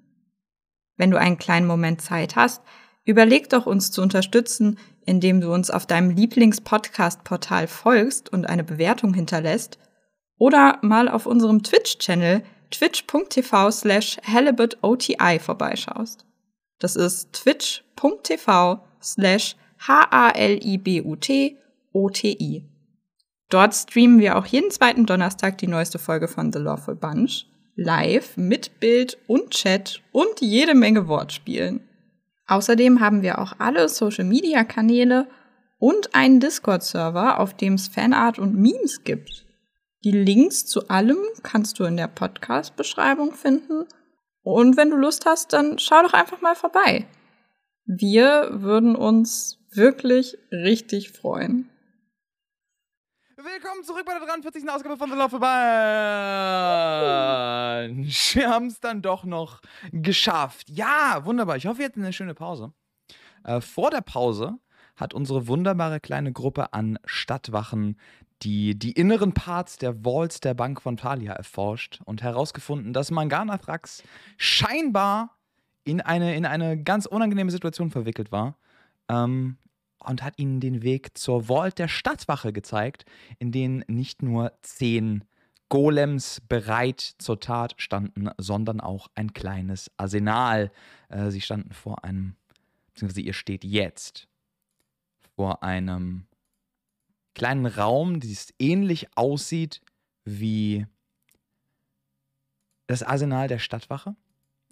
[0.97, 2.63] Wenn du einen kleinen Moment Zeit hast,
[3.05, 9.15] überleg doch uns zu unterstützen, indem du uns auf deinem Lieblings-Podcast-Portal folgst und eine Bewertung
[9.15, 9.79] hinterlässt
[10.39, 12.43] oder mal auf unserem Twitch-Channel
[12.73, 16.27] twitch.tv slash halibutoti vorbeischaust.
[16.79, 20.33] Das ist twitch.tv slash H-A-L-I-B-U-T-O-T-I.
[23.49, 27.47] Dort streamen wir auch jeden zweiten Donnerstag die neueste Folge von The Lawful Bunch.
[27.75, 31.81] Live mit Bild und Chat und jede Menge Wortspielen.
[32.47, 35.27] Außerdem haben wir auch alle Social Media Kanäle
[35.79, 39.47] und einen Discord-Server, auf dem es Fanart und Memes gibt.
[40.05, 43.87] Die Links zu allem kannst du in der Podcast-Beschreibung finden.
[44.43, 47.07] Und wenn du Lust hast, dann schau doch einfach mal vorbei.
[47.85, 51.71] Wir würden uns wirklich richtig freuen.
[53.37, 54.69] Willkommen zurück bei der 43.
[54.69, 55.45] Ausgabe von The Love Bunch.
[58.35, 59.61] Wir haben es dann doch noch
[59.93, 60.69] geschafft.
[60.69, 61.57] Ja, wunderbar.
[61.57, 62.73] Ich hoffe, ihr hattet eine schöne Pause.
[63.45, 64.59] Äh, vor der Pause
[64.97, 67.99] hat unsere wunderbare kleine Gruppe an Stadtwachen
[68.43, 74.03] die, die inneren Parts der Vaults der Bank von Thalia erforscht und herausgefunden, dass Manganathrax
[74.37, 75.37] scheinbar
[75.85, 78.57] in eine, in eine ganz unangenehme Situation verwickelt war.
[79.09, 79.59] Ähm,
[80.05, 83.05] und hat ihnen den Weg zur Vault der Stadtwache gezeigt,
[83.39, 85.25] in denen nicht nur zehn
[85.69, 90.71] Golems bereit zur Tat standen, sondern auch ein kleines Arsenal.
[91.09, 92.35] Äh, sie standen vor einem,
[92.89, 94.29] beziehungsweise ihr steht jetzt
[95.37, 96.27] vor einem
[97.35, 99.81] kleinen Raum, das ähnlich aussieht
[100.25, 100.87] wie
[102.87, 104.15] das Arsenal der Stadtwache.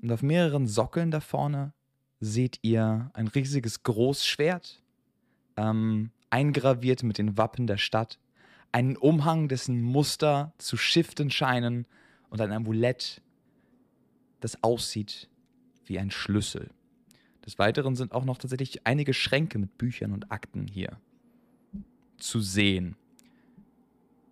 [0.02, 1.72] Und auf mehreren Sockeln da vorne
[2.20, 4.82] seht ihr ein riesiges Großschwert,
[5.56, 8.18] ähm, eingraviert mit den Wappen der Stadt,
[8.72, 11.86] einen Umhang, dessen Muster zu shiften scheinen
[12.28, 13.20] und ein Amulett,
[14.40, 15.28] das aussieht
[15.86, 16.70] wie ein Schlüssel.
[17.44, 20.98] Des Weiteren sind auch noch tatsächlich einige Schränke mit Büchern und Akten hier
[22.20, 22.96] zu sehen.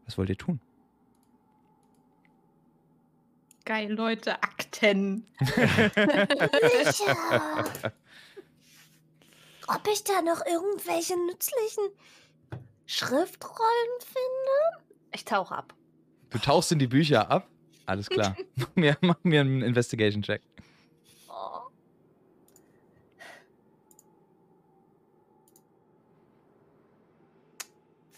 [0.07, 0.61] Was wollt ihr tun?
[3.65, 5.27] Geil, Leute, Akten.
[5.39, 7.17] Bücher.
[9.67, 11.91] Ob ich da noch irgendwelche nützlichen
[12.87, 14.87] Schriftrollen finde?
[15.13, 15.75] Ich tauche ab.
[16.31, 17.47] Du tauchst in die Bücher ab?
[17.85, 18.35] Alles klar.
[18.55, 20.41] mach, mir, mach mir einen Investigation-Check.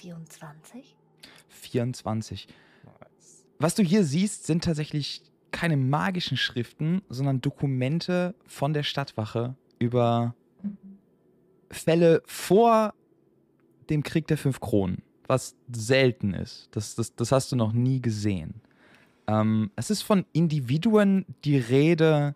[0.01, 0.97] 24?
[1.49, 2.49] 24.
[3.59, 10.35] Was du hier siehst, sind tatsächlich keine magischen Schriften, sondern Dokumente von der Stadtwache über
[11.71, 12.95] Fälle vor
[13.91, 16.69] dem Krieg der fünf Kronen, was selten ist.
[16.71, 18.63] Das, das, das hast du noch nie gesehen.
[19.27, 22.35] Ähm, es ist von Individuen die Rede.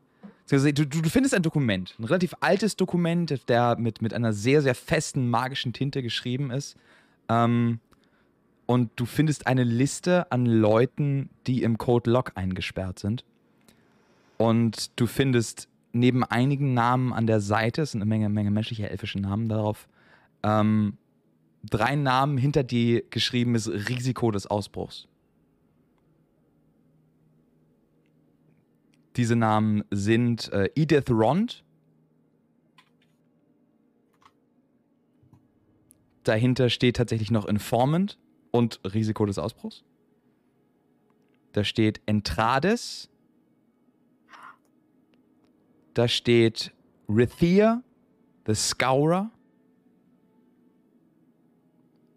[0.51, 4.75] Du, du, findest ein Dokument, ein relativ altes Dokument, der mit, mit einer sehr, sehr
[4.75, 6.77] festen magischen Tinte geschrieben ist.
[7.29, 7.81] Ähm,
[8.67, 13.25] und du findest eine Liste an Leuten, die im Code Lock eingesperrt sind.
[14.39, 18.91] Und du findest neben einigen Namen an der Seite, es sind eine Menge, Menge menschliche
[18.91, 19.89] elfische Namen darauf,
[20.43, 20.97] ähm,
[21.69, 25.09] drei Namen hinter die geschrieben ist Risiko des Ausbruchs.
[29.17, 31.64] Diese Namen sind äh, Edith Rond.
[36.25, 38.19] Dahinter steht tatsächlich noch Informant
[38.51, 39.85] und Risiko des Ausbruchs.
[41.53, 43.09] Da steht Entrades.
[45.93, 46.73] Da steht
[47.09, 47.83] Rithia,
[48.47, 49.31] the Scourer.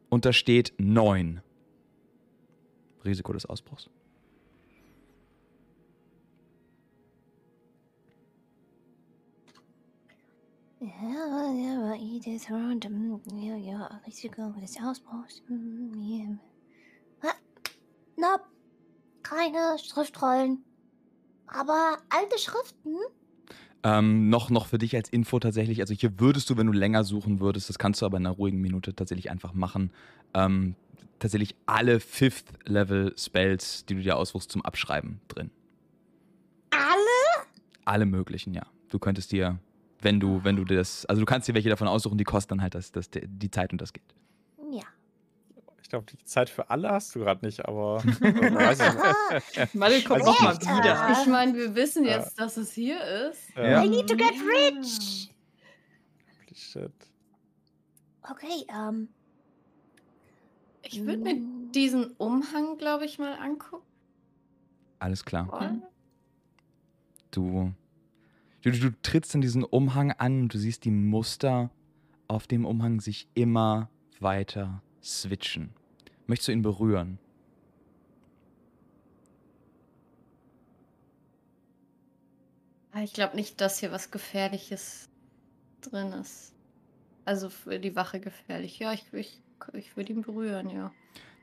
[0.10, 1.42] Und da steht 9.
[3.04, 3.90] Risiko des Ausbruchs.
[10.80, 11.96] Ja, ja, aber
[12.50, 15.42] Rond, hm, ja, ja, Risiko des Ausbruchs.
[15.48, 16.40] hm,
[17.24, 17.32] ja.
[18.16, 18.40] Na,
[19.24, 20.64] keine Schriftrollen.
[21.48, 22.96] Aber alte Schriften?
[23.84, 27.04] Ähm, noch, noch für dich als Info tatsächlich, also hier würdest du, wenn du länger
[27.04, 29.92] suchen würdest, das kannst du aber in einer ruhigen Minute tatsächlich einfach machen,
[30.34, 30.76] ähm,
[31.20, 35.52] tatsächlich alle Fifth-Level-Spells, die du dir aussuchst, zum Abschreiben drin.
[36.72, 37.48] Alle?
[37.86, 38.66] Alle möglichen, ja.
[38.90, 39.60] Du könntest dir,
[40.02, 42.50] wenn du, wenn du dir das, also du kannst dir welche davon aussuchen, die kosten
[42.50, 44.06] dann halt das, das, die Zeit und das Geld.
[44.72, 44.84] Ja.
[45.82, 48.04] Ich glaube, die Zeit für alle hast du gerade nicht, aber.
[49.74, 50.86] Maddel kommt Also mal wieder.
[50.86, 51.18] ja.
[51.22, 52.18] Ich meine, wir wissen Ja.
[52.18, 53.56] jetzt, dass es hier ist.
[53.56, 53.84] Ja.
[53.84, 55.32] I need to get rich.
[56.44, 56.92] Holy Shit.
[58.30, 59.08] Okay, ähm.
[60.84, 61.36] Ich würde mir
[61.74, 63.86] diesen Umhang, glaube ich, mal angucken
[65.00, 65.50] Alles klar.
[65.52, 65.84] wollen.
[67.32, 67.72] Du
[68.64, 71.70] Du, du trittst in diesen Umhang an und du siehst die Muster
[72.28, 73.90] auf dem Umhang sich immer
[74.20, 75.70] weiter switchen.
[76.26, 77.20] Möchtest du ihn berühren?
[82.92, 85.10] Ah, Ich glaube nicht, dass hier was Gefährliches
[85.82, 86.54] drin ist.
[87.26, 88.80] Also für die Wache gefährlich.
[88.80, 89.42] Ja, ich, ich,
[89.74, 90.92] ich würde ihn berühren, ja.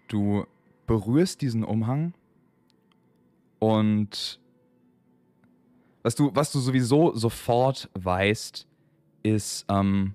[0.08, 0.46] Du
[0.86, 2.14] berührst diesen Umhang
[3.58, 4.40] und
[6.04, 8.68] was du, was du sowieso sofort weißt,
[9.22, 10.14] ist, ähm,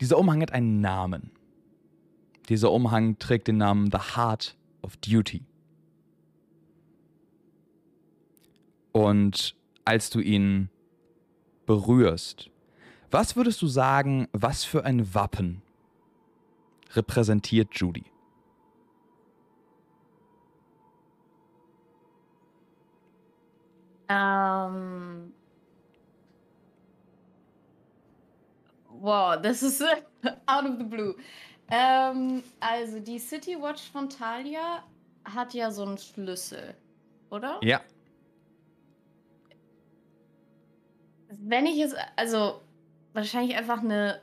[0.00, 1.30] dieser Umhang hat einen Namen.
[2.48, 5.44] Dieser Umhang trägt den Namen The Heart of Duty.
[8.90, 9.54] Und
[9.84, 10.68] als du ihn
[11.66, 12.50] berührst,
[13.12, 15.62] was würdest du sagen, was für ein Wappen
[16.94, 18.11] repräsentiert Judy?
[24.12, 25.32] Ähm.
[28.88, 29.82] Wow, das ist
[30.46, 31.16] out of the blue.
[31.70, 34.84] Ähm, also die City Watch von Talia
[35.24, 36.74] hat ja so einen Schlüssel,
[37.30, 37.58] oder?
[37.62, 37.80] Ja.
[41.30, 42.60] Wenn ich es, also
[43.14, 44.20] wahrscheinlich einfach eine,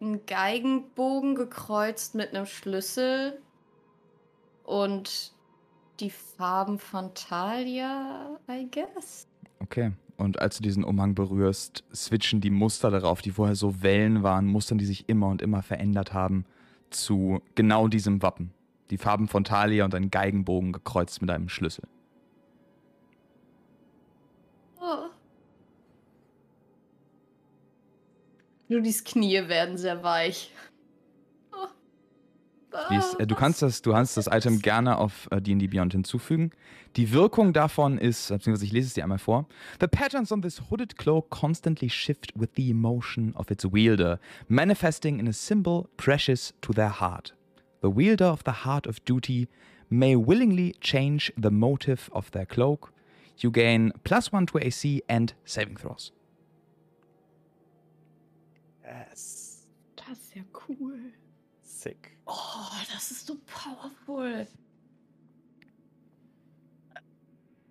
[0.00, 3.42] einen Geigenbogen gekreuzt mit einem Schlüssel
[4.62, 5.32] und
[6.00, 9.26] die Farben von Talia, I guess.
[9.60, 9.92] Okay.
[10.16, 14.46] Und als du diesen Umhang berührst, switchen die Muster darauf, die vorher so Wellen waren,
[14.46, 16.44] Mustern, die sich immer und immer verändert haben,
[16.90, 18.52] zu genau diesem Wappen.
[18.90, 21.84] Die Farben von Talia und ein Geigenbogen gekreuzt mit einem Schlüssel.
[24.80, 25.08] Oh.
[28.68, 30.52] Judys Knie werden sehr weich.
[32.90, 36.50] Dies, äh, du, kannst das, du kannst das Item gerne auf äh, D&D Beyond hinzufügen.
[36.96, 39.46] Die Wirkung davon ist, beziehungsweise ich lese es dir einmal vor.
[39.80, 44.18] The patterns on this hooded cloak constantly shift with the emotion of its wielder,
[44.48, 47.34] manifesting in a symbol precious to their heart.
[47.82, 49.48] The wielder of the heart of duty
[49.90, 52.92] may willingly change the motive of their cloak.
[53.38, 56.12] You gain plus one to AC and saving throws.
[58.84, 59.68] Yes.
[59.94, 61.12] Das ist ja cool.
[61.62, 62.17] Sick.
[62.28, 64.46] Oh, das ist so powerful.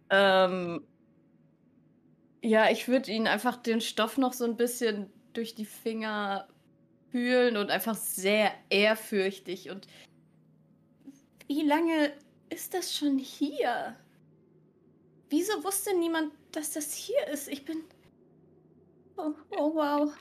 [0.09, 0.84] Ähm,
[2.41, 6.47] ja, ich würde ihn einfach den Stoff noch so ein bisschen durch die Finger
[7.11, 9.69] fühlen und einfach sehr ehrfürchtig.
[9.69, 9.88] Und
[11.47, 12.11] wie lange
[12.49, 13.95] ist das schon hier?
[15.29, 17.47] Wieso wusste niemand, dass das hier ist?
[17.47, 17.84] Ich bin.
[19.17, 20.11] Oh, oh wow.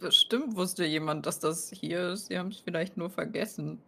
[0.00, 2.26] Bestimmt wusste jemand, dass das hier ist.
[2.26, 3.78] Sie haben es vielleicht nur vergessen.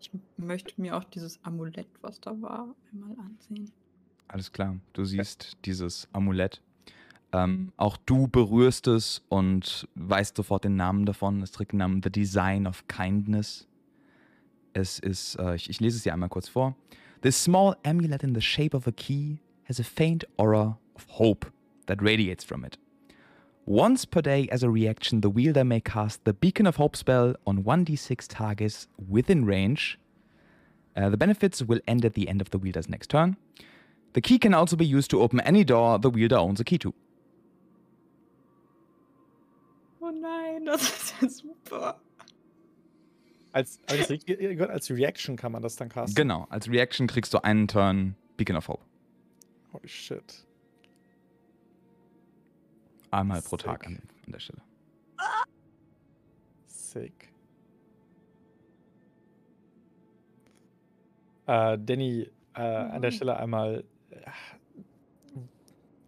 [0.00, 3.70] Ich möchte mir auch dieses Amulett, was da war, einmal ansehen.
[4.28, 6.60] Alles klar, du siehst dieses Amulett.
[7.32, 11.42] Ähm, auch du berührst es und weißt sofort den Namen davon.
[11.42, 13.66] Es trägt den Namen The Design of Kindness.
[14.72, 16.76] Es ist, äh, ich, ich lese es dir einmal kurz vor.
[17.22, 21.50] This small amulet in the shape of a key has a faint aura of hope
[21.86, 22.78] that radiates from it.
[23.66, 27.34] Once per day, as a reaction, the wielder may cast the Beacon of Hope spell
[27.46, 29.98] on 1d6 targets within range.
[30.94, 33.36] Uh, the benefits will end at the end of the wielder's next turn.
[34.12, 36.78] The key can also be used to open any door the wielder owns a key
[36.78, 36.92] to.
[40.00, 42.00] Oh nein, das ist ja super.
[43.52, 46.14] Als, als, als Reaction kann man das dann casten.
[46.14, 48.82] Genau, als Reaction kriegst du einen Turn Beacon of Hope.
[49.72, 50.43] Holy shit.
[53.14, 53.86] Einmal pro Tag Sick.
[53.86, 54.62] an, an der Stelle.
[56.66, 57.32] Sick.
[61.46, 63.84] Äh, Danny, äh, an der Stelle einmal.
[64.10, 64.30] Äh,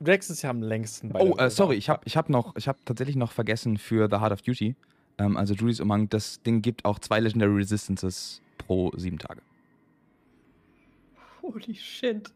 [0.04, 2.54] Rex ist ja am längsten bei Oh, der äh, sorry, ich habe ich hab noch,
[2.56, 4.76] ich habe tatsächlich noch vergessen für The Heart of Duty.
[5.18, 9.42] Ähm, also Julie's Umhang, das Ding gibt auch zwei Legendary Resistances pro sieben Tage.
[11.42, 12.32] Holy shit.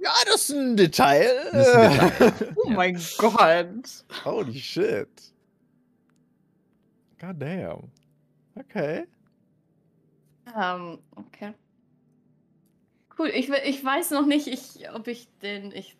[0.00, 1.24] Ja, das ist ein Detail.
[1.52, 2.32] Ist ein Detail.
[2.64, 4.04] Oh mein Gott.
[4.24, 5.08] Holy shit.
[7.18, 7.90] God damn.
[8.54, 9.06] Okay.
[10.54, 11.54] Ähm, okay.
[13.18, 15.72] Cool, ich, ich weiß noch nicht, ich, ob ich den.
[15.72, 15.96] Ich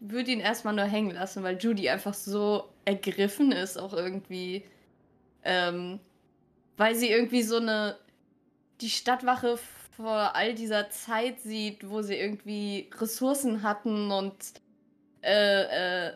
[0.00, 4.64] würde ihn erstmal nur hängen lassen, weil Judy einfach so ergriffen ist, auch irgendwie.
[5.44, 6.00] Ähm,
[6.76, 7.98] weil sie irgendwie so eine.
[8.80, 9.58] Die Stadtwache
[9.96, 14.34] vor all dieser Zeit sieht, wo sie irgendwie Ressourcen hatten und.
[15.22, 16.12] Äh, äh,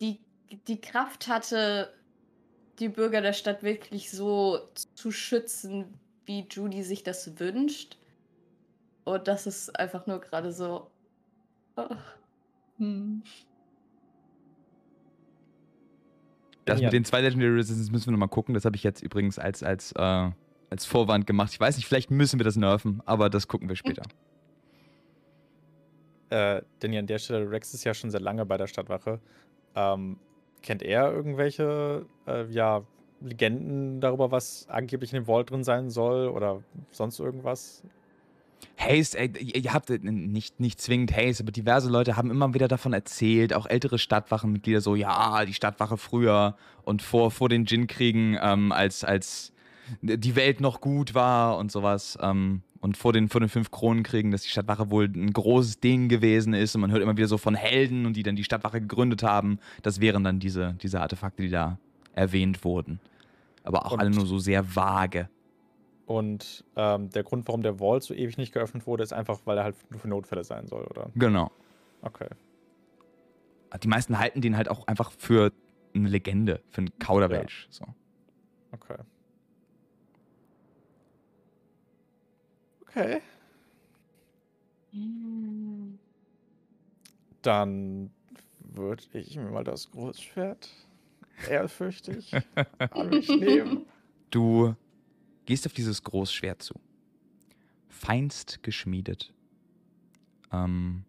[0.00, 0.18] die,
[0.66, 1.92] die Kraft hatte,
[2.78, 4.58] die Bürger der Stadt wirklich so
[4.94, 5.94] zu schützen,
[6.26, 7.98] wie Judy sich das wünscht.
[9.04, 10.90] Und das ist einfach nur gerade so.
[11.76, 11.88] oh.
[12.78, 13.22] Hm.
[16.64, 16.86] Das Ja.
[16.86, 18.54] mit den zwei Legendary Resistance müssen wir nochmal gucken.
[18.54, 20.30] Das habe ich jetzt übrigens als, als, äh,
[20.74, 21.52] als Vorwand gemacht.
[21.52, 24.02] Ich weiß nicht, vielleicht müssen wir das nerven, aber das gucken wir später.
[26.30, 29.20] Äh, denn ja an der Stelle, Rex ist ja schon sehr lange bei der Stadtwache.
[29.76, 30.18] Ähm,
[30.62, 32.82] kennt er irgendwelche äh, ja,
[33.20, 37.84] Legenden darüber, was angeblich in dem Vault drin sein soll oder sonst irgendwas?
[38.76, 42.66] Haze, ey, ihr habt äh, nicht, nicht zwingend Haze, aber diverse Leute haben immer wieder
[42.66, 48.36] davon erzählt, auch ältere Stadtwachenmitglieder so, ja, die Stadtwache früher und vor, vor den Djinn-Kriegen,
[48.42, 49.53] ähm, als, als
[50.02, 52.18] die Welt noch gut war und sowas.
[52.20, 56.08] Ähm, und vor den, vor den fünf Kronenkriegen, dass die Stadtwache wohl ein großes Ding
[56.10, 58.80] gewesen ist und man hört immer wieder so von Helden und die dann die Stadtwache
[58.80, 59.58] gegründet haben.
[59.82, 61.78] Das wären dann diese, diese Artefakte, die da
[62.12, 63.00] erwähnt wurden.
[63.62, 65.28] Aber auch Und- alle nur so sehr vage.
[66.06, 69.56] Und ähm, der Grund, warum der Vault so ewig nicht geöffnet wurde, ist einfach, weil
[69.56, 71.10] er halt nur für Notfälle sein soll, oder?
[71.14, 71.50] Genau.
[72.02, 72.28] Okay.
[73.82, 75.50] Die meisten halten den halt auch einfach für
[75.94, 77.66] eine Legende, für einen Kauderwelsch.
[77.70, 77.86] So.
[78.72, 78.96] Okay.
[82.94, 83.20] Okay.
[87.42, 88.10] Dann
[88.60, 90.70] würde ich mir mal das Großschwert
[91.48, 92.32] ehrfürchtig
[92.78, 93.86] an mich nehmen.
[94.30, 94.76] Du
[95.44, 96.74] gehst auf dieses Großschwert zu.
[97.88, 99.32] Feinst geschmiedet.
[100.52, 101.04] Ähm,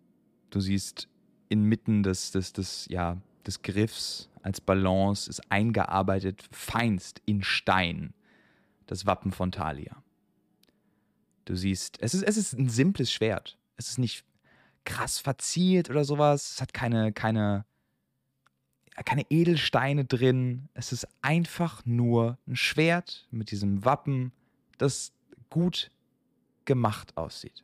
[0.49, 1.07] du siehst
[1.49, 8.14] inmitten des, des, des, ja, des Griffs als Balance ist eingearbeitet, feinst in Stein,
[8.86, 10.03] das Wappen von Thalia.
[11.46, 13.58] Du siehst, es ist, es ist ein simples Schwert.
[13.78, 14.26] Es ist nicht
[14.84, 16.54] krass verziert oder sowas.
[16.54, 17.66] Es hat keine, keine,
[19.06, 20.70] keine Edelsteine drin.
[20.74, 24.32] Es ist einfach nur ein Schwert mit diesem Wappen,
[24.78, 25.14] das
[25.50, 25.92] gut
[26.66, 27.64] gemacht aussieht.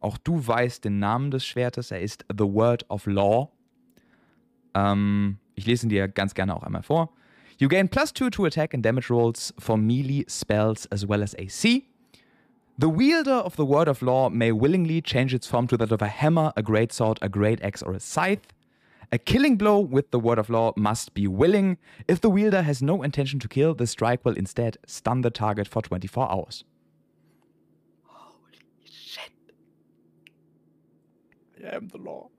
[0.00, 1.90] Auch du weißt den Namen des Schwertes.
[1.90, 3.50] Er ist The Word of Law.
[4.74, 7.12] Ähm, ich lese ihn dir ganz gerne auch einmal vor.
[7.58, 11.36] You gain plus two to attack and damage rolls for melee spells as well as
[11.36, 11.84] AC.
[12.78, 16.00] The wielder of the Word of Law may willingly change its form to that of
[16.00, 18.54] a hammer, a greatsword, a great axe, or a scythe.
[19.12, 21.76] A killing blow with the Word of Law must be willing.
[22.08, 25.68] If the wielder has no intention to kill, the strike will instead stun the target
[25.68, 26.64] for 24 hours.
[28.06, 28.58] Holy
[28.90, 29.32] shit.
[31.62, 32.30] I am the law.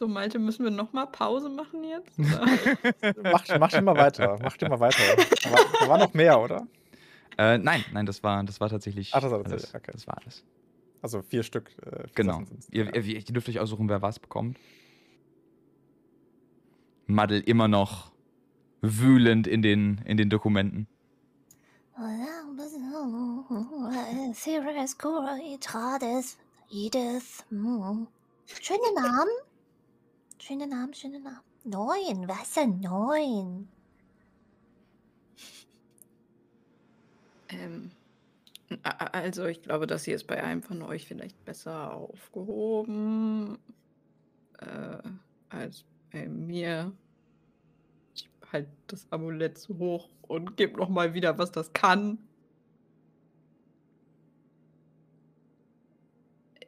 [0.00, 2.18] So, Malte, müssen wir nochmal Pause machen jetzt?
[3.22, 4.38] Mach, mach schon mal weiter.
[4.42, 4.96] Mach dir mal weiter.
[5.42, 6.66] Da war, da war noch mehr, oder?
[7.36, 9.10] äh, nein, nein, das war, das war tatsächlich.
[9.12, 9.50] Ach, das war alles.
[9.50, 9.90] tatsächlich, okay.
[9.92, 10.42] Das war alles.
[11.02, 11.68] Also vier Stück.
[11.84, 12.40] Äh, vier Genau.
[12.70, 12.94] Ihr, Ja.
[12.94, 14.56] ihr, ihr dürft euch aussuchen, wer was bekommt.
[17.06, 18.10] Maddel immer noch
[18.80, 20.86] wühlend in den, in den Dokumenten.
[24.32, 26.38] Sirius, Cora, Itrades,
[26.70, 27.44] Edith.
[27.50, 29.28] Schöne Namen.
[30.40, 31.42] Schöne Namen, schöne Namen.
[31.64, 33.68] Neun, was denn neun?
[37.50, 37.90] Ähm,
[39.12, 43.58] also, ich glaube, das hier ist bei einem von euch vielleicht besser aufgehoben
[44.60, 44.98] äh,
[45.50, 46.90] als bei mir.
[48.14, 52.16] Ich halte das Amulett zu hoch und gebe noch mal wieder, was das kann.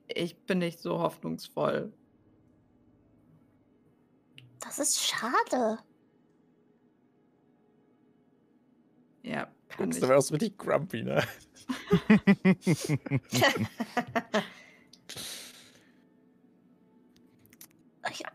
[0.08, 1.90] Ich bin nicht so hoffnungsvoll.
[4.74, 5.78] Das ist schade.
[9.22, 10.00] Ja, kann Guckst, ich.
[10.00, 11.22] da wäre auch so richtig grumpy, ne?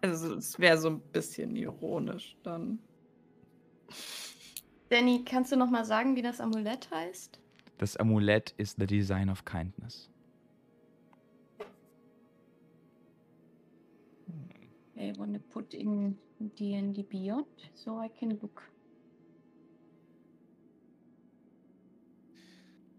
[0.02, 2.80] Also, es wäre so ein bisschen ironisch dann.
[4.90, 7.40] Danny, kannst du noch mal sagen, wie das Amulett heißt?
[7.80, 10.10] Das Amulett ist the design of kindness.
[14.96, 18.62] I wanna put in D&D Beyond so I can look.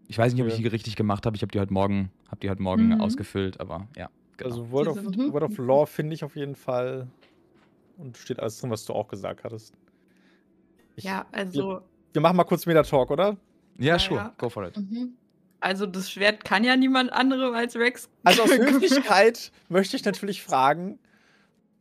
[0.07, 1.35] Ich weiß nicht, ob ich die richtig gemacht habe.
[1.35, 3.01] Ich habe die heute Morgen, hab die heute Morgen Mhm.
[3.01, 4.09] ausgefüllt, aber ja.
[4.37, 4.49] Genau.
[4.49, 4.97] Also Word of.
[5.33, 7.07] Word of Law finde ich auf jeden Fall.
[7.97, 9.73] Und steht alles drin, was du auch gesagt hattest.
[10.95, 11.81] Ich, Ja, also,
[12.13, 13.37] Wir machen mal kurz Meta-Talk, oder?
[13.77, 14.33] ja, Ja, sure, ja.
[14.37, 14.77] go for it.
[14.77, 15.13] Mhm.
[15.59, 18.09] also das Schwert kann ja niemand anderem als Rex.
[18.23, 20.97] Also aus Höflichkeit möchte ich natürlich fragen,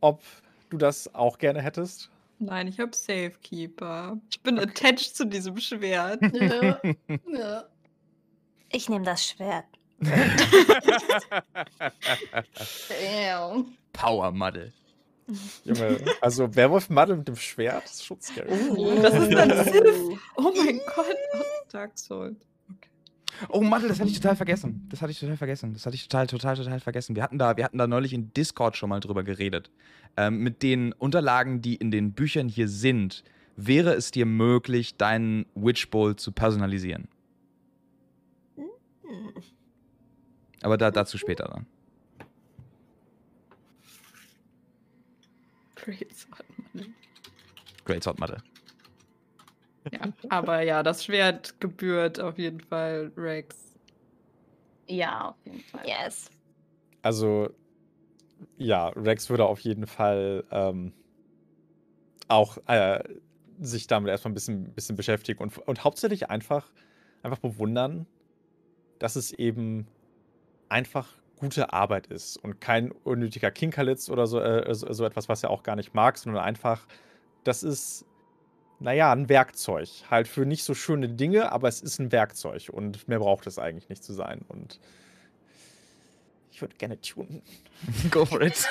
[0.00, 0.22] ob
[0.70, 2.10] du das auch gerne hättest.
[2.38, 4.18] Nein, ich habe Safekeeper.
[4.30, 6.20] Ich bin attached zu diesem Schwert.
[6.32, 6.80] Ja.
[7.32, 7.64] ja.
[8.70, 9.64] Ich nehme das Schwert.
[12.88, 13.76] Damn.
[13.92, 14.72] Power Muddle.
[15.64, 18.48] Junge, also Werwolf Muddle mit dem Schwert, das ist schon scary.
[19.02, 20.18] Das ist dann Sith.
[20.36, 22.36] Oh mein Gott, aus Dark Souls.
[23.48, 24.86] Oh, Mattel, das hatte ich total vergessen.
[24.90, 25.72] Das hatte ich total vergessen.
[25.72, 27.16] Das hatte ich total, total, total vergessen.
[27.16, 29.70] Wir hatten da, wir hatten da neulich in Discord schon mal drüber geredet.
[30.16, 33.24] Ähm, mit den Unterlagen, die in den Büchern hier sind,
[33.56, 37.08] wäre es dir möglich, deinen Witch Bowl zu personalisieren.
[40.62, 41.66] Aber da, dazu später dann.
[45.76, 46.44] Great Sword
[46.74, 46.94] Mann.
[47.84, 48.42] Great Sword Mattel.
[49.92, 53.76] Ja, aber ja, das Schwert gebührt auf jeden Fall Rex.
[54.86, 55.86] Ja, auf jeden Fall.
[55.86, 56.30] Yes.
[57.02, 57.50] Also,
[58.56, 60.92] ja, Rex würde auf jeden Fall ähm,
[62.28, 63.02] auch äh,
[63.60, 66.70] sich damit erstmal ein bisschen, bisschen beschäftigen und, und hauptsächlich einfach,
[67.22, 68.06] einfach bewundern,
[68.98, 69.86] dass es eben
[70.68, 71.08] einfach
[71.38, 75.50] gute Arbeit ist und kein unnötiger Kinkerlitz oder so, äh, so, so etwas, was er
[75.50, 76.86] auch gar nicht mag, sondern einfach,
[77.44, 78.04] das ist,
[78.80, 79.88] naja, ein Werkzeug.
[80.10, 83.58] Halt für nicht so schöne Dinge, aber es ist ein Werkzeug und mehr braucht es
[83.58, 84.42] eigentlich nicht zu sein.
[84.48, 84.78] Und
[86.52, 87.42] ich würde gerne tunen.
[88.10, 88.68] Go for it.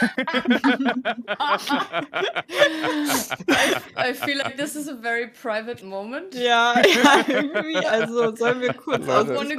[3.98, 6.36] I feel like this is a very private moment.
[6.36, 6.74] Ja,
[7.04, 7.78] ja, irgendwie.
[7.78, 9.54] Also sollen wir kurz aus to the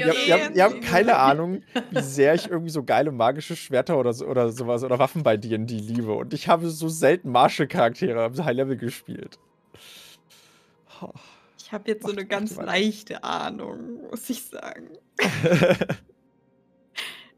[0.00, 3.98] Ihr, habt- ihr, ihr habt keine Ahnung, wie sehr ich irgendwie so geile magische Schwerter
[3.98, 6.12] oder, so, oder sowas oder Waffen bei D&D liebe.
[6.12, 9.38] Und ich habe so selten Martial-Charaktere am High-Level gespielt.
[11.00, 11.12] Oh.
[11.58, 14.88] Ich habe jetzt so eine ganz leichte Ahnung, muss ich sagen.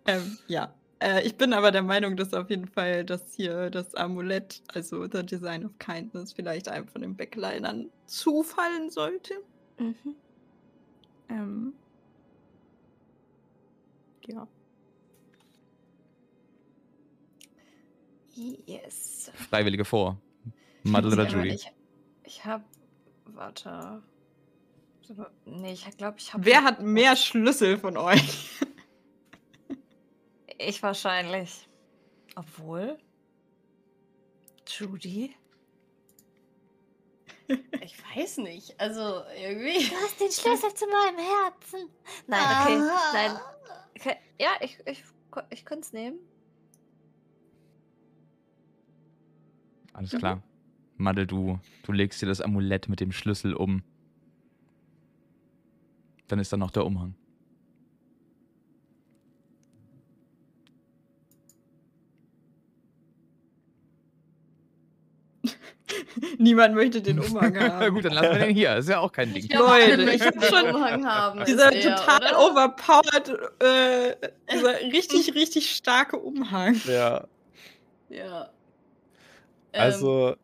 [0.07, 0.75] Ähm, ja.
[0.99, 5.07] Äh, ich bin aber der Meinung, dass auf jeden Fall das hier, das Amulett, also
[5.11, 9.35] The Design of Kindness, vielleicht einem von den Backlinern zufallen sollte.
[9.79, 10.17] Mhm.
[11.29, 11.73] Ähm,
[14.27, 14.47] ja.
[18.35, 19.31] Yes.
[19.35, 20.19] Freiwillige vor.
[20.85, 21.45] Mattel oder?
[21.45, 21.71] Ich,
[22.25, 22.65] ich hab.
[23.43, 24.01] Warte.
[25.47, 26.45] Nee, ich glaube, ich habe.
[26.45, 28.61] Wer hat mehr Schlüssel von euch?
[30.59, 31.69] Ich wahrscheinlich.
[32.37, 32.99] Obwohl.
[34.65, 35.35] Judy?
[37.81, 38.79] Ich weiß nicht.
[38.81, 39.89] Also irgendwie.
[39.89, 41.91] Du hast den Schlüssel zu meinem Herzen.
[42.29, 42.79] Nein, okay.
[43.13, 43.41] Nein.
[43.99, 44.17] Okay.
[44.39, 45.03] Ja, ich, ich,
[45.51, 46.21] ich könnte es nehmen.
[49.95, 50.41] Alles klar.
[51.03, 53.83] Mattel, du, du legst dir das Amulett mit dem Schlüssel um.
[56.29, 57.15] Dann ist da noch der Umhang.
[66.39, 67.95] Niemand möchte den Umhang haben.
[67.95, 68.77] Gut, dann lassen wir den hier.
[68.77, 69.47] Ist ja auch kein Ding.
[69.51, 71.45] Ja, Leute, alle ich den schon Umhang haben.
[71.45, 72.51] Dieser ist er, total oder?
[72.51, 73.29] overpowered,
[73.61, 74.17] äh,
[74.53, 76.81] dieser richtig, richtig starke Umhang.
[76.87, 77.27] ja,
[78.09, 78.51] Ja.
[79.73, 80.37] Ähm, also,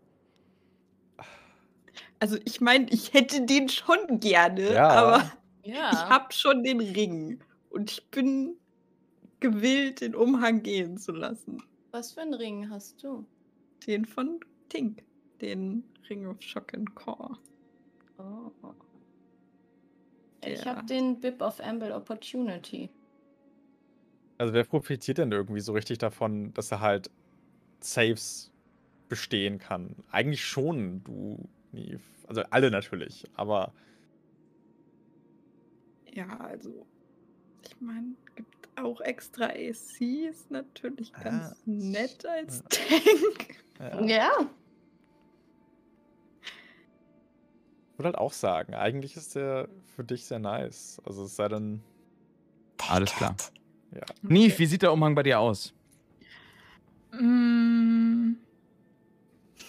[2.21, 4.89] Also ich meine, ich hätte den schon gerne, Ja.
[4.89, 5.33] aber
[5.65, 5.91] ja.
[5.93, 7.41] ich habe schon den Ring
[7.71, 8.57] und ich bin
[9.41, 11.63] gewillt, den Umhang gehen zu lassen.
[11.93, 13.25] Was für einen Ring hast du?
[13.87, 15.05] Den von Tink,
[15.41, 17.39] den Ring of Shock and Core.
[18.19, 18.51] Oh.
[20.45, 20.75] Ich Ja.
[20.77, 22.91] habe den Bib of Amble Opportunity.
[24.39, 27.11] also wer profitiert denn irgendwie so richtig davon, dass er halt
[27.81, 28.53] Saves
[29.09, 29.97] bestehen kann?
[30.13, 32.01] Eigentlich schon, du, Neve.
[32.27, 33.73] Also alle natürlich, aber
[36.13, 36.87] Ja, also
[37.65, 42.65] ich meine, gibt auch extra ACs natürlich ganz Ah, nett als ja.
[43.39, 43.57] Tank.
[43.79, 44.05] ja.
[44.05, 44.31] Ja.
[47.93, 51.01] Ich würde halt auch sagen, eigentlich ist der für dich sehr nice.
[51.05, 51.83] Also es sei denn,
[52.89, 53.35] Alles klar.
[53.93, 54.03] ja.
[54.23, 55.75] Nief, wie sieht der Umhang bei dir aus?
[57.13, 58.35] Mm.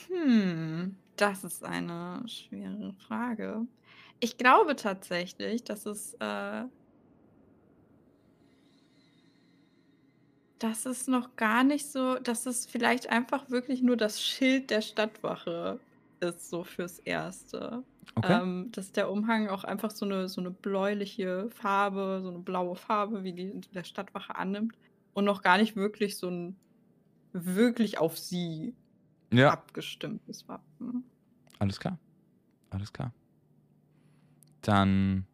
[0.10, 3.68] Hm, das ist eine schwere Frage.
[4.20, 6.64] Ich glaube tatsächlich, dass es, äh,
[10.60, 14.82] dass es noch gar nicht so, dass es vielleicht einfach wirklich nur das Schild der
[14.82, 15.80] Stadtwache
[16.22, 17.84] ist, so fürs Erste.
[18.16, 18.42] Okay.
[18.42, 22.76] Ähm, dass der Umhang auch einfach so eine, so eine bläuliche Farbe, so eine blaue
[22.76, 24.76] Farbe, wie die der Stadtwache annimmt.
[25.14, 26.56] Und noch gar nicht wirklich so ein
[27.34, 28.74] wirklich auf sie
[29.32, 30.69] ja, abgestimmtes Wappen.
[31.60, 31.98] Alles klar.
[32.70, 33.12] Alles klar.
[34.62, 35.26] Dann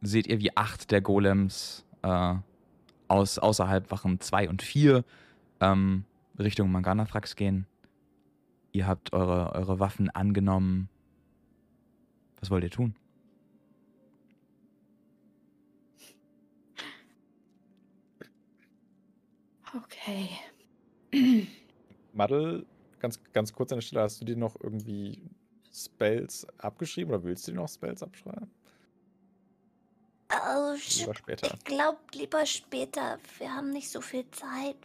[0.00, 2.34] seht ihr, wie acht der Golems äh,
[3.08, 5.04] aus außerhalb Wachen 2 und 4
[5.60, 6.04] ähm,
[6.38, 7.66] Richtung Manganathrax gehen.
[8.72, 10.88] Ihr habt eure, eure Waffen angenommen.
[12.40, 12.94] Was wollt ihr tun?
[19.74, 20.28] Okay.
[22.12, 22.66] Madel,
[23.00, 25.22] ganz, ganz kurz an der Stelle, hast du dir noch irgendwie
[25.72, 28.50] Spells abgeschrieben oder willst du dir noch Spells abschreiben?
[30.30, 31.54] Oh, Lieber später.
[31.54, 33.18] ich glaube lieber später.
[33.38, 34.76] Wir haben nicht so viel Zeit.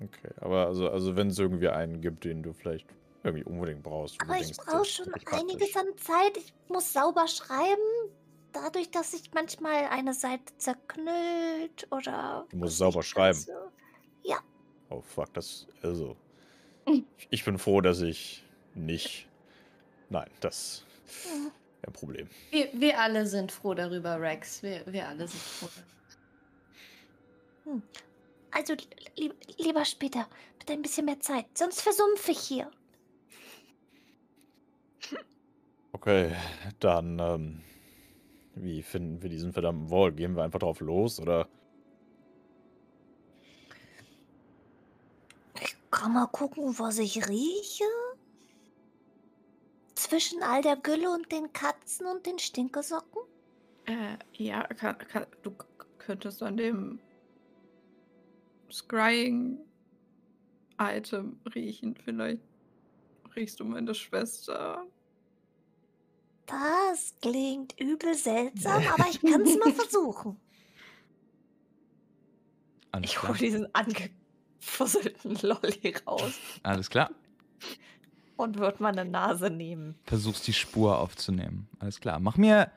[0.00, 2.86] Okay, aber also, also wenn es irgendwie einen gibt, den du vielleicht
[3.24, 4.20] irgendwie unbedingt brauchst.
[4.22, 6.36] Aber ich brauche schon einiges an Zeit.
[6.36, 8.12] Ich muss sauber schreiben.
[8.52, 12.46] Dadurch, dass sich manchmal eine Seite zerknüllt oder.
[12.50, 13.38] Du musst sauber schreiben.
[13.38, 13.52] So.
[14.22, 14.38] Ja.
[14.90, 15.66] Oh fuck, das.
[15.82, 16.16] Also.
[17.30, 18.44] Ich bin froh, dass ich
[18.74, 19.26] nicht.
[20.10, 21.52] Nein, das ist
[21.82, 22.28] ein Problem.
[22.50, 24.62] Wir, wir alle sind froh darüber, Rex.
[24.62, 25.68] Wir, wir alle sind froh.
[27.64, 27.82] darüber.
[28.50, 28.74] Also
[29.16, 30.26] li lieber später.
[30.58, 31.46] Bitte ein bisschen mehr Zeit.
[31.54, 32.70] Sonst versumpfe ich hier.
[35.90, 36.36] Okay,
[36.80, 37.62] dann, ähm,
[38.54, 40.12] wie finden wir diesen verdammten Wall?
[40.12, 41.48] Gehen wir einfach drauf los oder?
[45.98, 47.84] Kann mal gucken, was ich rieche.
[49.96, 53.22] Zwischen all der Gülle und den Katzen und den Stinkesocken.
[53.86, 55.52] Äh, ja, kann, kann, du
[55.98, 57.00] könntest an dem
[58.70, 61.96] Scrying-Item riechen.
[62.04, 62.42] Vielleicht
[63.34, 64.86] riechst du meine Schwester.
[66.46, 70.40] Das klingt übel seltsam, aber ich kann es mal versuchen.
[73.02, 73.66] Ich hole diesen
[74.78, 77.10] angefusselten Lolli raus Alles klar.
[78.36, 79.96] und würde meine Nase nehmen.
[80.04, 81.68] Versuchst die Spur aufzunehmen.
[81.78, 82.20] Alles klar.
[82.20, 82.70] Mach mir.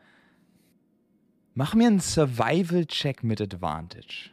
[1.54, 4.32] Mach mir einen Survival-Check mit Advantage.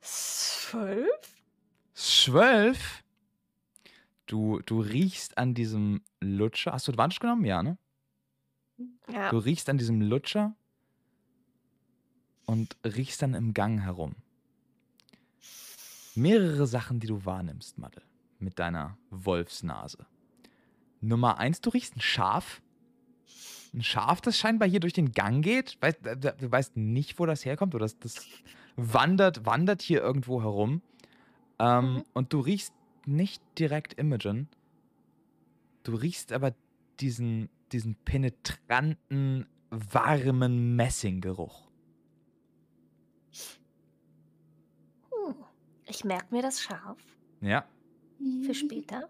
[0.00, 1.08] Zwölf?
[1.94, 3.02] Zwölf.
[4.26, 6.72] Du, du riechst an diesem Lutscher.
[6.72, 7.44] Hast du Advantage genommen?
[7.46, 7.78] Ja, ne?
[9.10, 9.30] Ja.
[9.30, 10.54] Du riechst an diesem Lutscher
[12.46, 14.14] und riechst dann im Gang herum.
[16.14, 18.02] Mehrere Sachen, die du wahrnimmst, Madel,
[18.38, 20.06] mit deiner Wolfsnase.
[21.00, 22.62] Nummer eins, du riechst ein Schaf.
[23.74, 25.76] Ein Schaf, das scheinbar hier durch den Gang geht.
[25.80, 27.74] Weißt, äh, du weißt nicht, wo das herkommt.
[27.74, 28.26] Oder das, das
[28.76, 30.80] wandert, wandert hier irgendwo herum.
[31.58, 32.04] Ähm, Mhm.
[32.14, 32.72] Und du riechst
[33.06, 34.48] nicht direkt Imogen.
[35.82, 36.54] Du riechst aber
[37.00, 41.68] diesen, diesen penetranten, warmen Messinggeruch.
[45.10, 45.34] Hm.
[45.86, 46.98] Ich merke mir das scharf
[47.40, 47.66] Ja.
[48.44, 49.08] für später.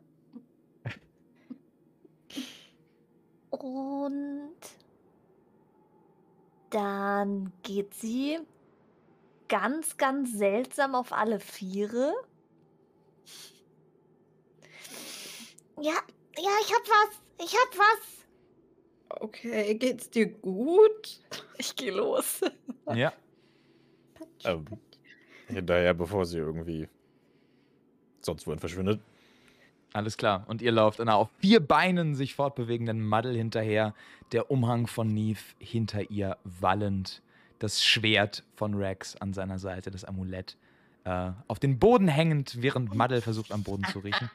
[3.50, 4.52] Und
[6.70, 8.38] dann geht sie
[9.48, 12.12] ganz, ganz seltsam auf alle Viere.
[15.80, 15.94] Ja,
[16.38, 17.20] ja, ich hab was.
[17.38, 19.20] Ich hab was.
[19.20, 21.20] Okay, geht's dir gut?
[21.58, 22.40] Ich gehe los.
[22.94, 23.12] Ja.
[24.44, 24.64] Ähm,
[25.46, 26.88] hinterher, bevor sie irgendwie
[28.20, 29.00] sonst wohin verschwindet.
[29.92, 30.44] Alles klar.
[30.48, 33.94] Und ihr lauft einer auf vier Beinen sich fortbewegenden Maddel hinterher,
[34.32, 37.22] der Umhang von Neve hinter ihr wallend,
[37.58, 40.58] das Schwert von Rex an seiner Seite, das Amulett,
[41.04, 44.28] äh, auf den Boden hängend, während Maddel versucht am Boden zu riechen.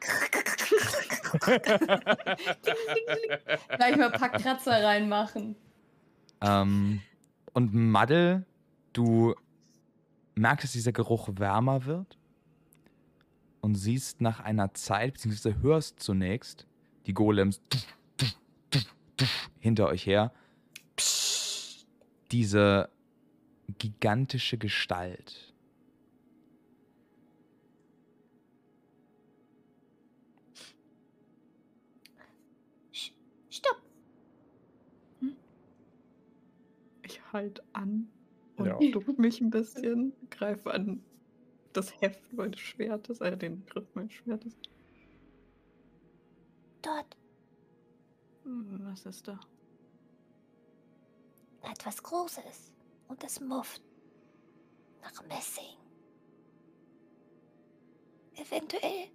[3.76, 5.54] Gleich mal ein paar Kratzer reinmachen.
[6.40, 7.02] Ähm,
[7.52, 8.44] und Maddel,
[8.92, 9.34] du
[10.34, 12.18] merkst, dass dieser Geruch wärmer wird
[13.60, 16.66] und siehst nach einer Zeit, beziehungsweise hörst zunächst
[17.06, 17.60] die Golems
[19.60, 20.32] hinter euch her
[22.30, 22.88] diese
[23.78, 25.54] gigantische Gestalt.
[33.50, 33.82] Stopp.
[37.02, 38.08] Ich halt an
[38.70, 38.90] und Ja.
[38.94, 41.02] duck mich ein bisschen, greife an
[41.72, 44.56] das Heft meines Schwertes, äh, den Griff meines Schwertes.
[46.82, 47.16] Dort
[48.44, 49.40] Hm, Was ist da?
[51.62, 52.72] etwas Großes
[53.08, 53.82] und es mufft
[55.00, 55.76] nach Messing.
[58.34, 59.10] Eventuell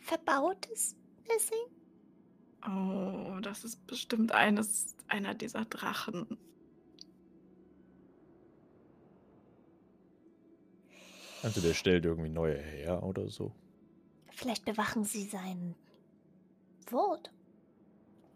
[0.00, 0.96] verbautes
[1.28, 1.66] Messing?
[2.66, 6.38] Oh, das ist bestimmt eines, einer dieser Drachen.
[11.42, 13.52] Also der stellt irgendwie neue her oder so.
[14.32, 15.74] Vielleicht bewachen sie sein
[16.90, 17.32] Wort,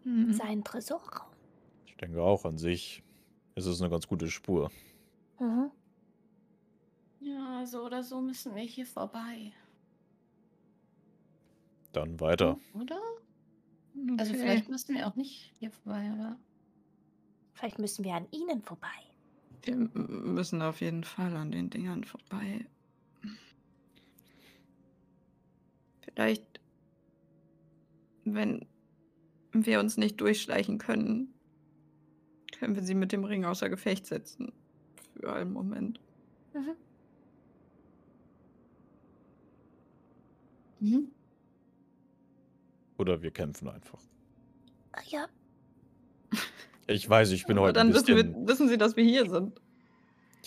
[0.03, 0.33] Mhm.
[0.33, 1.31] seinen Tresorraum.
[1.85, 3.03] Ich denke auch an sich
[3.55, 4.69] ist es eine ganz gute Spur.
[5.39, 5.71] Mhm.
[7.21, 9.51] Ja, so oder so müssen wir hier vorbei.
[11.93, 12.59] Dann weiter.
[12.73, 12.99] Oder?
[14.17, 14.41] Also Okay.
[14.41, 16.37] vielleicht müssen wir auch nicht hier vorbei, aber.
[17.53, 18.87] Vielleicht müssen wir an ihnen vorbei.
[19.63, 22.65] Wir müssen auf jeden Fall an den Dingern vorbei.
[26.15, 26.59] Vielleicht
[28.25, 28.65] wenn
[29.51, 31.33] wir uns nicht durchschleichen können,
[32.57, 34.51] können wir sie mit dem Ring außer Gefecht setzen.
[35.19, 35.99] Für einen Moment.
[36.53, 36.75] Mhm.
[40.79, 41.11] Mhm.
[42.97, 43.99] Oder wir kämpfen einfach.
[45.09, 45.27] Ja,
[46.87, 48.35] Ich weiß, ich bin Aber heute ein dann wissen, bisschen.
[48.35, 49.59] wir, wissen sie, dass wir hier sind.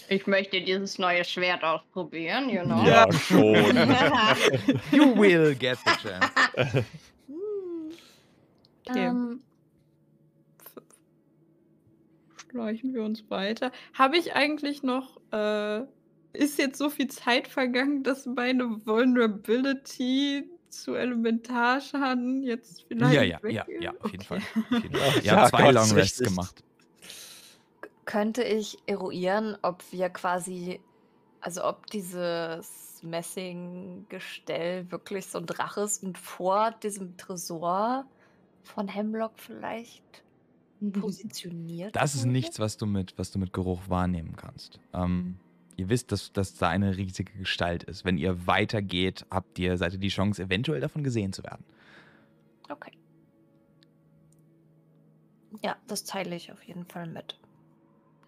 [0.09, 2.85] Ich möchte dieses neue Schwert ausprobieren, you know.
[2.85, 3.55] Ja, schon.
[4.93, 6.31] You will get the chance.
[8.91, 9.05] Okay.
[9.05, 9.43] ähm,
[12.51, 13.71] Schleichen wir uns weiter.
[13.93, 15.21] Habe ich eigentlich noch.
[15.31, 15.83] Äh,
[16.33, 23.15] ist jetzt so viel Zeit vergangen, dass meine Vulnerability zu Elementarschaden jetzt vielleicht.
[23.15, 23.83] Ja, ja, weg ja, ist?
[23.83, 24.25] ja, auf jeden Okay.
[24.25, 24.39] Fall.
[24.39, 25.21] Auf jeden Fall.
[25.23, 26.63] Ja, zwei Long Rests gemacht.
[28.09, 30.81] Könnte ich eruieren, ob wir quasi,
[31.43, 38.07] also ob dieses Messinggestell wirklich so ein Drache ist und vor diesem Tresor
[38.63, 40.25] von Hemlock vielleicht
[40.93, 44.81] positioniert Das ist nichts, was du mit, was du mit Geruch wahrnehmen kannst.
[44.95, 45.39] Ähm,
[45.77, 48.07] ihr wisst, dass das da eine riesige Gestalt ist.
[48.07, 51.67] Wenn ihr weitergeht, habt ihr, seid ihr die Chance, eventuell davon gesehen zu werden.
[52.71, 52.93] Okay.
[55.63, 57.39] Ja, das teile ich auf jeden Fall mit.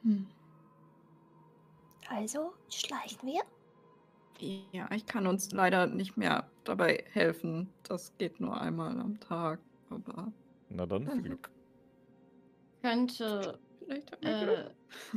[0.03, 0.27] Hm.
[2.09, 3.43] also schleichen wir.
[4.73, 7.69] Ja, ich kann uns leider nicht mehr dabei helfen.
[7.83, 9.61] Das geht nur einmal am Tag.
[9.91, 10.33] Aber
[10.69, 11.23] Na dann, viel Mhm.
[11.23, 11.51] Glück.
[12.83, 13.59] Könnte,
[14.21, 14.65] wir Glück.
[14.65, 14.71] äh,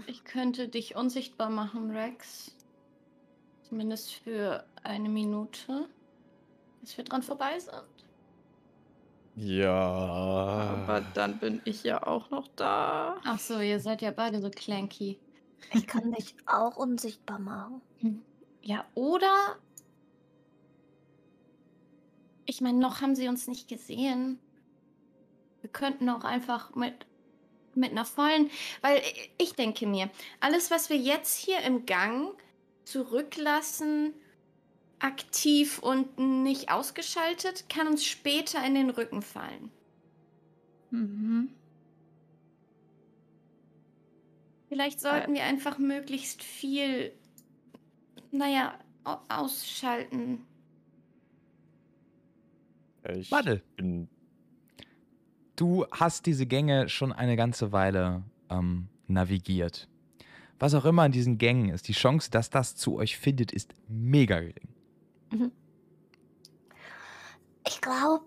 [0.08, 2.56] ich könnte dich unsichtbar machen, Rex.
[3.64, 5.88] Zumindest für eine Minute,
[6.82, 7.84] bis wir dran vorbei sind.
[9.36, 9.74] Ja.
[9.74, 13.18] Aber dann bin ich ja auch noch da.
[13.24, 15.20] Ach so, ihr seid ja beide so clanky.
[15.74, 17.82] Ich kann dich auch unsichtbar machen.
[18.62, 19.58] Ja, oder?
[22.46, 24.40] Ich meine, noch haben sie uns nicht gesehen.
[25.62, 26.94] Wir könnten auch einfach mit,
[27.74, 28.52] mit einer vollen.
[28.82, 29.02] Weil
[29.38, 30.10] ich denke mir,
[30.42, 32.36] alles, was wir jetzt hier im Gang
[32.84, 34.14] zurücklassen,
[35.04, 39.70] aktiv und nicht ausgeschaltet, kann uns später in den Rücken fallen.
[40.92, 41.50] Mhm.
[44.70, 47.12] Vielleicht sollten wir einfach möglichst viel,
[48.32, 50.46] naja, au- ausschalten.
[53.16, 54.08] Ich Warte, bin.
[55.58, 59.90] du hast diese Gänge schon eine ganze Weile ähm, navigiert.
[60.60, 63.74] Was auch immer in diesen Gängen ist, die Chance, dass das zu euch findet, ist
[63.90, 64.73] mega gering.
[67.66, 68.26] Ich glaube,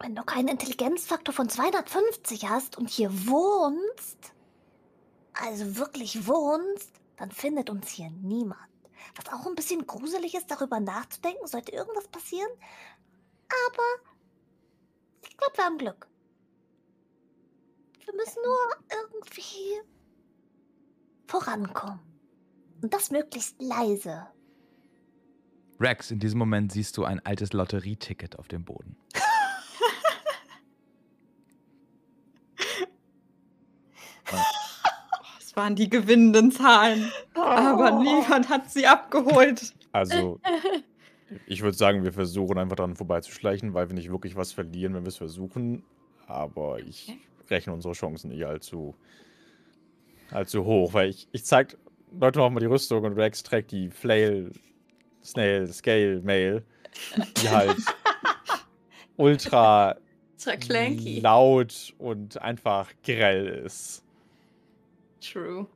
[0.00, 4.34] wenn du keinen Intelligenzfaktor von 250 hast und hier wohnst,
[5.32, 8.60] also wirklich wohnst, dann findet uns hier niemand.
[9.14, 12.50] Was auch ein bisschen gruselig ist, darüber nachzudenken, sollte irgendwas passieren.
[13.68, 13.84] Aber
[15.22, 16.08] ich glaube, wir haben Glück.
[18.04, 18.58] Wir müssen nur
[18.90, 19.80] irgendwie
[21.26, 22.00] vorankommen.
[22.82, 24.26] Und das möglichst leise.
[25.80, 28.96] Rex, in diesem Moment siehst du ein altes Lotterieticket auf dem Boden.
[35.40, 37.10] Es waren die gewinnenden Zahlen.
[37.34, 38.02] Aber Oh.
[38.02, 39.72] niemand hat sie abgeholt.
[39.92, 40.38] Also,
[41.46, 45.04] ich würde sagen, wir versuchen einfach dran vorbeizuschleichen, weil wir nicht wirklich was verlieren, wenn
[45.04, 45.82] wir es versuchen.
[46.26, 47.20] Aber ich Okay.
[47.54, 48.94] rechne unsere Chancen nicht allzu,
[50.30, 51.78] allzu hoch, weil ich, ich zeig
[52.18, 54.52] Leute machen mal die Rüstung und Rex trägt die Flail,
[55.26, 56.64] Snail, Scale, Mail,
[57.42, 57.76] die halt
[59.16, 59.96] ultra
[61.20, 64.04] laut und einfach grell ist.
[65.20, 65.66] True.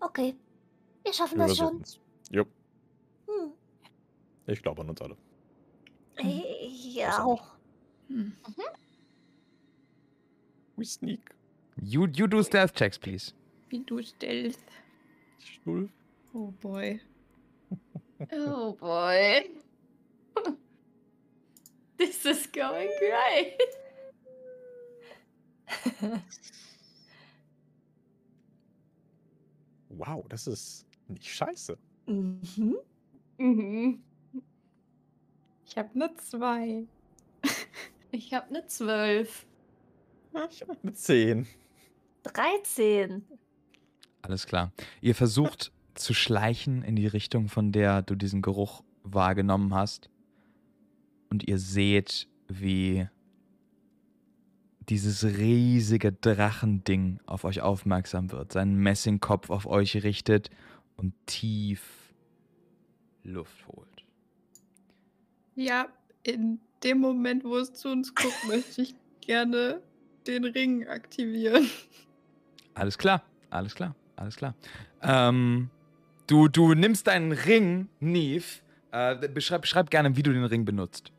[0.00, 0.34] Okay,
[1.04, 1.82] wir schaffen Wir das schon.
[2.30, 2.48] Jupp,
[3.26, 3.52] Hm.
[4.46, 5.16] ich glaube an uns alle.
[6.18, 7.46] Ich Außer auch.
[8.08, 8.32] Hm.
[10.76, 11.30] We sneak.
[11.80, 13.32] You, you do Stealth Checks, please.
[13.68, 14.60] Wie du stellst.
[15.64, 15.88] Null.
[16.32, 17.00] Oh boy.
[18.32, 19.50] Oh boy.
[21.96, 23.60] This is going great.
[29.88, 31.78] Wow, das ist nicht scheiße.
[32.06, 32.76] Mhm.
[33.38, 34.02] Mhm.
[35.66, 36.84] Ich habe eine 2.
[38.10, 39.46] Ich habe eine 12.
[40.50, 41.46] Ich habe eine 10.
[42.24, 43.24] 13.
[44.22, 44.72] Alles klar.
[45.00, 50.10] Ihr versucht zu schleichen in die Richtung, von der du diesen Geruch wahrgenommen hast.
[51.30, 53.08] Und ihr seht, wie
[54.88, 60.50] dieses riesige Drachending auf euch aufmerksam wird, seinen Messingkopf auf euch richtet
[60.96, 61.82] und tief
[63.22, 64.04] Luft holt.
[65.54, 65.86] Ja,
[66.22, 69.80] in dem Moment, wo es zu uns guckt, möchte ich gerne
[70.26, 71.68] den Ring aktivieren.
[72.74, 74.54] Alles klar, alles klar, alles klar.
[75.02, 75.70] Ähm,
[76.26, 78.44] du, du nimmst deinen Ring, Neve.
[78.92, 81.10] Äh, beschreib, beschreib gerne, wie du den Ring benutzt.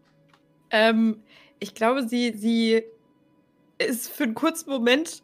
[0.71, 1.23] Ähm,
[1.59, 2.83] ich glaube, sie, sie
[3.77, 5.23] ist für einen kurzen Moment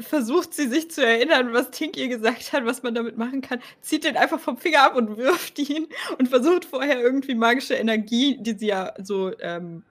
[0.00, 3.60] versucht sie sich zu erinnern, was Tink ihr gesagt hat, was man damit machen kann,
[3.80, 5.88] zieht den einfach vom Finger ab und wirft ihn
[6.18, 9.82] und versucht vorher irgendwie magische Energie, die sie ja so ähm,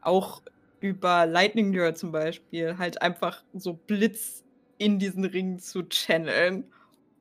[0.00, 0.42] auch
[0.80, 4.42] über Lightning Lure zum Beispiel, halt einfach so Blitz
[4.78, 6.64] in diesen Ring zu channeln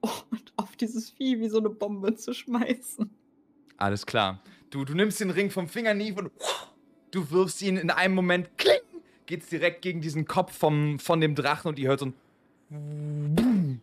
[0.02, 3.10] und auf dieses Vieh wie so eine Bombe zu schmeißen.
[3.78, 4.42] Alles klar.
[4.70, 6.32] Du, du nimmst den Ring vom Finger, Neve, und
[7.12, 8.80] du wirfst ihn in einem Moment, kling,
[9.26, 12.08] geht's direkt gegen diesen Kopf vom, von dem Drachen und ihr hört so
[12.72, 13.82] ein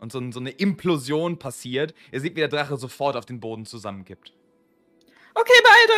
[0.00, 1.94] und so, so eine Implosion passiert.
[2.10, 4.32] Ihr seht, wie der Drache sofort auf den Boden zusammenkippt.
[5.34, 5.90] Okay, beeilt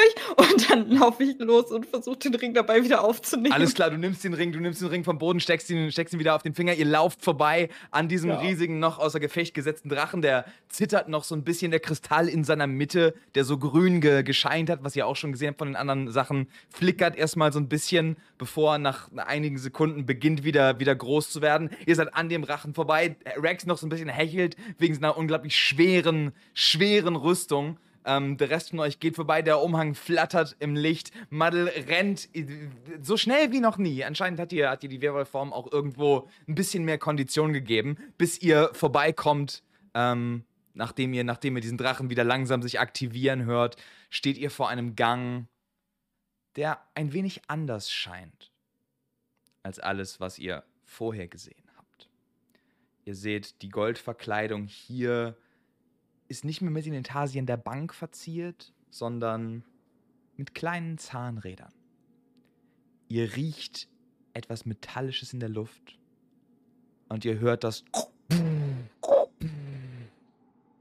[0.48, 0.50] euch!
[0.52, 3.52] Und dann laufe ich los und versuche den Ring dabei wieder aufzunehmen.
[3.52, 6.14] Alles klar, du nimmst den Ring, du nimmst den Ring vom Boden, steckst ihn, steckst
[6.14, 6.74] ihn wieder auf den Finger.
[6.74, 8.38] Ihr lauft vorbei an diesem Ja.
[8.38, 10.22] riesigen, noch außer Gefecht gesetzten Drachen.
[10.22, 14.22] Der zittert noch so ein bisschen, der Kristall in seiner Mitte, der so grün ge
[14.22, 17.58] gescheint hat, was ihr auch schon gesehen habt von den anderen Sachen, flickert erstmal so
[17.58, 21.70] ein bisschen, bevor er nach einigen Sekunden beginnt wieder, wieder groß zu werden.
[21.86, 23.16] Ihr seid an dem Drachen vorbei.
[23.36, 27.78] Rex noch so ein bisschen hechelt wegen seiner unglaublich schweren, schweren Rüstung.
[28.04, 31.10] Ähm, der Rest von euch geht vorbei, der Umhang flattert im Licht.
[31.30, 32.46] Muddle rennt äh,
[33.00, 34.04] so schnell wie noch nie.
[34.04, 38.40] Anscheinend hat ihr, hat ihr die Werwolf-Form auch irgendwo ein bisschen mehr Kondition gegeben, bis
[38.42, 39.62] ihr vorbeikommt.
[39.94, 40.44] Ähm,
[40.74, 43.76] nachdem, ihr, nachdem ihr diesen Drachen wieder langsam sich aktivieren hört,
[44.10, 45.46] steht ihr vor einem Gang,
[46.56, 48.52] der ein wenig anders scheint
[49.62, 52.10] als alles, was ihr vorher gesehen habt.
[53.06, 55.36] Ihr seht, die Goldverkleidung hier
[56.28, 59.64] ist nicht mehr mit den Intarsien der Bank verziert, sondern
[60.36, 61.72] mit kleinen Zahnrädern.
[63.08, 63.88] Ihr riecht
[64.32, 65.98] etwas Metallisches in der Luft
[67.08, 67.84] und ihr hört das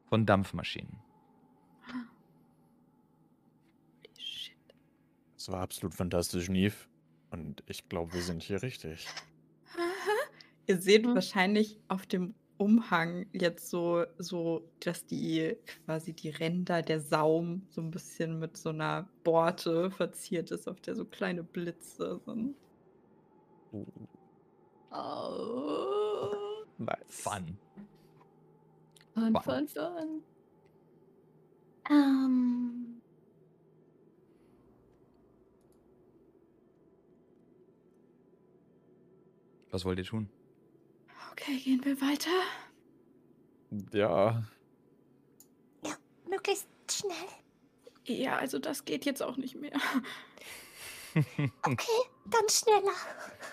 [0.10, 0.98] von Dampfmaschinen.
[5.36, 6.76] Das war absolut fantastisch, Neve.
[7.30, 9.07] Und ich glaube, wir sind hier richtig.
[10.68, 16.99] Ihr seht wahrscheinlich auf dem Umhang jetzt so, so, dass die quasi die Ränder, der
[16.99, 22.21] Saum so ein bisschen mit so einer Borte verziert ist, auf der so kleine Blitze
[22.25, 22.55] sind.
[23.71, 23.85] Oh.
[26.77, 26.97] nice.
[27.09, 27.57] Fun.
[29.13, 30.23] Fun, fun, fun.
[31.89, 33.01] Ähm,
[39.73, 40.30] Was wollt ihr tun?
[41.44, 42.30] Okay, gehen wir weiter.
[43.91, 44.44] Ja.
[46.30, 47.11] möglichst schnell.
[48.06, 49.74] Ja, also das geht jetzt auch nicht mehr.
[51.61, 51.91] Okay,
[52.26, 52.95] dann schneller.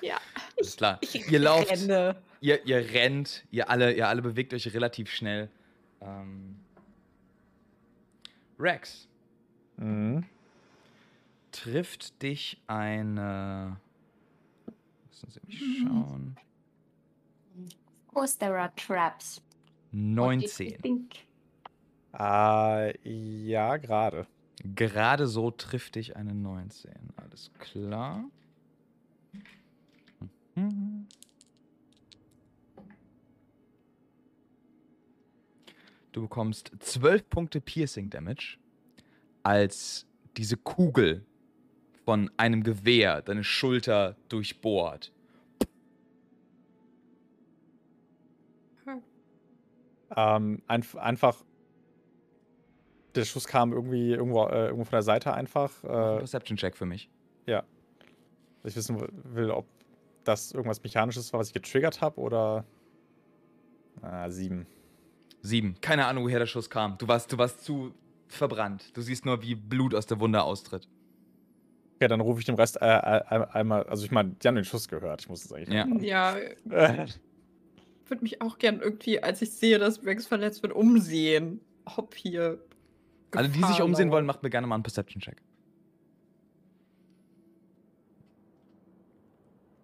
[0.01, 0.19] Ja,
[0.57, 0.97] Alles klar.
[1.03, 2.17] ich Ihr lauft, renne.
[2.41, 5.51] ihr, ihr rennt, ihr alle, ihr alle bewegt euch relativ schnell.
[6.01, 6.57] Ähm,
[8.59, 9.09] Rex,
[9.77, 10.25] Mhm.
[11.53, 13.79] trifft dich eine.
[15.11, 16.37] Lassen Sie mich schauen.
[18.21, 19.41] Course there are traps.
[19.93, 20.83] What did you 19.
[20.83, 21.27] think?
[22.19, 24.27] Äh, ja, gerade.
[24.63, 26.93] Gerade so trifft dich eine 19.
[27.17, 28.25] Alles klar.
[30.55, 31.07] Mhm.
[36.13, 38.59] Du bekommst 12 Punkte Piercing Damage,
[39.45, 40.07] als
[40.37, 41.25] diese Kugel
[42.05, 45.11] von einem Gewehr deine Schulter durchbohrt.
[50.17, 51.45] Ähm, einf einfach.
[53.15, 55.83] Der Schuss kam irgendwie irgendwo, äh, irgendwo von der Seite einfach.
[55.83, 57.11] Äh, Perception Check für mich.
[57.47, 59.67] dass ich wissen will, ob
[60.25, 62.65] das irgendwas Mechanisches war, was ich getriggert habe oder.
[64.03, 64.67] Ah, sieben.
[65.43, 65.77] Sieben.
[65.81, 66.99] Keine Ahnung, woher der Schuss kam.
[66.99, 67.95] Du warst, du warst zu
[68.29, 68.97] verbrannt.
[68.97, 70.89] Du siehst nur, wie Blut aus der Wunde austritt.
[71.97, 73.83] Okay, dann rufe ich dem Rest äh, äh, einmal.
[73.85, 75.23] Also, ich meine, die haben den Schuss gehört.
[75.23, 76.01] Ich muss es eigentlich.
[76.01, 76.37] Ja.
[76.37, 77.07] Ja,
[78.11, 81.61] würde mich auch gern irgendwie, als ich sehe, dass Rex verletzt wird, umsehen.
[81.85, 82.63] Ob hier.
[83.33, 85.41] Alle, die sich Gefahr umsehen wollen, macht mir gerne mal einen Perception-Check.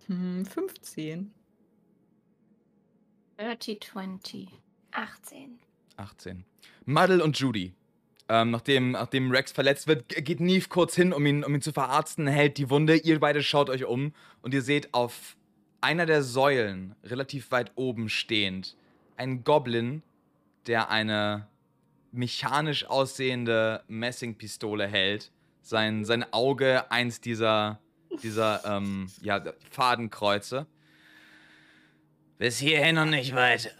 [0.07, 1.33] Hm, 15.
[3.39, 4.49] 30, 20.
[4.93, 5.59] 18.
[5.97, 6.45] 18.
[6.85, 7.75] Muddle und Judy.
[8.29, 11.73] Ähm, nachdem, nachdem Rex verletzt wird, geht Neve kurz hin, um ihn, um ihn zu
[11.73, 12.97] verarzten, hält die Wunde.
[12.97, 14.13] Ihr beide schaut euch um
[14.43, 15.37] und ihr seht auf
[15.81, 18.77] einer der Säulen, relativ weit oben stehend,
[19.17, 20.03] einen Goblin,
[20.67, 21.49] der eine
[22.13, 25.31] mechanisch aussehende Messingpistole hält,
[25.63, 27.81] sein, sein Auge eins dieser,
[28.23, 30.67] dieser ähm, ja, Fadenkreuze.
[32.39, 33.71] Bis hierhin und nicht weiter.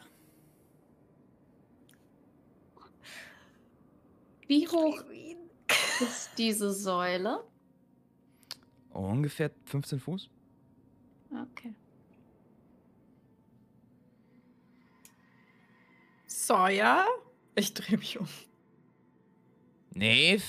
[4.47, 5.03] Wie hoch
[6.01, 7.45] ist diese Säule?
[8.91, 10.31] Ungefähr 15 Fuß.
[11.31, 11.75] Okay.
[16.47, 17.05] Sawyer?
[17.57, 18.29] Ich drehe mich um.
[19.91, 20.45] Neve?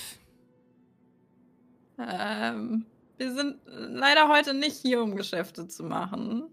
[1.98, 6.44] Ähm, wir sind leider heute nicht hier, um Geschäfte zu machen.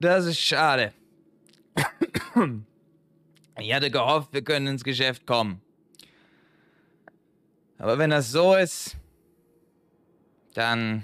[0.00, 0.92] Das ist schade.
[3.60, 5.60] Ich hatte gehofft, wir können ins Geschäft kommen.
[7.76, 8.96] Aber wenn das so ist,
[10.54, 11.02] dann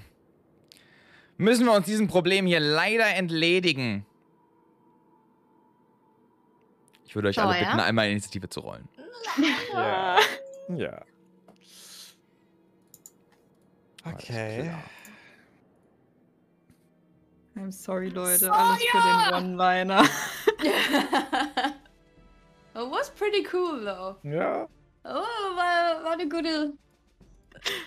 [1.37, 4.05] müssen wir uns diesem Problem hier leider entledigen.
[7.15, 7.67] Ich würde euch So, alle ja?
[7.67, 8.89] bitten, einmal Initiative zu rollen.
[9.71, 10.19] Ja.
[10.67, 11.01] Ja.
[14.03, 14.69] Okay.
[17.55, 18.51] I'm sorry, Leute.
[18.51, 20.03] Alles für den One-Liner.
[22.75, 24.17] It was pretty cool, though.
[24.23, 24.67] Ja.
[25.05, 26.73] Oh, war, war eine gute,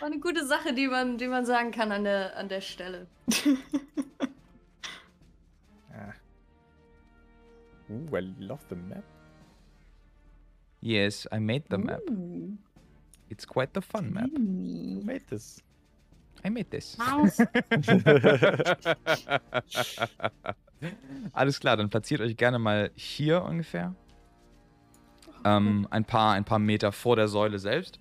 [0.01, 3.07] war eine gute Sache, die man, die man sagen kann an der, an der Stelle.
[5.91, 6.15] ja.
[7.91, 9.05] Ooh, I love the map.
[10.81, 12.01] Yes, I made the map.
[12.11, 12.57] Ooh,
[13.31, 14.31] It's quite the fun map.
[14.31, 15.63] Who made this?
[16.45, 16.97] I made this.
[21.33, 23.95] Alles klar, dann platziert euch gerne mal hier ungefähr.
[25.45, 27.99] Ähm, ein, paar, ein paar Meter vor der Säule selbst.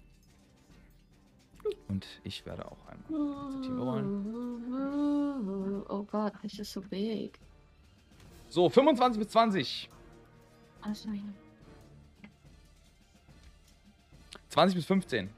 [1.88, 5.84] Und ich werde auch einmal Initiative rollen.
[5.90, 7.40] Oh Gott, das ist so big.
[8.49, 9.90] So, 25 bis 20.
[10.82, 11.24] Also, ja.
[14.49, 15.30] 20 bis 15.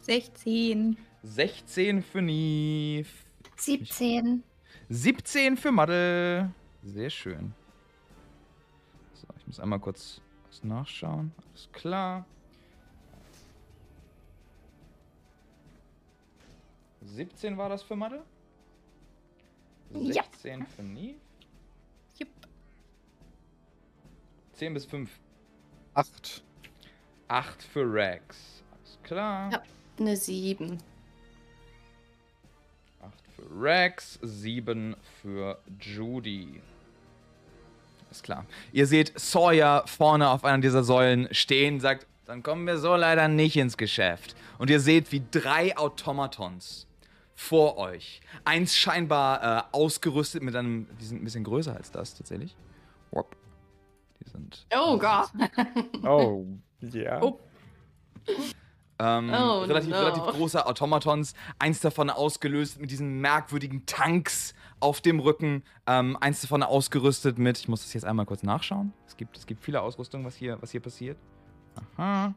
[0.00, 0.96] 16.
[1.22, 3.08] 16 für Neve.
[3.56, 4.42] 17.
[4.88, 6.50] 17 für Madel.
[6.82, 7.52] Sehr schön.
[9.14, 11.32] So, ich muss einmal kurz was nachschauen.
[11.50, 12.24] Alles klar.
[17.02, 18.22] 17 war das für Madel?
[19.92, 20.22] Ja.
[20.22, 21.18] 16 für Neve.
[22.18, 22.28] Jupp.
[24.52, 25.10] 10 bis 5.
[25.94, 26.44] Acht.
[27.28, 28.62] 8 für Rex.
[28.72, 29.50] Alles klar.
[29.52, 29.62] Ja.
[29.98, 30.78] Eine 7.
[33.02, 36.60] 8 für Rex, 7 für Judy.
[38.10, 38.46] Ist klar.
[38.72, 43.28] Ihr seht Sawyer vorne auf einer dieser Säulen stehen, sagt, dann kommen wir so leider
[43.28, 44.34] nicht ins Geschäft.
[44.58, 46.86] Und ihr seht, wie drei Automatons
[47.34, 52.14] vor euch, eins scheinbar äh, ausgerüstet mit einem, die sind ein bisschen größer als das
[52.14, 52.56] tatsächlich.
[53.10, 53.36] Wop.
[54.20, 55.28] Die sind Oh Gott.
[56.04, 56.46] Oh,
[56.80, 57.22] ja.
[57.22, 57.38] Oh.
[59.00, 59.96] Ähm, Oh, relativ, no.
[59.96, 66.40] relativ große Automatons, eins davon ausgelöst mit diesen merkwürdigen Tanks auf dem Rücken, ähm, eins
[66.40, 69.82] davon ausgerüstet mit, ich muss das jetzt einmal kurz nachschauen, es gibt, es gibt viele
[69.82, 71.16] Ausrüstungen, was hier, was hier passiert.
[71.96, 72.34] Aha.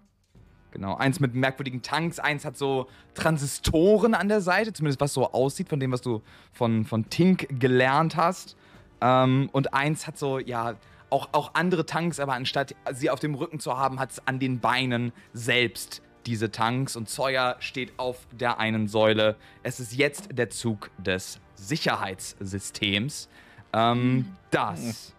[0.69, 5.31] Genau, eins mit merkwürdigen Tanks, eins hat so Transistoren an der Seite, zumindest was so
[5.31, 6.21] aussieht von dem, was du
[6.53, 8.55] von, von Tink gelernt hast.
[9.01, 10.75] Ähm, und eins hat so, ja,
[11.11, 14.39] auch, auch andere Tanks, aber anstatt sie auf dem Rücken zu haben, hat es an
[14.39, 16.95] den Beinen selbst diese Tanks.
[16.95, 19.35] Und Sawyer steht auf der einen Säule.
[19.63, 23.29] Es ist jetzt der Zug des Sicherheitssystems.
[23.73, 25.13] Ähm, das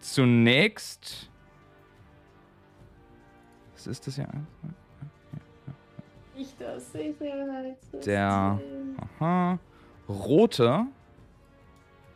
[0.00, 1.30] zunächst.
[3.74, 4.28] Was ist das hier?
[6.36, 8.00] Ich das Sicherheitssystem.
[8.02, 8.60] Der
[9.18, 9.58] aha,
[10.08, 10.86] rote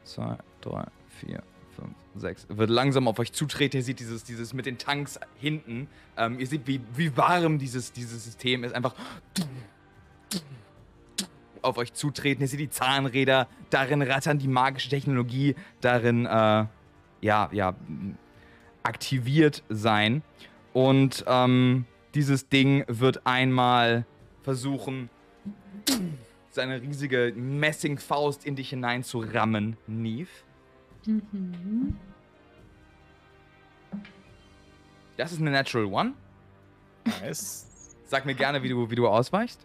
[0.05, 1.43] 2, 3, 4,
[2.16, 3.76] 5, 6 wird langsam auf euch zutreten.
[3.76, 5.88] Ihr seht dieses, dieses mit den Tanks hinten.
[6.16, 8.74] Ähm, ihr seht, wie, wie warm dieses, dieses System ist.
[8.74, 8.94] Einfach
[11.62, 12.43] auf euch zutreten.
[12.43, 16.66] Ihr seht die Zahnräder darin rattern, die magische Technologie darin äh,
[17.20, 17.74] ja, ja,
[18.82, 20.22] aktiviert sein.
[20.72, 24.06] Und ähm, dieses Ding wird einmal
[24.43, 25.10] versuchen,
[26.51, 30.28] seine riesige Messingfaust in dich hinein zu rammen, Neve.
[31.07, 31.97] Mhm.
[35.16, 36.15] Das ist eine Natural One.
[37.05, 37.95] Nice.
[38.07, 39.65] Sag mir gerne, wie du, wie du ausweichst.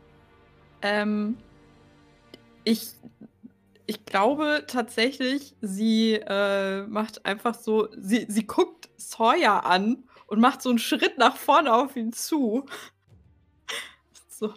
[0.81, 1.37] Ähm,
[2.63, 2.93] ich,
[3.85, 10.61] ich glaube tatsächlich, sie äh, macht einfach so, sie, sie guckt Sawyer an und macht
[10.61, 12.65] so einen Schritt nach vorne auf ihn zu.
[14.27, 14.55] So.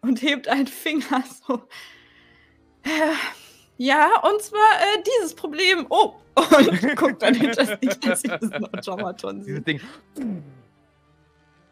[0.00, 1.68] Und hebt einen Finger so.
[2.82, 3.12] Äh,
[3.82, 5.86] ja, und zwar äh, dieses Problem.
[5.88, 6.12] Oh!
[6.36, 9.66] Und guckt dann hinter sich, dass sie diesen Automaton Dieses sieht.
[9.66, 9.80] Ding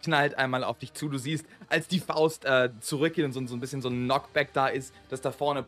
[0.03, 1.09] knallt einmal auf dich zu.
[1.09, 4.55] Du siehst, als die Faust äh, zurückgeht und so, so ein bisschen so ein Knockback
[4.55, 5.67] da ist, dass da vorne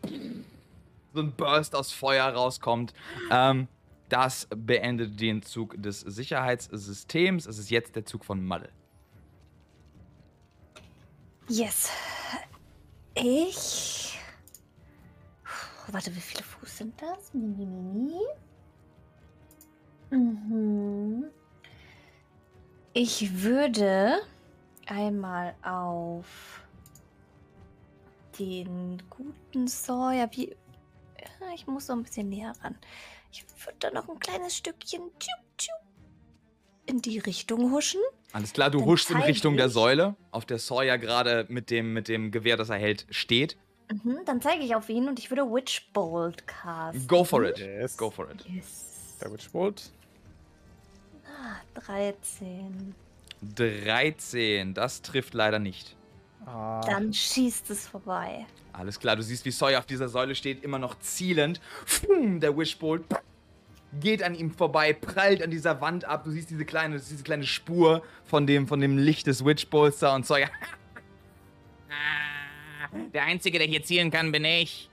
[1.13, 2.95] so ein Burst aus Feuer rauskommt.
[3.31, 3.69] Ähm,
[4.09, 7.47] das beendet den Zug des Sicherheitssystems.
[7.47, 8.71] Es ist jetzt der Zug von Malle.
[11.49, 11.91] Yes.
[13.15, 14.20] Ich.
[15.91, 17.33] Puh, Warte, wie viele Fuß sind das?
[17.35, 18.21] Mini, mini.
[20.11, 21.25] Mhm.
[22.93, 24.21] Ich würde
[24.87, 26.63] einmal auf
[28.39, 30.29] den guten Sawyer.
[30.33, 30.57] Wie.
[31.55, 32.77] Ich muss noch ein bisschen näher ran.
[33.33, 35.81] Ich würde da noch ein kleines Stückchen tschup, tschup,
[36.87, 38.01] in die Richtung huschen.
[38.33, 41.71] Alles klar, du Dann huschst in Richtung der ich- Säule, auf der Sawyer gerade mit
[41.71, 43.57] dem, mit dem Gewehr, das er hält, steht.
[43.91, 47.07] Mhm, dann zeige ich auf ihn und ich würde Witch Bolt casten.
[47.09, 47.59] Go for it.
[47.59, 47.97] Yes.
[47.97, 48.45] Go for it.
[48.49, 49.17] Yes.
[49.21, 49.91] Der Witchbolt.
[51.27, 52.95] Ah, 13.
[53.55, 55.97] 13, das trifft leider nicht.
[56.47, 58.47] Ah, Dann schießt es vorbei.
[58.73, 61.61] Alles klar, du siehst, wie Sawyer auf dieser Säule steht, immer noch zielend.
[62.09, 63.05] Der Wishbolt
[63.99, 66.25] geht an ihm vorbei, prallt an dieser Wand ab.
[66.25, 69.99] Du siehst diese kleine, siehst diese kleine Spur von dem, von dem Licht des Witchbolts
[69.99, 70.49] da und Sawyer.
[73.13, 74.91] Der Einzige, der hier zielen kann, bin ich.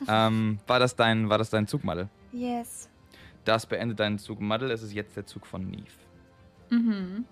[0.08, 2.08] ähm, war das dein, war das dein Zug, Madel?
[2.32, 2.88] Yes.
[3.44, 4.70] Das beendet deinen Zug, Madel.
[4.70, 5.84] Es ist jetzt der Zug von Neve.
[6.70, 7.24] Mhm.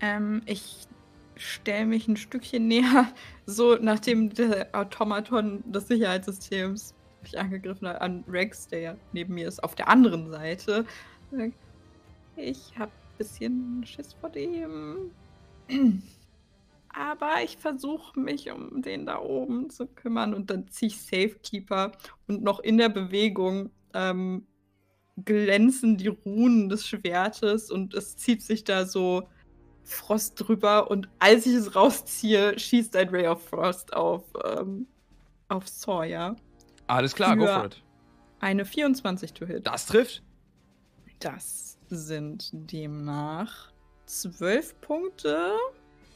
[0.00, 0.86] Ähm, ich
[1.36, 3.08] stelle mich ein Stückchen näher,
[3.46, 9.48] so nachdem der Automaton des Sicherheitssystems mich angegriffen hat, an Rex, der ja neben mir
[9.48, 10.84] ist, auf der anderen Seite.
[12.36, 15.10] Ich habe ein bisschen Schiss vor dem.
[16.90, 21.92] Aber ich versuche mich um den da oben zu kümmern und dann ziehe ich Safekeeper
[22.26, 24.46] und noch in der Bewegung ähm,
[25.24, 29.28] glänzen die Runen des Schwertes und es zieht sich da so
[29.84, 34.86] Frost drüber und als ich es rausziehe, schießt ein Ray of Frost auf, ähm,
[35.48, 36.36] auf Sawyer.
[36.88, 37.82] Alles klar, go for it.
[38.40, 39.66] Eine 24 to hit.
[39.66, 40.22] Das trifft.
[41.20, 43.72] Das sind demnach
[44.06, 45.54] 12 Punkte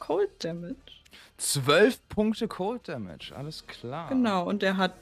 [0.06, 0.74] Cold Damage.
[1.38, 4.08] 12 Punkte Cold Damage, alles klar.
[4.08, 4.94] Genau, und er hat,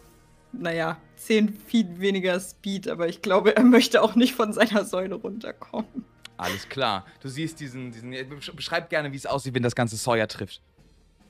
[0.53, 5.15] naja, 10 Feet weniger Speed, aber ich glaube, er möchte auch nicht von seiner Säule
[5.15, 6.05] runterkommen.
[6.37, 7.05] Alles klar.
[7.21, 8.13] Du siehst diesen, diesen.
[8.15, 10.61] besch- Beschreib gerne, wie es aussieht, wenn das ganze Sawyer trifft.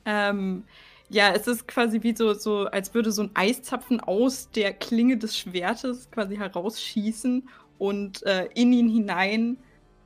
[0.04, 0.64] Ähm,
[1.08, 5.16] ja, es ist quasi wie so, so, als würde so ein Eiszapfen aus der Klinge
[5.16, 7.48] des Schwertes quasi herausschießen
[7.78, 9.56] und äh, in ihn hinein,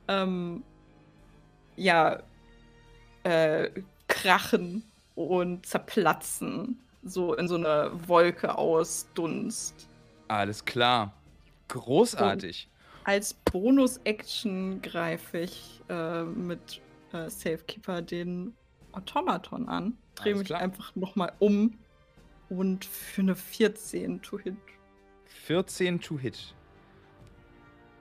[0.07, 0.63] ähm,
[1.75, 2.23] ja,
[3.25, 3.69] äh,
[4.07, 4.83] krachen
[5.15, 6.79] und zerplatzen.
[7.03, 9.89] So in so eine Wolke aus Dunst.
[10.27, 11.13] Alles klar.
[11.67, 12.69] Großartig.
[13.03, 16.81] Als Bonus-Action greife ich äh, mit
[17.13, 18.55] äh, Safekeeper den
[18.91, 19.97] Automaton an.
[20.15, 21.77] Drehe mich einfach nochmal um
[22.49, 24.55] und für eine 14 to hit.
[25.25, 26.55] 14 to hit.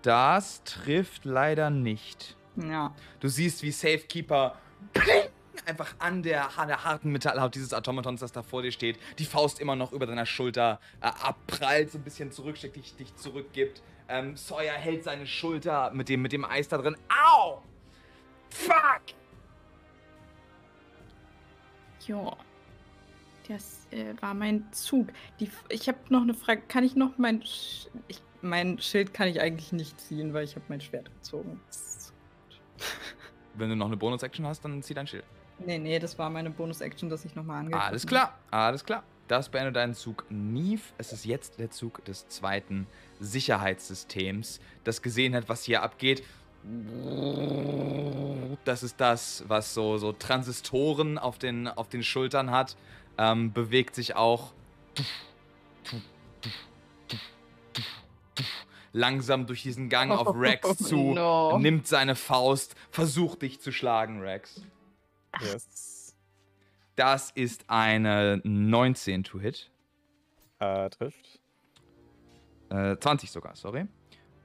[0.02, 2.36] Das trifft leider nicht.
[2.56, 2.94] Ja.
[3.20, 4.56] Du siehst, wie Safekeeper
[4.92, 5.28] pling,
[5.66, 9.24] einfach an der, an der harten Metallhaut dieses Automatons, das da vor dir steht, die
[9.24, 13.82] Faust immer noch über deiner Schulter äh, abprallt, so ein bisschen zurücksteckt, dich, dich zurückgibt.
[14.08, 16.96] Ähm, Sawyer hält seine Schulter mit dem, mit dem Eis da drin.
[17.08, 17.62] Au!
[18.50, 19.14] Fuck!
[22.06, 22.36] Ja.
[23.48, 25.08] Das äh, war mein Zug.
[25.40, 26.62] Die, ich habe noch eine Frage.
[26.68, 27.42] Kann ich noch mein.
[27.42, 31.60] Sch ich, mein Schild kann ich eigentlich nicht ziehen, weil ich habe mein Schwert gezogen.
[31.66, 31.93] Das.
[33.54, 35.24] Wenn du noch eine Bonus-Action hast, dann zieh dein Schild.
[35.58, 39.04] Nee, nee, das war meine Bonus-Action, dass ich nochmal angegriffen Alles klar, alles klar.
[39.28, 40.82] Das beendet deinen Zug Neve.
[40.98, 42.86] Es ist jetzt der Zug des zweiten
[43.20, 46.22] Sicherheitssystems, das gesehen hat, was hier abgeht.
[48.64, 52.76] Das ist das, was so, so Transistoren auf den, auf den Schultern hat.
[53.16, 54.52] Ähm, bewegt sich auch
[58.94, 61.58] langsam durch diesen Gang auf Rex zu, No.
[61.58, 64.62] nimmt seine Faust, versucht dich zu schlagen, Rex.
[65.42, 66.14] Yes.
[66.96, 69.70] Das ist eine 19 to hit.
[70.60, 71.40] Äh, trifft.
[72.70, 73.86] Äh, 20 sogar, sorry.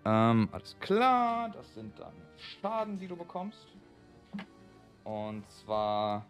[0.04, 1.50] Ähm, alles klar.
[1.52, 2.14] Das sind dann
[2.60, 3.68] Schaden, die du bekommst.
[5.04, 6.26] Und zwar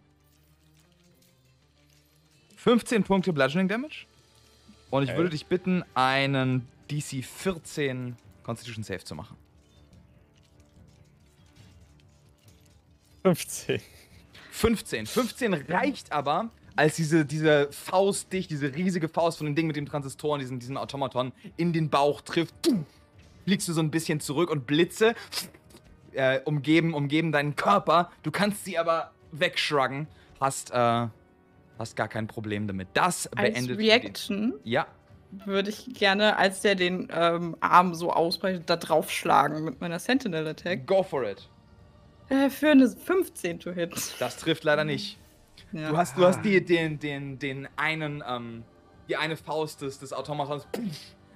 [2.57, 4.05] 15 Punkte Bludgeoning Damage.
[4.89, 5.17] Und ich Okay.
[5.17, 9.37] würde dich bitten, einen DC 14 Constitution Save zu machen.
[13.23, 13.81] 15.
[14.51, 15.05] 15.
[15.05, 19.75] 15 reicht aber, als diese, diese Faust dich, diese riesige Faust von dem Ding mit
[19.75, 22.55] dem Transistoren, diesem, diesem Automaton, in den Bauch trifft.
[23.45, 25.15] Fliegst du so ein bisschen zurück und Blitze
[26.13, 28.11] äh, umgeben, umgeben deinen Körper.
[28.23, 30.07] Du kannst sie aber wegshruggen.
[30.39, 31.07] Hast, äh,
[31.77, 32.87] hast gar kein Problem damit.
[32.93, 33.77] Das Als beendet.
[33.77, 34.87] Reaction Den, ja,
[35.31, 40.47] würde ich gerne, als der den ähm, Arm so ausbreitet, da draufschlagen mit meiner Sentinel
[40.47, 40.87] Attack.
[40.87, 41.49] go for it.
[42.29, 44.15] Äh, für eine 15 to hit.
[44.19, 45.17] Das trifft leider nicht.
[45.71, 45.89] Ja.
[45.89, 48.63] Du hast, du hast die, den, den, den einen, ähm,
[49.07, 50.67] die eine Faust des, des Automatons,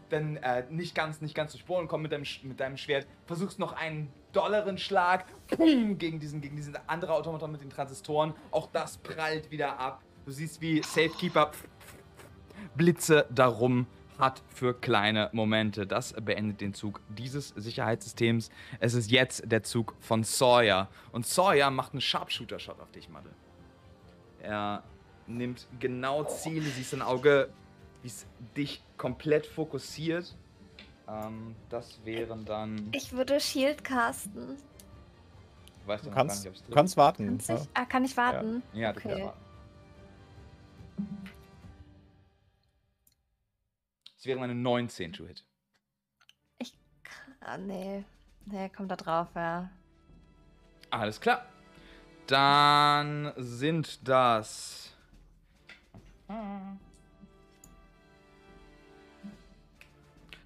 [0.09, 3.59] dann äh, nicht ganz, nicht ganz zu Sporen kommen mit deinem, mit deinem Schwert, versuchst
[3.59, 8.33] noch einen dolleren Schlag pum, gegen diesen, gegen diesen anderen Automaton mit den Transistoren.
[8.51, 10.01] Auch das prallt wieder ab.
[10.25, 11.51] Du siehst, wie Safekeeper
[12.75, 13.87] Blitze darum
[14.19, 15.87] hat für kleine Momente.
[15.87, 18.51] Das beendet den Zug dieses Sicherheitssystems.
[18.79, 20.87] Es ist jetzt der Zug von Sawyer.
[21.11, 23.31] Und Sawyer macht einen Sharpshooter-Shot auf dich, Madde.
[24.41, 24.83] Er
[25.25, 27.49] nimmt genau Ziele, siehst ein Auge,
[28.01, 28.25] wie es
[28.55, 30.35] dich komplett fokussiert.
[31.07, 32.89] Ähm, das wären dann.
[32.91, 34.57] Ich würde Shield casten.
[35.85, 36.71] Weißt Du noch kannst, du trifft.
[36.71, 37.25] kannst warten.
[37.27, 37.55] Kannst ja.
[37.55, 37.69] ich?
[37.73, 38.61] Ah, kann ich warten?
[38.73, 39.25] Ja, du kannst Okay.
[39.25, 39.39] warten.
[44.23, 45.43] Es wäre eine 19 to hit.
[47.41, 48.05] Ah, nee.
[48.45, 49.69] Nee, kommt da drauf, ja.
[50.91, 51.45] Alles klar.
[52.27, 54.95] Dann sind das.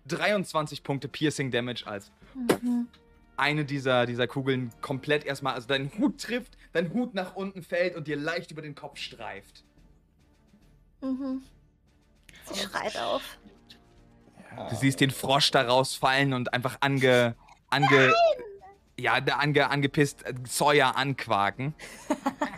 [0.09, 2.87] ...23 Punkte Piercing Damage als Mhm.
[3.35, 5.53] eine dieser, dieser Kugeln komplett erstmal...
[5.53, 8.97] ...also dein Hut trifft, dein Hut nach unten fällt und dir leicht über den Kopf
[8.97, 9.63] streift.
[11.01, 11.43] Mhm.
[12.45, 13.37] Sie schreit auf.
[14.69, 17.35] Du siehst den Frosch da rausfallen und einfach ange...
[17.69, 18.13] ange
[18.99, 21.75] ja, da ange, angepisst äh, Sawyer anquaken.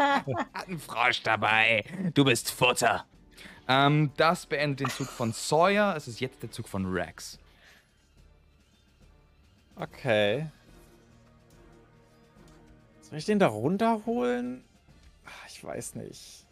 [0.53, 1.83] Hat einen Frosch dabei.
[2.13, 3.05] Du bist Futter.
[3.67, 5.95] Ähm, das beendet den Zug von Sawyer.
[5.95, 7.37] Es ist jetzt der Zug von Rex.
[9.75, 10.47] Okay.
[13.01, 14.63] Soll ich den da runterholen?
[15.47, 16.45] Ich weiß nicht.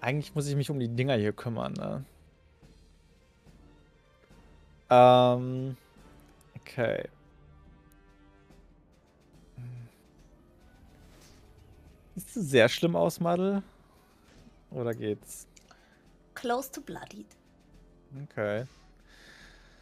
[0.00, 2.04] Eigentlich muss ich mich um die Dinger hier kümmern, ne?
[4.90, 5.76] Ähm.
[6.60, 7.08] Okay.
[12.14, 13.62] Siehst du sehr schlimm aus, Madel?
[14.70, 15.46] Oder geht's?
[16.34, 17.26] Close to bloodied.
[18.24, 18.64] Okay.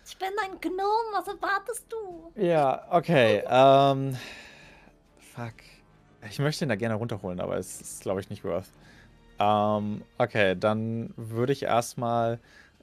[0.06, 2.32] Ich bin ein Gnome, was erwartest du?
[2.36, 3.42] Ja, okay.
[3.46, 4.16] Ähm.
[5.18, 5.54] Fuck.
[6.28, 8.68] Ich möchte ihn da gerne runterholen, aber es ist, glaube ich, nicht worth.
[9.38, 12.38] Ähm, okay, dann würde ich erstmal.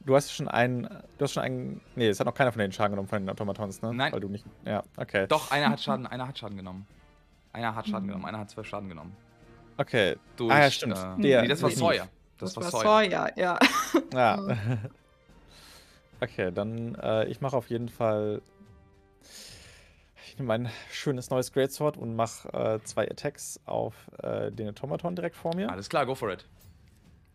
[0.06, 0.84] Du hast schon einen.
[1.18, 1.82] Du hast schon einen.
[1.96, 3.94] Nee, es hat noch keiner von den Schaden genommen von den Automatons, ne?
[3.94, 4.12] Nein.
[4.14, 4.46] Weil du nicht.
[4.66, 5.28] Ja, okay.
[5.28, 6.86] Doch, einer hat Schaden, einer hat Schaden genommen.
[7.54, 9.16] Einer hat Schaden genommen, einer hat zwölf Schaden genommen.
[9.78, 10.16] Okay.
[10.36, 10.98] Durch, ah, ja, stimmt.
[10.98, 11.70] Äh, Der- nee, das war.
[11.70, 12.08] Sawyer.
[12.38, 12.82] Das, war Sawyer.
[12.84, 13.60] Sawyer, ja.
[14.14, 14.40] Ja.
[16.22, 16.96] okay, dann.
[16.96, 18.42] Äh, ich mache auf jeden Fall.
[20.34, 25.16] Ich nehme mein schönes neues Greatsword und mache äh, zwei Attacks auf äh, den Automaton
[25.16, 25.70] direkt vor mir.
[25.70, 26.50] Alles klar, go for it.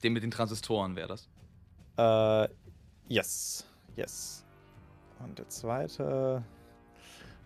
[0.03, 1.29] Den mit den Transistoren wäre das.
[1.97, 2.53] Äh,
[3.07, 3.65] yes.
[3.95, 4.45] Yes.
[5.21, 6.43] Und der zweite.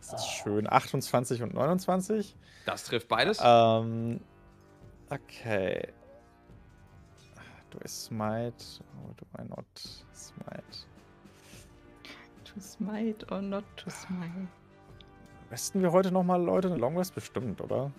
[0.01, 0.66] Das ist schön.
[0.73, 2.35] 28 und 29.
[2.65, 3.39] Das trifft beides.
[3.45, 4.23] Ähm,
[5.11, 5.93] okay.
[7.69, 8.65] Do I smite?
[9.05, 9.66] Or do I not
[10.15, 10.87] smite?
[12.43, 14.49] To smite or not to smite.
[15.53, 16.69] Resten wir heute nochmal, Leute?
[16.69, 17.91] Eine Long Rest bestimmt, oder?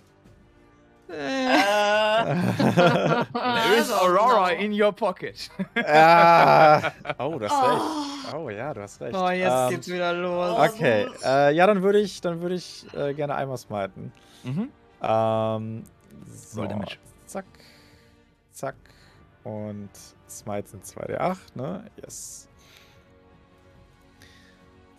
[1.07, 1.13] Äh,
[2.23, 5.49] There is Aurora in your pocket.
[5.85, 7.81] ah, oh, du hast recht.
[8.35, 9.15] Oh ja, du hast recht.
[9.15, 10.71] oh, jetzt Ähm, geht's wieder los.
[10.73, 14.11] Okay, äh, ja, dann würde ich, dann würde ich äh, gerne einmal smiten.
[14.43, 14.69] mhm.
[15.01, 15.83] Ähm,
[16.31, 16.97] so, Roll Damage.
[17.27, 17.45] zack,
[18.53, 18.75] zack
[19.43, 19.89] und
[20.29, 21.83] Smite sind 2d8, ne?
[22.01, 22.47] Yes.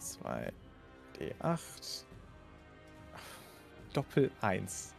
[0.01, 2.05] 2d8.
[3.95, 4.95] Doppel 1.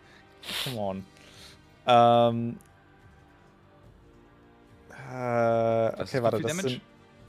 [0.64, 1.06] Come on.
[1.88, 2.58] Ähm.
[5.12, 6.70] Äh, okay, warte, das Damage?
[6.70, 6.82] sind,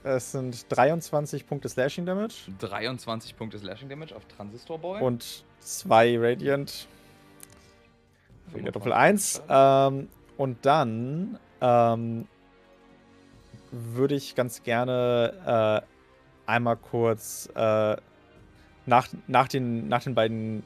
[0.02, 5.02] das sind 23 Punkte Slashing Damage 23 Punkte Slashing Damage auf Transistor Boy.
[5.02, 6.88] und 2 Radiant
[8.52, 9.42] Wegen der Doppel 1.
[9.48, 12.28] Ähm, und dann ähm,
[13.70, 17.96] würde ich ganz gerne äh, einmal kurz äh,
[18.86, 20.62] nach, nach, den, nach den beiden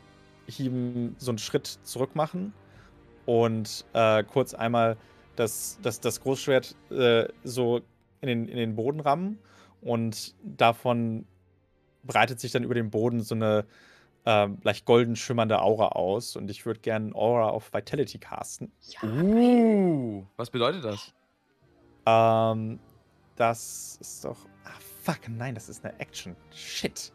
[0.50, 2.52] Hieben so einen Schritt zurück machen
[3.26, 4.96] und äh, kurz einmal
[5.36, 7.80] das, das, das Großschwert äh, so
[8.20, 9.38] in den, in den Boden rammen
[9.80, 11.26] und davon
[12.02, 13.64] breitet sich dann über den Boden so eine
[14.26, 18.70] ähm, leicht golden schimmernde Aura aus und ich würde gerne Aura auf Vitality casten.
[19.02, 21.14] Uh, was bedeutet das?
[22.06, 22.78] Ähm,
[23.36, 24.36] das ist doch.
[24.64, 26.36] Ah, fuck, nein, das ist eine Action.
[26.52, 27.12] Shit.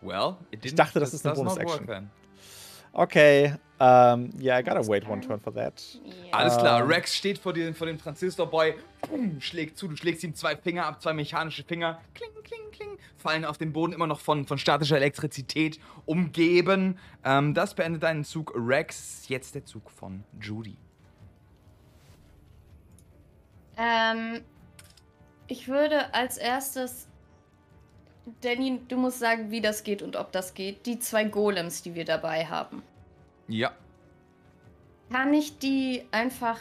[0.00, 2.10] Well, it Ich dachte, das ist eine Bonus-Action.
[2.92, 3.54] Okay.
[3.80, 5.82] Um, yeah, I gotta wait one turn for that.
[6.32, 6.88] Alles klar, Ähm.
[6.88, 10.84] Rex steht vor, dir, vor dem Transistorboy, pum, schlägt zu, du schlägst ihm zwei Finger
[10.84, 14.58] ab, zwei mechanische Finger, kling, kling, kling, fallen auf den Boden immer noch von, von
[14.58, 16.98] statischer Elektrizität umgeben.
[17.24, 19.28] Ähm, das beendet deinen Zug, Rex.
[19.28, 20.76] Jetzt der Zug von Judy.
[23.78, 24.42] Ähm,
[25.46, 27.08] ich würde als erstes.
[28.42, 30.86] Danny, du musst sagen, wie das geht und ob das geht.
[30.86, 32.82] Die zwei Golems, die wir dabei haben.
[33.48, 33.72] Ja.
[35.10, 36.58] Kann ich die einfach.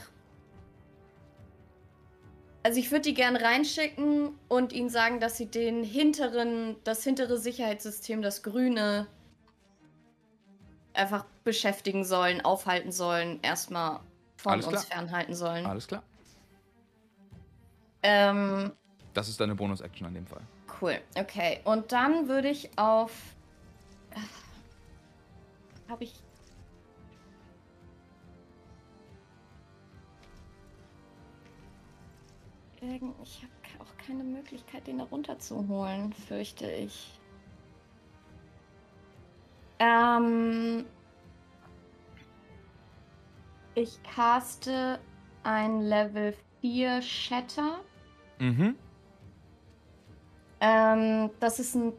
[2.64, 7.38] Also ich würde die gern reinschicken und ihnen sagen, dass sie den hinteren, das hintere
[7.38, 9.08] Sicherheitssystem, das grüne,
[10.94, 14.02] einfach beschäftigen sollen, aufhalten sollen, erstmal
[14.36, 14.98] von Alles uns klar.
[14.98, 15.66] fernhalten sollen.
[15.66, 16.04] Alles klar.
[18.04, 18.72] Ähm,
[19.14, 20.42] Das ist deine Bonus-Action an dem Fall.
[20.82, 21.60] Cool, okay.
[21.66, 23.12] Und dann würde ich auf.
[25.90, 26.14] Habe ich.
[32.82, 37.20] Ich habe auch keine Möglichkeit, den da runterzuholen, fürchte ich.
[39.80, 40.86] Ähm.
[43.76, 45.00] Ich caste
[45.44, 47.80] ein Level 4 Shatter.
[48.40, 48.76] Mhm.
[50.62, 51.94] Ähm, das ist ein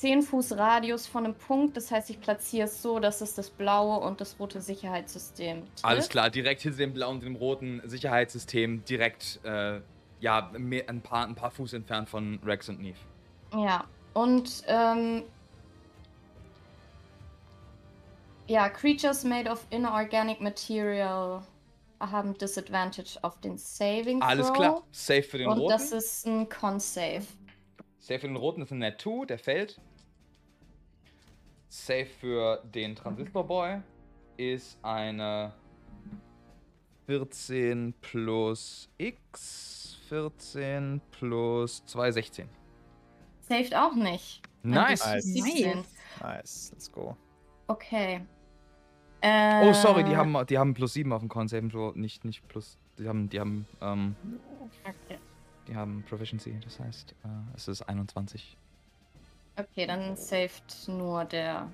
[0.00, 1.76] 10 Fuß Radius von einem Punkt.
[1.76, 5.84] Das heißt, ich platziere es so, dass es das blaue und das rote Sicherheitssystem trifft.
[5.84, 9.80] Alles klar, direkt hinter dem blauen und dem roten Sicherheitssystem, direkt, äh,
[10.20, 12.98] ja, ein, paar, ein paar Fuß entfernt von Rex und Neve.
[13.54, 13.84] Ja,
[14.14, 15.24] und ähm,
[18.46, 21.42] ja, Creatures made of inorganic material
[22.00, 24.56] haben Disadvantage auf den Saving Alles Throw.
[24.56, 25.72] klar, safe für den Und roten.
[25.72, 27.22] das ist ein Con-Save.
[28.00, 29.78] Safe für den roten ist ein Net 2, der fällt.
[31.68, 33.80] Safe für den Transistor Boy
[34.38, 35.52] ist eine
[37.06, 42.48] 14 plus X, 14 plus 2, 16.
[43.42, 44.42] Saved auch nicht.
[44.62, 45.04] Nice.
[45.04, 45.24] Nice.
[45.24, 45.84] 17.
[46.22, 47.16] Nice, let's go.
[47.68, 48.22] Okay.
[49.22, 52.24] Oh, sorry, die Äh, haben, die haben plus 7 auf dem Con Saving Throw, nicht,
[52.24, 52.78] nicht plus.
[52.98, 54.16] Die haben, die haben, ähm,
[54.82, 55.19] Okay.
[55.70, 58.56] Die haben Proficiency, das heißt, äh, es ist 21.
[59.56, 61.70] Okay, dann saved nur der.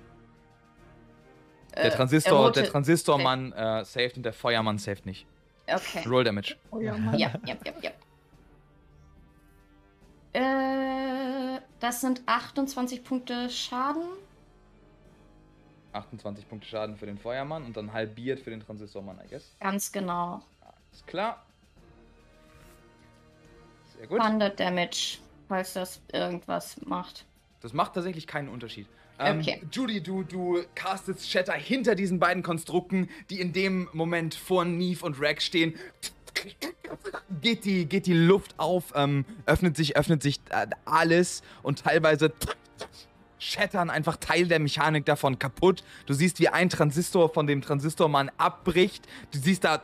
[1.75, 5.25] Der äh, Transistor, rote- der Transistormann äh, saved und der Feuermann saved nicht.
[5.67, 6.07] Okay.
[6.07, 6.55] Roll Damage.
[6.79, 7.91] Ja, ja, ja, ja.
[10.33, 14.03] Äh, das sind 28 Punkte Schaden.
[15.93, 19.55] 28 Punkte Schaden für den Feuermann und dann halbiert für den Transistormann, I guess.
[19.59, 20.41] Ganz genau.
[20.61, 21.43] Alles klar.
[23.97, 24.19] Sehr gut.
[24.21, 25.17] Thunder Damage,
[25.47, 27.25] falls das irgendwas macht.
[27.61, 28.87] Das macht tatsächlich keinen Unterschied.
[29.19, 29.61] Ähm, Okay.
[29.71, 35.03] Judy, du, du castest Shatter hinter diesen beiden Konstrukten, die in dem Moment vor Neve
[35.05, 35.75] und Rex stehen.
[37.41, 42.31] Geht die, geht die Luft auf, ähm, öffnet sich, öffnet sich äh, alles und teilweise
[43.39, 45.83] shattern einfach Teil der Mechanik davon kaputt.
[46.05, 49.07] Du siehst, wie ein Transistor von dem Transistormann abbricht.
[49.31, 49.81] Du siehst da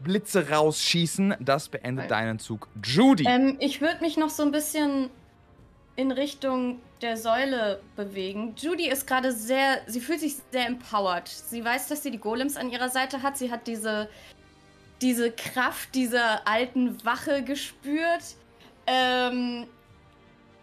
[0.00, 1.36] Blitze rausschießen.
[1.40, 2.68] Das beendet deinen Zug.
[2.82, 3.24] Judy!
[3.26, 5.10] Ähm, ich würde mich noch so ein bisschen
[5.96, 8.54] in Richtung der Säule bewegen.
[8.56, 11.28] Judy ist gerade sehr, sie fühlt sich sehr empowered.
[11.28, 13.36] Sie weiß, dass sie die Golems an ihrer Seite hat.
[13.36, 14.08] Sie hat diese,
[15.02, 18.36] diese Kraft dieser alten Wache gespürt.
[18.86, 19.66] Ähm,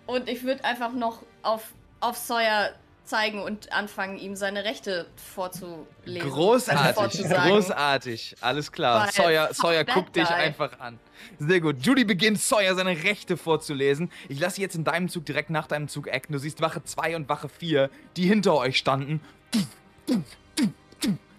[0.06, 2.74] und ich würde einfach noch auf, auf Sawyer
[3.06, 6.30] zeigen und anfangen, ihm seine Rechte vorzulesen.
[6.30, 8.36] Großartig, Also großartig.
[8.42, 9.06] Alles klar.
[9.06, 11.00] Weil, Sawyer, Sawyer guckt dich einfach an.
[11.40, 11.86] Sehr gut.
[11.86, 14.12] Judy beginnt Sawyer seine Rechte vorzulesen.
[14.30, 16.34] Ich lasse jetzt in deinem Zug direkt nach deinem Zug acten.
[16.34, 19.22] Du siehst Wache 2 und Wache 4, die hinter euch standen.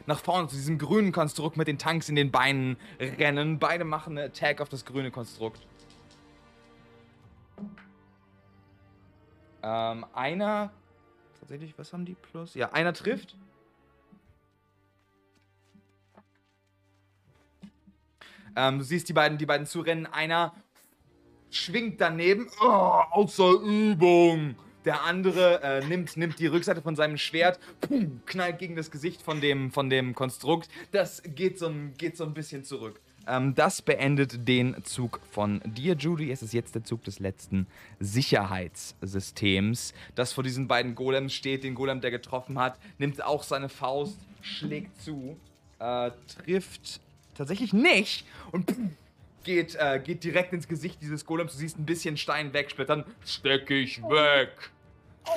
[0.07, 3.59] Nach vorne zu diesem grünen Konstrukt mit den Tanks in den Beinen rennen.
[3.59, 5.61] Beide machen eine Attack auf das grüne Konstrukt.
[9.63, 10.71] Ähm, einer.
[11.45, 12.55] Tatsächlich, was haben die plus?
[12.55, 13.37] Ja, einer trifft.
[18.57, 20.07] Ähm, du siehst die beiden, die beiden zurennen.
[20.07, 20.55] Einer
[21.51, 22.49] schwingt daneben.
[22.63, 24.57] Oh, außer Übung.
[24.87, 29.21] Der andere äh, nimmt, nimmt die Rückseite von seinem Schwert, pum, knallt gegen das Gesicht
[29.21, 30.71] von dem, von dem Konstrukt.
[30.93, 33.03] Das geht so geht so ein bisschen zurück.
[33.27, 36.31] Ähm, das beendet den Zug von dir, Judy.
[36.31, 37.67] Es ist jetzt der Zug des letzten
[38.01, 41.65] Sicherheitssystems, das vor diesen beiden Golems steht.
[41.65, 45.37] Den Golem, der getroffen hat, nimmt auch seine Faust, schlägt zu,
[45.79, 46.11] äh,
[46.45, 47.01] trifft
[47.35, 48.75] tatsächlich nicht und
[49.45, 51.53] geht, äh, geht direkt ins Gesicht dieses Golems.
[51.53, 53.05] Du siehst ein bisschen Stein wegsplittern.
[53.25, 54.71] Steck ich weg.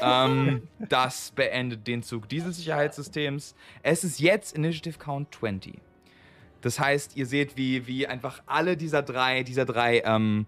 [0.02, 3.56] Ähm, das beendet den Zug dieses Sicherheitssystems.
[3.84, 5.80] Es ist jetzt Initiative Count 20.
[6.62, 10.46] Das heißt, ihr seht, wie, wie einfach alle dieser drei, dieser drei ähm,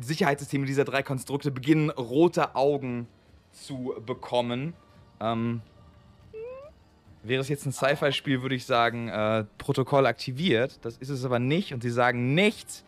[0.00, 3.08] Sicherheitssysteme, dieser drei Konstrukte beginnen, rote Augen
[3.52, 4.74] zu bekommen.
[5.20, 5.62] Ähm,
[7.22, 10.78] wäre es jetzt ein Sci-Fi-Spiel, würde ich sagen, äh, Protokoll aktiviert.
[10.84, 12.84] Das ist es aber nicht und sie sagen nichts,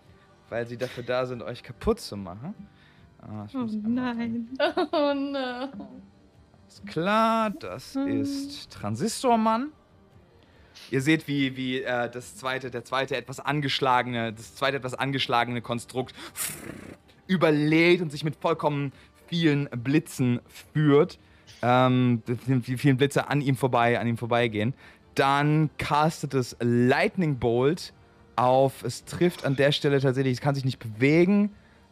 [0.48, 2.54] weil sie dafür da sind, euch kaputt zu machen.
[3.22, 4.48] Ah, Oh nein.
[4.92, 5.68] Oh no.
[6.68, 9.72] Ist klar, das ist Transistormann.
[10.90, 15.60] Ihr seht, wie, wie äh, das zweite, der zweite etwas angeschlagene, das zweite etwas angeschlagene
[15.62, 16.14] Konstrukt
[17.26, 18.92] überlädt und sich mit vollkommen
[19.28, 20.40] vielen Blitzen
[20.72, 21.18] führt.
[21.62, 24.74] Ähm, die vielen Blitze an ihm vorbei, an ihm vorbeigehen.
[25.14, 27.92] Dann castet es Lightning Bolt
[28.36, 28.82] auf.
[28.82, 31.50] Es trifft an der Stelle tatsächlich, es kann sich nicht bewegen.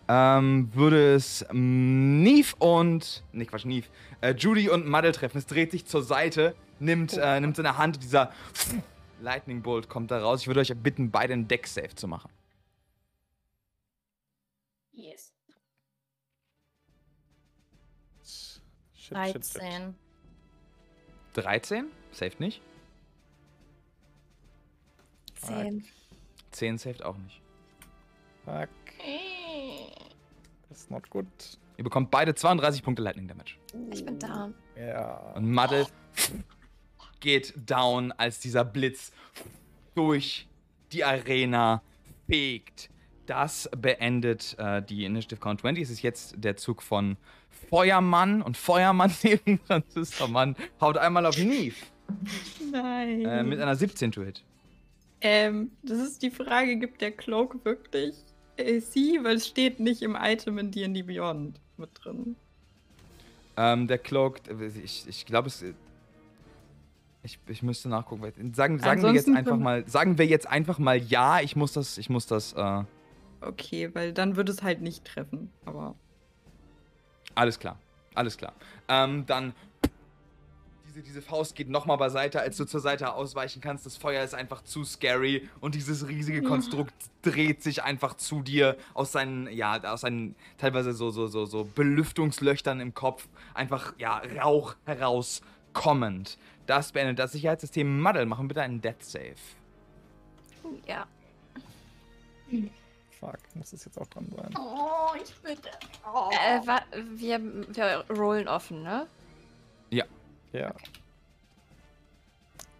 [0.09, 3.23] Ähm, würde es Neve und.
[3.33, 3.87] Ne, Quatsch, Neve.
[4.23, 5.37] Äh, Judy und Muddle treffen.
[5.37, 8.03] Es dreht sich zur Seite, nimmt, äh, nimmt seine Hand.
[8.03, 8.33] Dieser
[9.21, 10.43] Lightning Bolt kommt da raus.
[10.43, 12.31] Ich würde euch bitten, beide einen Deck-Save zu machen.
[14.93, 15.33] Yes.
[18.23, 19.63] Shit, shit, shit.
[19.63, 19.95] 13.
[21.35, 21.87] 13?
[22.13, 22.61] Saved nicht.
[25.37, 25.85] 10.
[26.51, 27.41] 10 saved auch nicht.
[28.45, 28.69] Fuck.
[30.69, 31.27] Das ist not good.
[31.77, 33.55] Ihr bekommt beide 32 Punkte Lightning Damage.
[33.93, 34.51] Ich bin da.
[34.77, 35.33] Ja.
[35.35, 35.87] Und Muddle
[37.21, 39.13] geht down, als dieser Blitz
[39.95, 40.47] durch
[40.93, 41.83] die Arena
[42.29, 42.91] fegt.
[43.27, 45.85] Das beendet äh, die Initiative Count 20.
[45.85, 47.17] Es ist jetzt der Zug von
[47.69, 51.77] Feuermann und Feuermann neben Transistormann haut einmal auf Neve
[52.73, 53.25] Nein.
[53.25, 54.43] äh, mit einer 17 to Hit.
[55.21, 58.15] ähm, das ist die Frage, gibt der Cloak wirklich
[58.59, 59.23] AC?
[59.23, 62.37] Weil es steht nicht im Item in D&D Beyond mit drin.
[63.57, 65.65] Ähm, der Cloak, äh, ich, ich glaube es.
[67.23, 68.23] Ich, ich müsste nachgucken.
[68.23, 71.41] weil- Sagen, sagen wir jetzt einfach mal, sagen wir jetzt einfach mal ja.
[71.41, 72.53] Ich muss das, ich muss das.
[72.55, 72.85] Äh,
[73.41, 75.53] Okay, weil dann würde es halt nicht treffen.
[75.65, 75.95] Aber
[77.37, 77.79] Alles klar,
[78.17, 78.53] alles klar.
[78.89, 79.53] Ähm, dann
[80.89, 83.87] diese, diese Faust geht nochmal beiseite, als du zur Seite ausweichen kannst.
[83.87, 88.77] Das Feuer ist einfach zu scary und dieses riesige Konstrukt dreht sich einfach zu dir
[88.95, 93.29] aus seinen, ja, aus seinen teilweise so, so, so, so Belüftungslöchtern im Kopf.
[93.55, 96.39] Einfach, ja, Rauch herauskommend.
[96.69, 98.27] Das beendet das Sicherheitssystem Muddle.
[98.27, 99.35] Machen bitte einen Death Save.
[100.87, 101.07] Ja.
[103.19, 104.55] Fuck, muss das jetzt auch dran sein.
[104.59, 105.71] Oh, ich bitte.
[106.07, 106.29] Oh.
[106.31, 106.61] Äh,
[107.17, 107.41] wir,
[107.75, 109.07] wir rollen offen, ne?
[109.91, 110.05] Ja.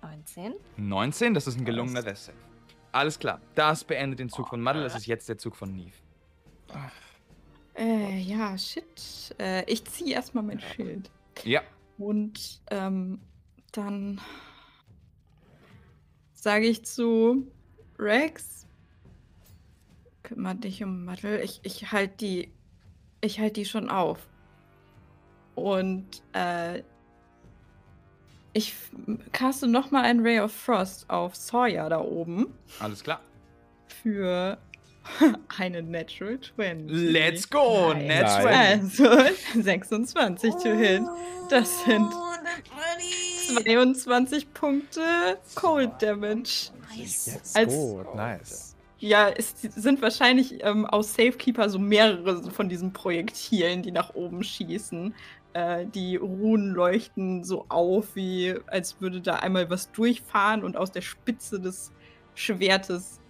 [0.03, 0.55] 19.
[0.77, 2.37] 19, das ist ein gelungener Death Save.
[2.93, 4.83] Alles klar, das beendet den Zug von Muddle.
[4.83, 5.97] Das ist jetzt der Zug von Neve.
[7.75, 9.35] Äh, ja, shit.
[9.39, 11.11] Äh, ich ziehe erstmal mein Schild.
[11.45, 11.63] Ja,
[11.97, 13.21] Und ähm,
[13.73, 14.21] dann
[16.35, 17.51] sage ich zu
[17.99, 18.67] Rex,
[20.23, 21.43] kümmere dich um Muddle.
[21.43, 22.53] Ich, ich halte die,
[23.21, 24.29] ich halte die schon auf.
[25.55, 26.83] Und äh,
[28.53, 28.75] ich
[29.33, 33.21] caste nochmal ein Ray of Frost auf Sawyer da oben alles klar.
[34.03, 34.59] für
[35.59, 36.91] eine Natural 20.
[36.91, 37.93] Let's go!
[37.95, 38.43] Nice.
[38.95, 39.07] 20.
[39.07, 41.03] Also 26 to hit.
[41.51, 42.13] Das sind
[43.57, 45.01] 22 Punkte
[45.55, 46.71] Cold Damage.
[46.95, 48.75] Jetzt Als- gut, nice.
[49.01, 54.43] Ja, es sind wahrscheinlich ähm, aus Safekeeper so mehrere von diesen Projektilen, die nach oben
[54.43, 55.15] schießen.
[55.53, 60.91] Äh, die Runen leuchten so auf, wie als würde da einmal was durchfahren und aus
[60.91, 61.93] der Spitze des
[62.35, 63.21] Schwertes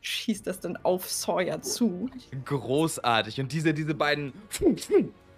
[0.00, 2.08] schießt das dann auf Sawyer zu.
[2.44, 3.40] Großartig.
[3.40, 4.32] Und diese, diese beiden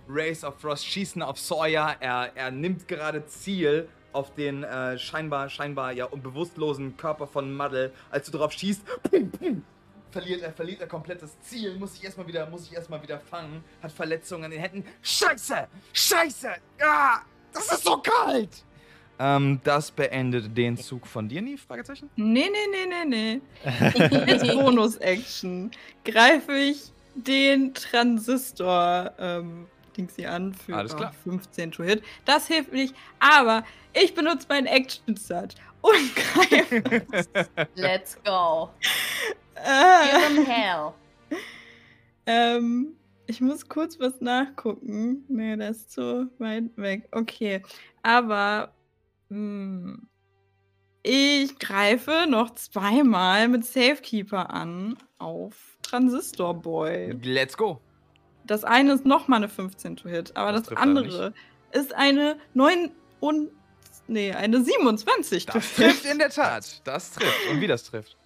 [0.08, 1.96] Rays of Frost schießen auf Sawyer.
[2.00, 7.92] Er, er nimmt gerade Ziel auf den äh, scheinbar, scheinbar ja unbewusstlosen Körper von Muddle.
[8.10, 8.82] Als du drauf schießt,
[10.10, 11.76] verliert er, verliert er komplett das Ziel.
[11.76, 13.62] Muss sich erstmal wieder, muss sich erstmal wieder fangen.
[13.82, 14.84] Hat Verletzungen an den Händen.
[15.02, 15.68] Scheiße!
[15.92, 16.48] Scheiße!
[16.78, 17.22] Ja!
[17.52, 18.64] Das ist so kalt!
[19.20, 21.56] Ähm, das beendet den Zug von dir, nie?
[21.56, 22.08] Fragezeichen?
[22.14, 24.30] Nee, nee, nee, nee, nee.
[24.32, 25.72] Als Bonus-Action
[26.04, 29.66] greife ich den Transistor ähm,
[29.98, 31.12] Dings hier an für Alles klar.
[31.26, 32.02] oh, 15 to hit.
[32.24, 36.82] Das hilft nicht, aber ich benutze meinen Action Search und greife.
[37.74, 38.70] Let's go.
[39.56, 40.92] äh, Give hell.
[42.26, 42.96] ähm,
[43.26, 45.24] ich muss kurz was nachgucken.
[45.28, 47.08] Nee, das ist zu weit weg.
[47.12, 47.62] Okay,
[48.02, 48.72] aber
[49.28, 50.08] hm,
[51.02, 57.18] ich greife noch zweimal mit Safekeeper an auf Transistor Boy.
[57.22, 57.80] Let's go.
[58.48, 61.34] Das eine ist nochmal eine 15 to hit, aber Das das, trifft andere
[61.70, 63.50] ist eine 9 und.
[64.08, 65.44] Nee, eine 27.
[65.46, 66.80] Das trifft in der Tat.
[66.84, 67.50] Das trifft.
[67.50, 68.16] Und wie das trifft?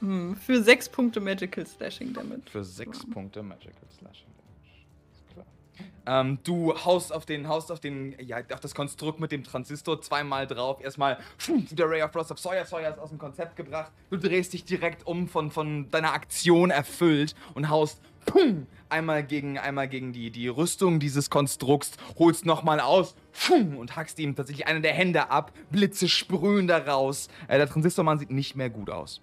[0.00, 2.42] Hm, für 6 Punkte Magical Slashing Damage.
[2.52, 5.32] Für 6 Punkte Magical Slashing Damage.
[5.32, 6.20] Klar.
[6.20, 10.02] Ähm, du haust auf den, haust auf den, ja, auf das Konstrukt mit dem Transistor
[10.02, 10.82] zweimal drauf.
[10.82, 12.66] Erstmal, pfuh, der Ray of Frost auf Sawyer.
[12.66, 13.90] Sawyer ist aus dem Konzept gebracht.
[14.10, 19.58] Du drehst dich direkt um, von, von deiner Aktion erfüllt und haust pum, einmal gegen,
[19.58, 23.14] einmal gegen die, die Rüstung dieses Konstrukts, holst nochmal aus
[23.46, 25.52] pum, und hackst ihm tatsächlich eine der Hände ab.
[25.70, 27.28] Blitze sprühen daraus.
[27.48, 29.20] Äh, der Transistormann sieht nicht mehr gut aus.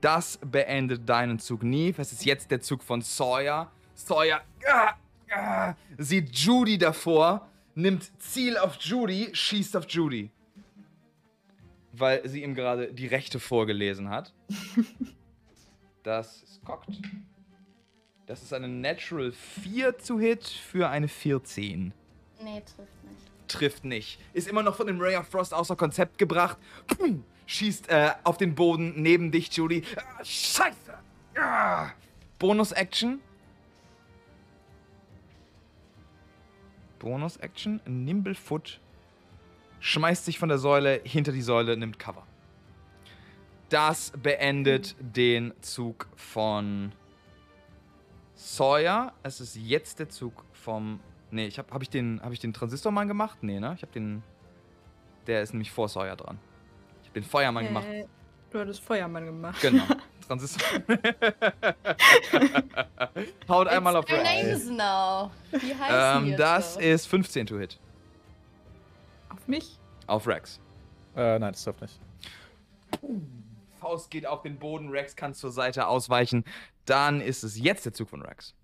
[0.00, 1.94] Das beendet deinen Zug nie.
[1.96, 3.70] Es ist jetzt der Zug von Sawyer.
[3.94, 4.94] Sawyer ah,
[5.34, 10.30] ah, sieht Judy davor, nimmt Ziel auf Judy, schießt auf Judy.
[11.92, 14.32] Weil sie ihm gerade die Rechte vorgelesen hat.
[16.02, 16.98] Das ist cocked.
[18.30, 21.92] Das ist eine Natural 4 zu Hit für eine 14.
[22.40, 23.48] Nee, trifft nicht.
[23.48, 24.20] Trifft nicht.
[24.34, 26.56] Ist immer noch von dem Ray of Frost außer Konzept gebracht.
[26.86, 29.82] Pum, schießt äh, auf den Boden neben dich, Judy.
[29.96, 30.94] Ah, Scheiße!
[31.36, 31.90] Ah.
[32.38, 33.20] Bonus-Action.
[37.00, 37.80] Bonus-Action.
[37.84, 38.78] Nimblefoot
[39.80, 42.24] schmeißt sich von der Säule hinter die Säule, nimmt Cover.
[43.70, 46.92] Das beendet den Zug von
[48.40, 49.12] Sawyer.
[49.22, 51.00] Es ist jetzt der Zug vom.
[51.30, 53.38] Nee, ich hab, hab ich den, hab ich den Transistormann gemacht?
[53.42, 53.74] Nee, ne?
[53.76, 54.22] Ich hab den.
[55.26, 56.38] Der ist nämlich vor Sawyer dran.
[57.02, 57.86] Ich hab den Feuermann gemacht.
[57.86, 58.06] Äh,
[58.50, 59.60] du hattest Feuermann gemacht.
[59.60, 59.84] Genau.
[60.26, 60.66] Transistor.
[63.48, 64.42] Haut einmal auf It's Rex.
[64.42, 65.30] names now.
[65.50, 66.80] Wie heißen Ähm, das so?
[66.80, 67.78] ist 15 to hit.
[69.28, 69.78] Auf mich?
[70.06, 70.58] Auf Rex.
[71.16, 72.00] Äh, nein, das trifft nicht.
[73.80, 76.44] Faust geht auf den Boden, Rex kann zur Seite ausweichen.
[76.90, 78.56] Dann ist es jetzt der Zug von Rex.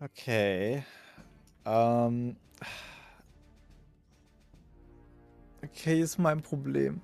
[0.00, 0.82] Okay.
[1.66, 2.36] Ähm.
[5.62, 7.02] Okay, ist mein Problem.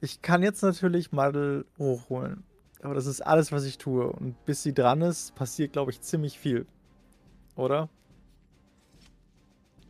[0.00, 2.44] Ich kann jetzt natürlich Madel hochholen.
[2.82, 4.06] Aber das ist alles, was ich tue.
[4.12, 6.66] Und bis sie dran ist, passiert, glaube ich, ziemlich viel.
[7.56, 7.88] Oder?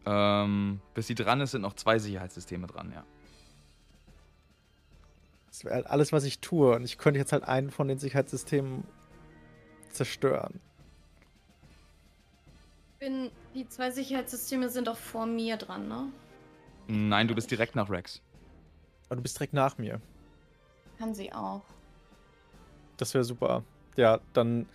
[0.07, 3.05] Ähm, bis sie dran ist, sind noch zwei Sicherheitssysteme dran, ja.
[5.65, 6.74] Wäre halt alles, was ich tue.
[6.74, 8.84] Und ich könnte jetzt halt einen von den Sicherheitssystemen
[9.91, 10.60] zerstören.
[12.99, 16.08] Bin, die zwei Sicherheitssysteme sind auch vor mir dran, ne?
[16.86, 18.20] Nein, du bist direkt nach Rex.
[19.08, 20.00] Aber du bist direkt nach mir.
[20.99, 21.62] Kann sie auch.
[22.97, 23.65] Das wäre super.
[23.97, 24.66] Ja, dann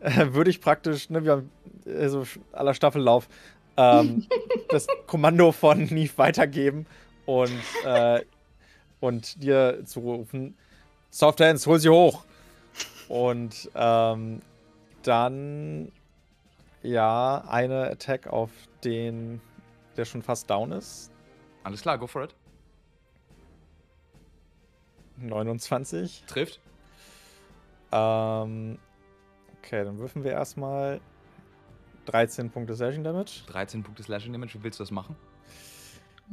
[0.00, 1.50] äh, würde ich praktisch, ne, wir haben
[1.84, 3.28] äh, so aller Staffellauf,
[3.76, 4.26] ähm,
[4.70, 6.86] das Kommando von Neve weitergeben
[7.26, 7.52] und,
[7.84, 8.24] äh,
[9.00, 10.56] und dir zurufen,
[11.10, 12.24] Soft Hands, hol sie hoch.
[13.08, 14.42] Und ähm,
[15.02, 15.92] dann,
[16.82, 18.50] ja, eine Attack auf
[18.84, 19.40] den,
[19.96, 21.10] der schon fast down ist.
[21.62, 22.34] Alles klar, go for it.
[25.18, 26.24] 29.
[26.26, 26.60] Trifft.
[27.92, 28.78] Ähm,
[29.58, 31.00] okay, dann würfen wir erstmal
[32.06, 33.42] 13 Punkte Slashing Damage.
[33.46, 34.54] 13 Punkte Slashing Damage.
[34.54, 35.16] Wie willst du das machen?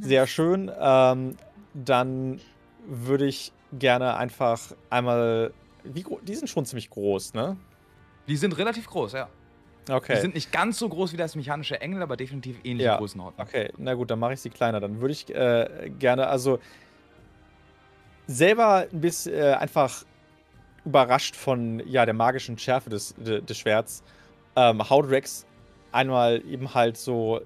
[0.00, 0.70] Sehr schön.
[0.78, 1.36] Ähm,
[1.72, 2.40] dann
[2.86, 5.52] würde ich gerne einfach einmal.
[5.84, 7.56] Wie die sind schon ziemlich groß, ne?
[8.26, 9.28] Die sind relativ groß, ja.
[9.90, 10.14] Okay.
[10.14, 12.96] Die sind nicht ganz so groß wie das mechanische Engel, aber definitiv ähnliche Ja.
[12.96, 13.46] Größenordnung.
[13.46, 14.80] Okay, na gut, dann mache ich sie kleiner.
[14.80, 16.58] Dann würde ich äh, gerne, also
[18.26, 20.04] selber ein bisschen äh, einfach
[20.86, 24.02] überrascht von ja, der magischen Schärfe des, de, des Schwerts,
[24.56, 25.46] ähm, haut Rex
[25.92, 27.40] einmal eben halt so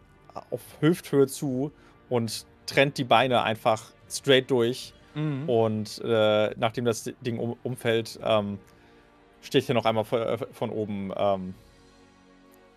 [0.50, 1.72] auf Hüfthöhe zu
[2.08, 4.94] und trennt die Beine einfach straight durch.
[5.14, 5.48] Mhm.
[5.48, 8.58] Und äh, nachdem das Ding um, umfällt, ähm,
[9.42, 10.20] sticht er noch einmal von,
[10.52, 11.54] von oben ähm,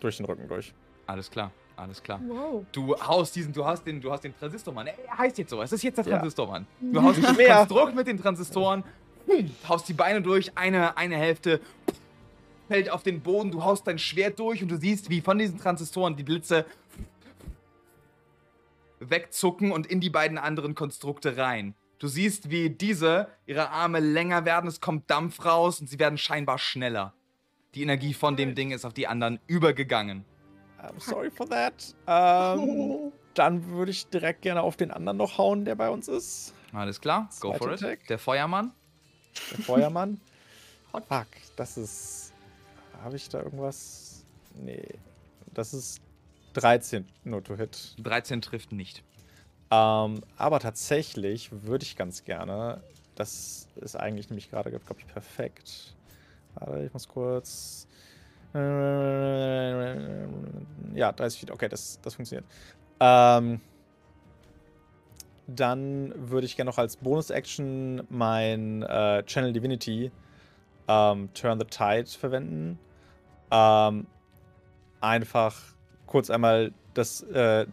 [0.00, 0.72] durch den Rücken durch.
[1.06, 2.20] Alles klar, alles klar.
[2.26, 2.64] Wow.
[2.72, 4.86] Du haust diesen, du hast den, du hast den Transistormann.
[4.86, 5.62] Er heißt jetzt so.
[5.62, 6.10] Es ist jetzt der Ja.
[6.12, 6.66] Transistormann.
[6.80, 7.56] Du haust mehr.
[7.56, 8.84] Konstrukt mit den Transistoren,
[9.26, 11.60] hm, haust die Beine durch, eine, eine Hälfte
[12.68, 15.58] fällt auf den Boden, du haust dein Schwert durch und du siehst, wie von diesen
[15.58, 16.64] Transistoren die Blitze
[19.00, 21.74] wegzucken und in die beiden anderen Konstrukte rein.
[22.02, 26.18] Du siehst, wie diese, ihre Arme länger werden, es kommt Dampf raus und sie werden
[26.18, 27.14] scheinbar schneller.
[27.76, 30.24] Die Energie von dem Ding ist auf die anderen übergegangen.
[30.80, 31.94] I'm sorry for that.
[32.08, 36.54] Ähm, dann würde ich direkt gerne auf den anderen noch hauen, der bei uns ist.
[36.72, 37.84] Alles klar, go Zweiter for it.
[37.84, 38.06] Attack.
[38.08, 38.72] Der Feuermann.
[39.52, 40.20] Der Feuermann.
[40.90, 42.32] Fuck, das ist.
[43.00, 44.24] Habe ich da irgendwas?
[44.56, 44.88] Nee.
[45.54, 46.00] Das ist
[46.54, 47.94] 13 nur to hit.
[47.98, 49.04] 13 trifft nicht.
[49.72, 52.82] Ähm, aber tatsächlich würde ich ganz gerne.
[53.14, 55.94] Das ist eigentlich nämlich gerade, glaube ich, perfekt.
[56.56, 57.88] Warte, ich muss kurz.
[58.52, 58.60] Ja,
[61.12, 61.50] 30 Feet.
[61.50, 62.44] Okay, das, das funktioniert.
[63.00, 63.62] Ähm,
[65.46, 70.12] dann würde ich gerne noch als Bonus-Action mein äh, Channel Divinity
[70.86, 72.78] ähm, Turn the Tide verwenden.
[73.50, 74.06] Ähm,
[75.00, 75.56] einfach
[76.06, 77.66] kurz einmal das, äh,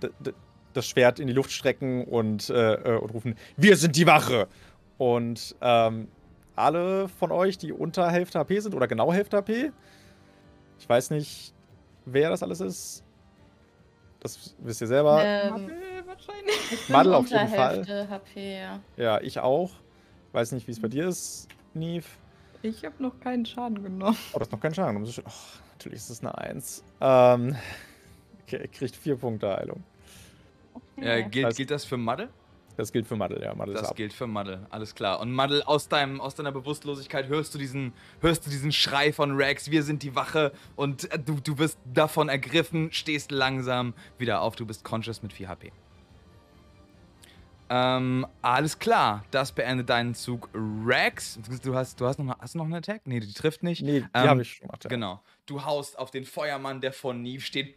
[0.80, 4.48] das Schwert in die Luft strecken und, äh, äh, und rufen: Wir sind die Wache!
[4.98, 6.08] Und ähm,
[6.56, 9.72] alle von euch, die unter Hälfte HP sind oder genau Hälfte HP,
[10.78, 11.54] ich weiß nicht,
[12.06, 13.04] wer das alles ist.
[14.20, 15.24] Das wisst ihr selber.
[15.24, 15.72] Ähm,
[16.06, 16.90] wahrscheinlich.
[16.90, 18.10] Madel auf jeden Fall.
[18.10, 18.80] HP, ja.
[18.98, 19.72] Ja, ich auch.
[20.34, 22.06] Weiß nicht, wie es bei dir ist, Neve.
[22.62, 24.18] Ich habe noch keinen Schaden genommen.
[24.34, 25.02] Oh, das ist noch kein Schaden.
[25.02, 25.32] Oh,
[25.72, 26.84] natürlich ist es eine 1.
[27.00, 27.56] Ähm,
[28.44, 29.84] okay, kriegt 4 Punkte Heilung.
[31.02, 31.56] Äh, gilt, Was?
[31.56, 32.30] gilt das für Madde?
[32.78, 33.52] Das gilt für Madel, ja.
[33.52, 33.96] Ist Das ab.
[33.98, 35.20] gilt für Madde, alles klar.
[35.20, 39.36] Und Madel, aus, deinem, aus deiner Bewusstlosigkeit hörst du diesen, hörst du diesen Schrei von
[39.36, 44.42] Rex, wir sind die Wache und äh, du, du wirst davon ergriffen, stehst langsam wieder
[44.42, 45.72] auf, du bist conscious mit 4 HP.
[47.72, 50.50] Ähm, alles klar, das beendet deinen Zug.
[50.56, 53.02] Rex, du hast, du hast noch, hast du noch einen Attack?
[53.06, 53.84] Nee, die trifft nicht.
[53.84, 54.84] Nee, die Ähm, habe ich schon gemacht.
[54.86, 54.90] Ja.
[54.90, 55.22] Genau.
[55.50, 57.76] Du haust auf den Feuermann, der vor Neve steht.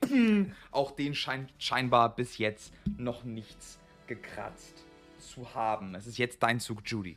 [0.71, 4.85] Auch den scheint scheinbar bis jetzt noch nichts gekratzt
[5.19, 5.95] zu haben.
[5.95, 7.17] Es ist jetzt dein Zug, Judy.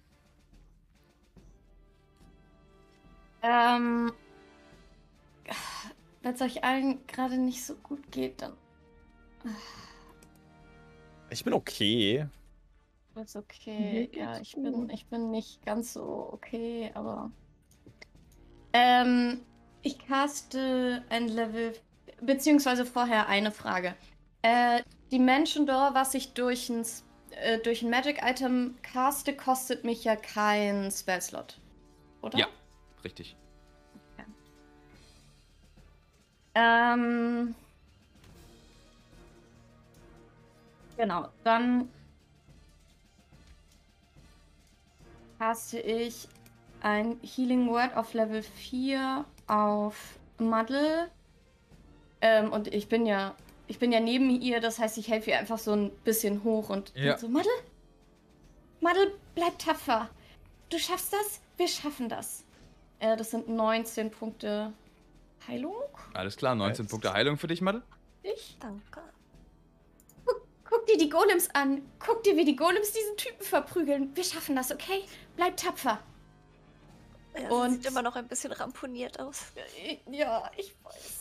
[3.41, 4.13] Ähm,
[6.21, 8.53] wenn es euch allen gerade nicht so gut geht, dann
[11.29, 12.27] Ich bin okay.
[13.15, 14.09] ist okay.
[14.13, 17.29] Mir Ja, ich bin, ich bin nicht ganz so okay, aber.
[18.71, 19.41] Ähm,
[19.85, 21.73] ich caste ein Level.
[22.21, 23.93] Beziehungsweise vorher eine Frage.
[24.41, 24.81] Äh,
[25.11, 26.85] die Dimension Door, was ich durch ein,
[27.31, 31.59] äh, durch ein Magic-Item caste, kostet mich ja kein Spellslot.
[32.21, 32.39] Oder?
[32.39, 32.47] Ja.
[33.03, 33.35] Richtig.
[36.55, 37.53] Ähm.
[40.97, 41.89] Genau, dann
[45.37, 46.29] caste ich
[46.81, 49.95] ein Healing Word auf Level 4 auf
[50.37, 51.09] Muddle.
[52.21, 53.35] Ähm, und ich bin ja,
[53.67, 56.69] ich bin ja neben ihr, das heißt, ich helfe ihr einfach so ein bisschen hoch
[56.69, 57.13] und, Ja.
[57.13, 57.51] und so, Muddle?
[58.81, 60.09] Muddle, bleib tapfer.
[60.69, 62.43] Du schaffst das, wir schaffen das.
[62.99, 64.73] Äh, das sind 19 Punkte
[65.47, 65.75] Heilung.
[66.13, 66.91] Alles klar, 19 Nice.
[66.91, 67.83] Punkte Heilung für dich, Madel.
[68.23, 69.01] Ich Danke.
[70.67, 71.83] Guck dir die Golems an.
[71.99, 74.15] Guck dir, wie die Golems diesen Typen verprügeln.
[74.15, 75.03] Wir schaffen das, okay?
[75.35, 75.99] Bleib tapfer.
[77.41, 79.45] Ja, Und- Und sieht immer noch ein bisschen ramponiert aus.
[80.09, 81.19] Ja, ich weiß.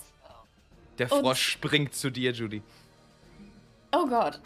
[0.98, 2.62] Der Und- Frosch springt zu dir, Judy.
[3.92, 4.40] Oh Gott.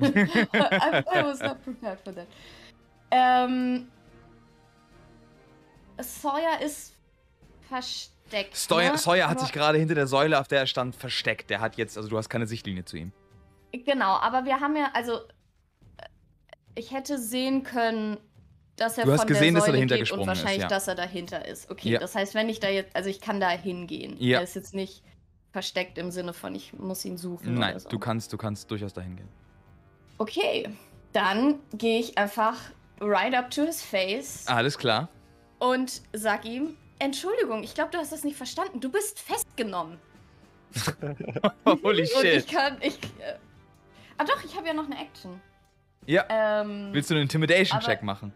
[0.00, 2.26] I, I was not prepared for that.
[3.10, 3.88] Ähm,
[6.00, 6.94] Sawyer ist
[7.68, 8.56] versteckt.
[8.56, 8.98] Steuer, ne?
[8.98, 11.50] Sawyer hat Aber- sich gerade hinter der Säule, auf der er stand, versteckt.
[11.50, 13.12] Der hat jetzt, also du hast keine Sichtlinie zu ihm.
[13.72, 16.06] Genau, aber wir haben ja, also äh,
[16.74, 18.16] ich hätte sehen können,
[18.80, 20.62] dass er Du hast von gesehen, der dass er Säule dahinter geht und ist, wahrscheinlich,
[20.62, 20.68] ja.
[20.68, 21.70] dass er dahinter ist.
[21.70, 22.00] Okay, Ja.
[22.00, 24.16] das heißt, wenn ich da jetzt, also ich kann da hingehen.
[24.18, 24.38] Ja.
[24.38, 25.02] Er ist jetzt nicht
[25.52, 27.88] versteckt im Sinne von, ich muss ihn suchen Nein, oder so.
[27.88, 29.28] du kannst, du kannst durchaus dahin gehen.
[30.18, 30.68] Okay,
[31.12, 32.56] dann gehe ich einfach
[33.00, 35.08] right up to his face Alles klar.
[35.58, 38.80] und sag ihm, Entschuldigung, ich glaube, du hast das nicht verstanden.
[38.80, 39.98] Du bist festgenommen.
[41.66, 42.48] Holy Und ich shit.
[42.48, 43.34] kann, ich, äh,
[44.18, 45.40] ah doch, ich habe ja noch eine Action.
[46.06, 46.24] Ja.
[46.28, 48.32] Ähm, Willst du einen Intimidation-Check machen?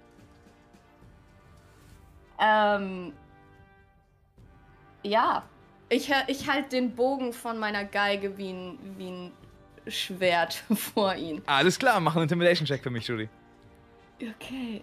[2.40, 3.12] Ähm.
[5.02, 5.44] Ja.
[5.90, 9.32] Ich, ich halte den Bogen von meiner Geige wie ein, wie ein
[9.86, 11.42] Schwert vor ihn.
[11.46, 13.28] Alles klar, mach einen Intimidation-Check für mich, Judy.
[14.20, 14.82] Okay.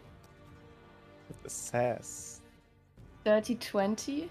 [1.46, 2.42] Sass.
[3.26, 4.30] Dirty 20.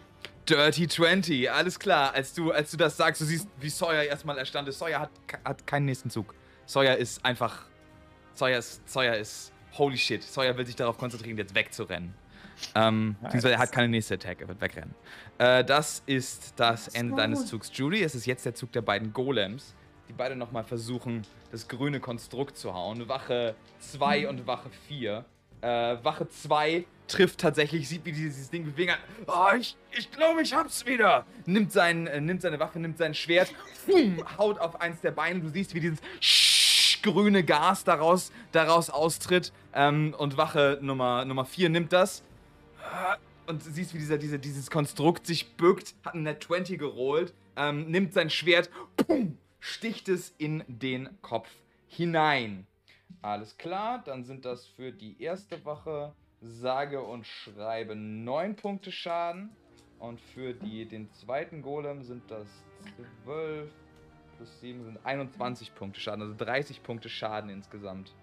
[0.49, 2.13] Dirty 20, alles klar.
[2.13, 4.79] Als du, als du das sagst, du siehst, wie Sawyer erstmal erstand ist.
[4.79, 5.11] Sawyer hat,
[5.45, 6.35] hat keinen nächsten Zug.
[6.67, 7.67] Sawyer ist einfach.
[8.35, 8.89] Sawyer ist.
[8.89, 9.53] Sawyer ist.
[9.79, 10.23] Holy shit.
[10.23, 12.15] Sawyer will sich darauf konzentrieren, jetzt wegzurennen.
[12.75, 14.95] Ähm, beziehungsweise er hat keine nächste Attack, er wird wegrennen.
[15.39, 18.03] Äh, das ist das Ende deines Zugs, Judy.
[18.03, 19.75] Es ist jetzt der Zug der beiden Golems,
[20.09, 23.09] die beide nochmal versuchen, das grüne Konstrukt zu hauen.
[23.09, 25.25] Wache 2 und Wache 4.
[25.63, 25.69] Äh,
[26.03, 29.01] Wache 2 trifft tatsächlich, sieht, wie dieses Ding bewegen hat.
[29.27, 31.27] Oh, ich, ich glaube, ich hab's wieder.
[31.45, 33.53] Nimmt, sein, äh, nimmt seine Waffe, nimmt sein Schwert,
[33.87, 35.41] boom, haut auf eins der Beine.
[35.41, 36.01] Du siehst, wie dieses
[37.03, 39.53] grüne Gas daraus, daraus austritt.
[39.75, 42.23] Ähm, und Wache Nummer, Nummer 4 nimmt das.
[43.47, 47.91] Und siehst, wie dieser, dieser, dieses Konstrukt sich bückt, hat ein Net 20 gerollt, ähm,
[47.91, 51.49] nimmt sein Schwert, pum, sticht es in den Kopf
[51.89, 52.67] hinein.
[53.23, 59.51] Alles klar, dann sind das für die erste Wache sage und schreibe 9 Punkte Schaden.
[59.99, 62.47] Und für die, den zweiten Golem sind das
[63.25, 63.71] 12
[64.41, 68.15] plus 7 sind 21 Punkte Schaden, also 30 Punkte Schaden insgesamt.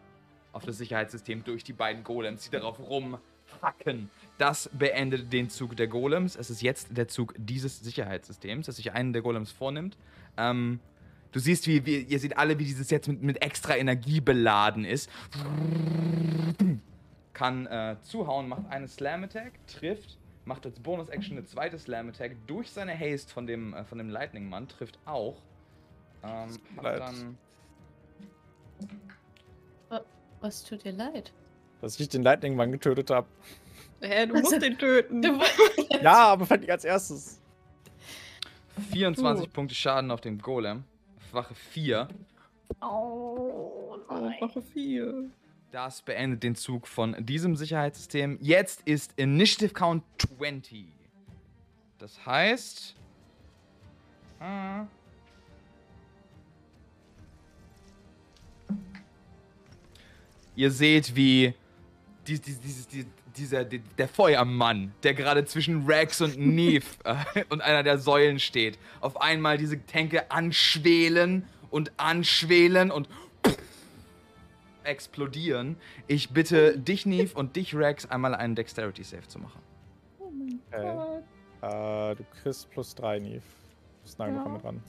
[0.52, 4.10] Auf das Sicherheitssystem durch die beiden Golems, die darauf rumhacken.
[4.38, 6.36] Das beendet den Zug der Golems.
[6.36, 9.98] Es ist jetzt der Zug dieses Sicherheitssystems, das sich einen der Golems vornimmt.
[10.38, 10.80] Ähm,
[11.32, 14.86] du siehst, wie, wie ihr seht alle, wie dieses jetzt mit, mit extra Energie beladen
[14.86, 15.10] ist.
[17.34, 22.36] Kann äh, zuhauen, macht eine Slam Attack, trifft, macht als Bonus-Action eine zweite Slam Attack
[22.46, 25.42] durch seine Haste von dem, äh, von dem Lightning-Mann, trifft auch.
[26.24, 27.00] Ähm, hat Leid.
[27.00, 27.38] dann
[30.42, 31.34] Was tut dir leid?
[31.82, 33.28] Dass ich den Lightning-Mann getötet habe.
[34.02, 35.24] Hä, du Also- musst den töten.
[36.02, 37.40] Ja, aber fand ich als erstes.
[38.92, 39.52] 24 Uh.
[39.52, 40.84] Punkte Schaden auf dem Golem.
[41.32, 42.08] Wache 4.
[42.82, 42.86] Oh,
[44.10, 44.36] Oh, nein.
[44.40, 45.26] Woche 4.
[45.72, 48.38] Das beendet den Zug von diesem Sicherheitssystem.
[48.42, 50.04] Jetzt ist Initiative Count
[50.38, 50.86] 20.
[51.98, 52.96] Das heißt.
[54.40, 54.84] Äh,
[60.56, 61.54] ihr seht, wie
[62.26, 63.06] dies, dies, dieses, die,
[63.38, 67.16] dieser, die, der Feuermann, der gerade zwischen Rex und Neve äh,
[67.50, 73.08] und einer der Säulen steht, auf einmal diese Tänke anschwelen und anschwelen und
[74.84, 75.78] explodieren.
[76.08, 79.62] Ich bitte dich, Neve, und dich, Rex, einmal einen Dexterity Save zu machen.
[80.20, 80.94] Oh mein Okay.
[81.62, 82.12] Gott.
[82.12, 83.42] Äh, du kriegst plus 3, Neve.
[84.06, 84.32] Ist nah Ja.
[84.34, 84.84] genug mit dran.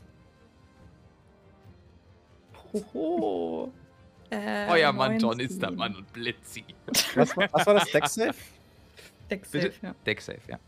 [2.72, 3.72] Hoho.
[4.30, 5.46] Äh, Feuermann John 19.
[5.46, 6.64] ist der Mann und Blitzi.
[7.14, 7.90] Was, war- was war das?
[7.90, 8.34] Deck Save?
[9.30, 9.70] Dex Bitte?
[9.72, 9.94] Save, ja.
[10.06, 10.58] Deck Save, ja.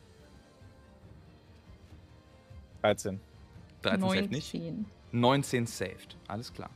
[2.82, 3.20] 13.
[3.82, 4.54] 13 saved nicht.
[4.54, 4.86] 19.
[5.12, 6.16] 19 saved.
[6.28, 6.70] Alles klar.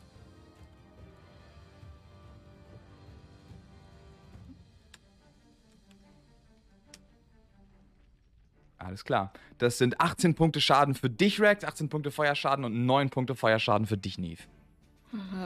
[8.78, 9.32] Alles klar.
[9.58, 13.86] Das sind 18 Punkte Schaden für dich, Rex, 18 Punkte Feuerschaden und 9 Punkte Feuerschaden
[13.86, 14.42] für dich, Neve.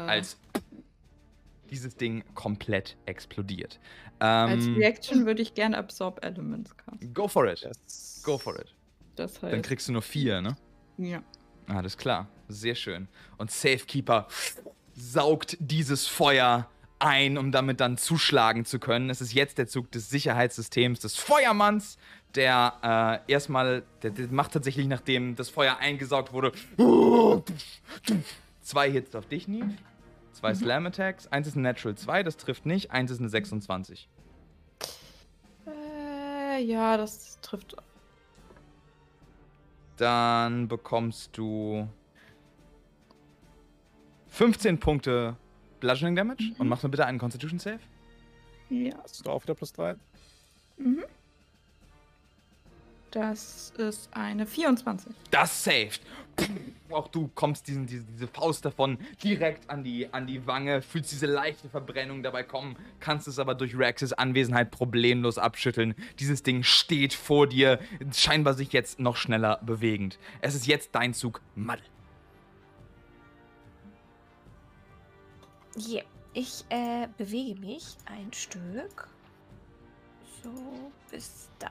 [0.06, 0.38] Als
[1.70, 3.78] dieses Ding komplett explodiert.
[4.18, 7.14] Als Ähm, Reaction würde ich gerne Absorb Elements casten.
[7.14, 7.60] go for it.
[7.60, 8.20] Yes.
[8.24, 8.74] Go for it.
[9.16, 9.62] Das Dann heißt.
[9.64, 10.56] kriegst du nur 4, ne?
[10.98, 11.22] ja.
[11.66, 13.08] Alles klar, sehr schön.
[13.36, 14.26] Und Safekeeper
[14.94, 16.66] saugt dieses Feuer
[16.98, 19.10] ein, um damit dann zuschlagen zu können.
[19.10, 21.98] Es ist jetzt der Zug des Sicherheitssystems des Feuermanns,
[22.34, 26.52] der äh, erstmal, der, der macht tatsächlich, nachdem das Feuer eingesaugt wurde,
[28.62, 29.74] zwei Hits auf dich, Neve.
[30.38, 31.26] Zwei Slam Attacks.
[31.26, 32.92] Eins ist ein Natural 2, das trifft nicht.
[32.92, 34.08] Eins ist eine 26.
[35.66, 37.74] Äh, ja, das trifft.
[39.96, 41.88] Dann bekommst du
[44.28, 45.34] 15 Punkte
[45.80, 47.80] Bludgeoning Damage und mach mir bitte einen Constitution Save.
[48.70, 48.94] Ja.
[49.02, 49.96] Hast du auch wieder plus 3?
[50.76, 51.02] Mhm.
[53.10, 55.12] Das ist eine 24.
[55.32, 56.02] Das saved.
[56.90, 61.12] Auch du kommst diesen, diese, diese Faust davon direkt an die, an die Wange, fühlst
[61.12, 65.94] diese leichte Verbrennung dabei kommen, kannst es aber durch Rexes Anwesenheit problemlos abschütteln.
[66.18, 67.78] Dieses Ding steht vor dir,
[68.12, 70.18] scheinbar sich jetzt noch schneller bewegend.
[70.40, 71.82] Es ist jetzt dein Zug, Madde.
[75.76, 76.02] Ja,
[76.32, 79.08] ich äh, bewege mich ein Stück.
[80.42, 81.70] So bis da.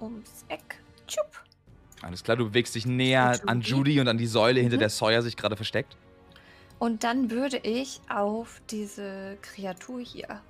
[0.00, 0.82] Ums Eck.
[1.06, 1.51] Tschupp.
[2.02, 3.70] Alles klar, du bewegst dich näher Und an Judy?
[3.92, 4.80] Judy und an die Säule, hinter Mhm.
[4.80, 5.96] der Sawyer sich gerade versteckt.
[6.78, 10.40] Und dann würde ich auf diese Kreatur hier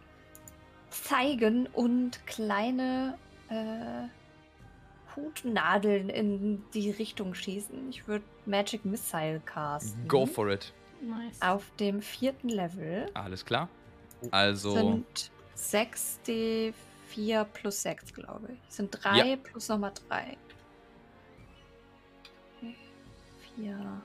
[0.91, 3.19] zeigen und kleine
[3.51, 4.09] äh,
[5.15, 7.91] Hutnadeln in die Richtung schießen.
[7.91, 10.09] Ich würde Magic Missile casten.
[10.09, 10.73] Go for it.
[11.03, 11.41] Nice.
[11.43, 13.69] Auf dem vierten Level Alles klar.
[14.31, 18.75] Also, sind 6 D4 plus 6, glaube ich.
[18.75, 19.37] Sind 3 Ja.
[19.37, 20.37] plus nochmal 3.
[23.63, 24.03] 4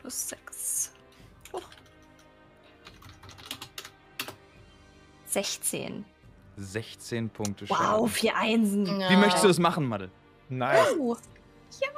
[0.00, 0.92] plus 6.
[1.52, 1.60] Oh.
[5.26, 6.04] 16.
[6.56, 8.08] 16 Punkte Wow, Schaden.
[8.08, 8.86] vier Einsen.
[8.86, 10.10] Wie möchtest du das machen, Madde?
[10.48, 10.94] Nice.
[10.98, 11.16] Oh.
[11.80, 11.88] Ja.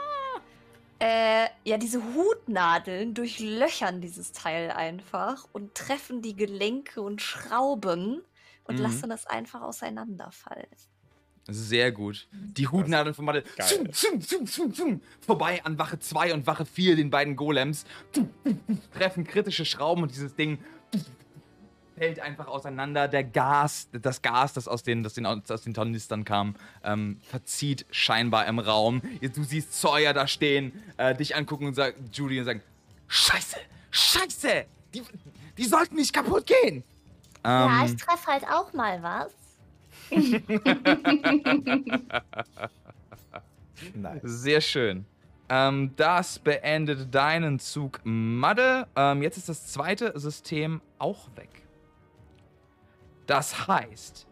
[0.99, 8.23] Äh, ja, diese Hutnadeln durchlöchern dieses Teil einfach und treffen die Gelenke und Schrauben
[8.65, 8.83] und Mhm.
[8.83, 10.67] lassen es einfach auseinanderfallen.
[11.49, 12.29] Sehr gut.
[12.33, 13.45] Die Hutnadeln von Geil.
[13.59, 17.85] zum, zum, zum, zum, zum, vorbei an Wache 2 und Wache 4, den beiden Golems,
[18.95, 20.59] treffen kritische Schrauben und dieses Ding
[21.97, 23.09] fällt einfach auseinander.
[23.09, 26.55] Der Gas, das Gas, das aus den, das den, aus den Tornistern kam,
[26.85, 29.03] ähm, verzieht scheinbar im Raum.
[29.21, 32.63] Du siehst Sawyer da stehen, äh, dich angucken und sagen, Judy und sagen,
[33.09, 33.57] Scheiße,
[33.91, 34.65] Scheiße,
[34.95, 35.03] die,
[35.59, 36.83] die sollten nicht kaputt gehen.
[37.45, 39.33] Ja, Ähm, ich treffe halt auch mal was.
[44.23, 45.07] Sehr schön.
[45.49, 48.87] Ähm, das beendet deinen Zug Madde.
[48.97, 51.51] Ähm, jetzt ist das zweite System auch weg.
[53.27, 54.27] Das heißt,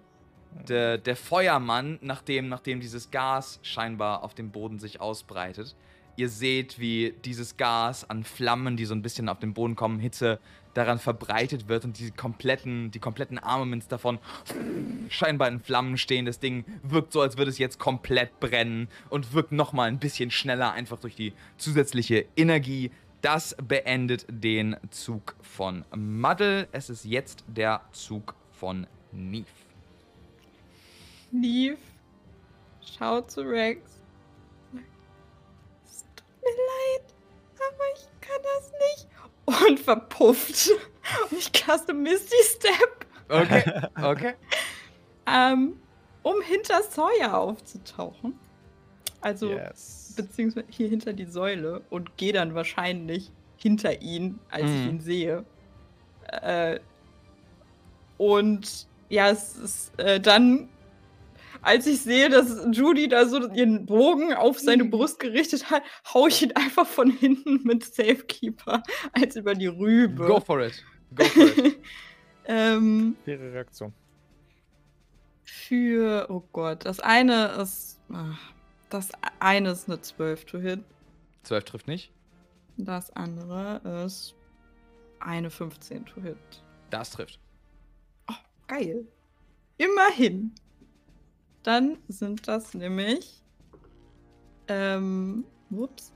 [0.69, 5.77] der, der Feuermann, nachdem, nachdem dieses Gas scheinbar auf dem Boden sich ausbreitet,
[6.17, 10.01] ihr seht, wie dieses Gas an Flammen, die so ein bisschen auf den Boden kommen,
[10.01, 10.39] Hitze
[10.75, 14.19] daran verbreitet wird und die kompletten, die kompletten Armaments davon
[15.09, 16.27] scheinbar in Flammen stehen.
[16.27, 20.31] Das Ding wirkt so, als würde es jetzt komplett brennen und wirkt nochmal ein bisschen
[20.31, 22.91] schneller, einfach durch die zusätzliche Energie.
[23.21, 26.69] Das beendet den Zug von Muddle.
[26.73, 29.47] Es ist jetzt der Zug von Neve.
[31.31, 31.77] Neve,
[32.81, 34.03] schau zu Rex.
[35.85, 37.15] Es tut mir leid,
[37.57, 39.09] aber ich kann das nicht.
[39.67, 40.71] Und verpufft.
[41.31, 44.35] Und ich caste Misty Step, Okay, okay.
[45.27, 45.77] ähm,
[46.23, 48.39] um hinter Sawyer aufzutauchen.
[49.21, 50.15] Also, yes.
[50.17, 54.89] beziehungsweise hier hinter die Säule und gehe dann wahrscheinlich hinter ihn, als ich Mhm.
[54.89, 55.45] ihn sehe.
[56.43, 56.81] Äh,
[58.19, 60.70] und ja, es ist äh, dann,
[61.63, 65.83] als ich sehe, dass Judy da so ihren Bogen auf seine Brust gerichtet hat,
[66.13, 68.83] hau ich ihn einfach von hinten mit Safekeeper
[69.13, 70.27] als über die Rübe.
[70.27, 70.85] Go for it.
[71.15, 71.79] Go for it.
[72.47, 73.93] ähm, Faire Reaktion.
[75.45, 78.53] für, oh Gott, das eine ist, ach,
[78.89, 80.81] das eine ist eine 12 to hit.
[81.45, 82.13] 12 trifft nicht.
[82.77, 84.35] Das andere ist
[85.21, 86.37] eine 15 to hit.
[86.91, 87.39] Das trifft.
[88.67, 89.05] Geil.
[89.79, 90.55] Immerhin.
[91.63, 93.43] Dann sind das nämlich.
[94.69, 96.13] Ähm, ups.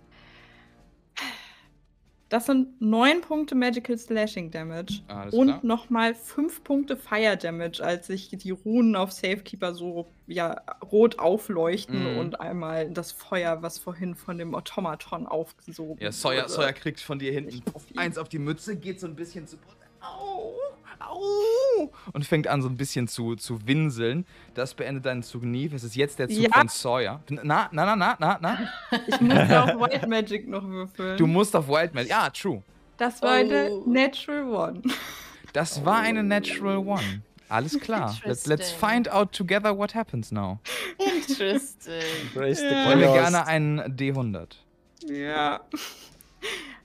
[2.30, 5.02] Das sind 9 Punkte Magical Slashing Damage.
[5.06, 10.60] Alles und nochmal 5 Punkte Fire Damage, als sich die Runen auf Safekeeper so ja,
[10.90, 12.18] rot aufleuchten Mhm.
[12.18, 16.52] und einmal das Feuer, was vorhin von dem Automaton aufgesogen Ja, Sawyer, wurde.
[16.52, 19.56] Sawyer kriegt von dir hinten auf eins auf die Mütze, geht so ein bisschen zu.
[20.00, 20.54] Au,
[21.00, 21.90] au.
[22.12, 24.26] Und fängt an so ein bisschen zu, zu winseln.
[24.54, 25.70] Das beendet deinen Zug nie.
[25.74, 26.50] Es ist jetzt der Zug Ja.
[26.58, 27.20] von Sawyer.
[27.30, 28.58] Na, na, na, na, na, na.
[29.06, 31.16] Ich muss auf White Magic noch würfeln.
[31.16, 32.06] Du musst auf Wild Man.
[32.06, 32.62] Ja, true.
[32.96, 33.84] das war eine Oh.
[33.86, 34.82] Natural One.
[35.52, 37.22] Das war eine Natural One.
[37.48, 38.16] Alles klar.
[38.24, 38.88] Let's, let's Interesting.
[38.90, 40.58] find out together what happens now.
[40.98, 42.02] Interesting.
[42.34, 42.86] Brace the Ja.
[42.88, 44.56] Wollen wir gerne einen D100.
[45.06, 45.60] Ja.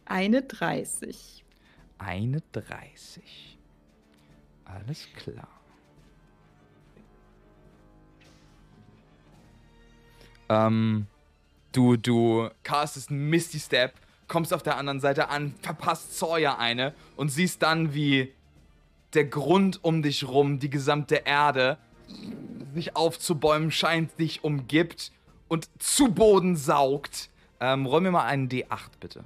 [0.06, 1.44] Eine 30.
[1.98, 3.49] Eine 30.
[4.74, 5.48] Alles klar.
[10.50, 11.08] Ähm,
[11.72, 13.94] du, du castest einen Misty Step,
[14.28, 18.34] kommst auf der anderen Seite an, verpasst Sawyer eine und siehst dann, wie
[19.14, 21.78] der Grund um dich rum, die gesamte Erde,
[22.74, 25.12] sich aufzubäumen scheint, dich umgibt
[25.48, 27.30] und zu Boden saugt.
[27.60, 29.24] Ähm, roll mir mal einen D8, bitte.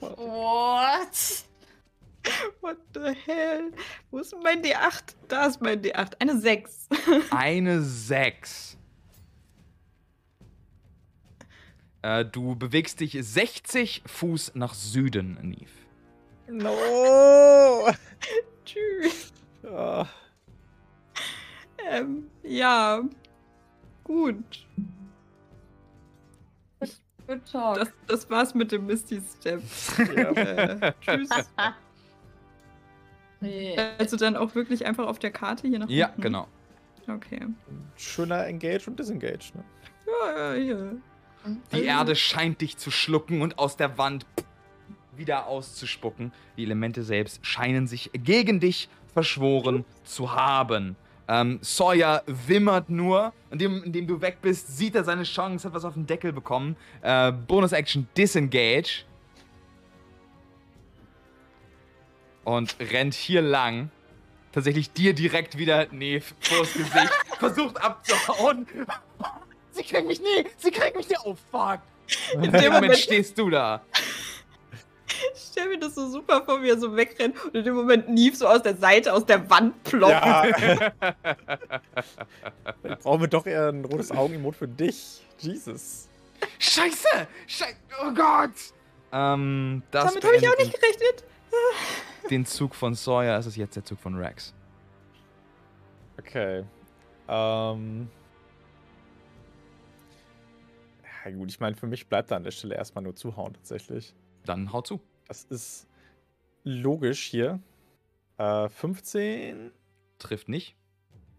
[0.00, 1.47] What?
[2.60, 3.72] What the hell?
[4.10, 5.14] Wo ist mein D8?
[5.28, 6.12] Da ist mein D8.
[6.20, 6.88] Eine 6.
[7.30, 8.76] Eine 6.
[12.02, 15.70] Äh, du bewegst dich 60 Fuß nach Süden, Neve.
[16.48, 17.88] No!
[18.64, 19.32] Tschüss.
[19.70, 20.06] Ah,
[21.90, 23.02] Ähm, ja.
[24.04, 24.66] Gut.
[27.26, 27.76] Good talk.
[27.76, 29.62] Das, das war's mit dem Misty Step.
[30.16, 30.30] ja.
[30.32, 31.28] Äh, tschüss.
[33.98, 36.22] Also dann auch wirklich einfach auf der Karte hier nach Ja, unten?
[36.22, 36.48] genau.
[37.06, 37.40] Okay.
[37.96, 39.52] Schöner Engage und Disengage.
[39.54, 39.64] Ne?
[40.06, 40.90] Ja, ja, ja.
[41.72, 44.26] Die Erde scheint dich zu schlucken und aus der Wand
[45.16, 46.32] wieder auszuspucken.
[46.56, 50.96] Die Elemente selbst scheinen sich gegen dich verschworen zu haben.
[51.28, 53.32] Ähm, Sawyer wimmert nur.
[53.50, 56.76] Indem, indem du weg bist, sieht er seine Chance, hat was auf den Deckel bekommen.
[57.02, 59.04] Äh, Bonus-Action Disengage.
[62.48, 63.90] Und rennt hier lang.
[64.52, 67.12] Tatsächlich dir direkt wieder, nee, vors Gesicht.
[67.38, 68.66] Versucht abzuhauen.
[69.72, 70.46] Sie kriegen mich nie!
[70.56, 71.16] Sie kriegen mich nie!
[71.24, 71.80] Oh, fuck!
[72.32, 73.82] In dem Moment stehst du da.
[75.34, 78.08] Ich stell mir das so super vor, wie er so wegrennt und in dem Moment
[78.08, 80.12] Neve so aus der Seite, aus der Wand ploppt.
[80.12, 80.44] Ja.
[82.82, 85.20] ich brauche doch eher ein rotes Augen-Emote für dich.
[85.38, 86.08] Jesus.
[86.58, 87.28] Scheiße!
[87.46, 87.76] Scheiße!
[88.02, 88.52] Oh Gott!
[89.12, 91.24] Ähm, das Damit habe ich auch nicht gerechnet.
[92.30, 94.54] Den Zug von Sawyer, es ist jetzt der Zug von Rex.
[96.18, 96.64] Okay.
[97.26, 98.10] Ähm.
[101.24, 104.14] Ja, gut, ich meine, für mich bleibt da an der Stelle erstmal nur zuhauen, tatsächlich.
[104.44, 105.00] Dann hau zu.
[105.26, 105.88] Das ist
[106.64, 107.60] logisch hier.
[108.38, 109.72] Äh, 15,
[110.18, 110.76] Trifft nicht.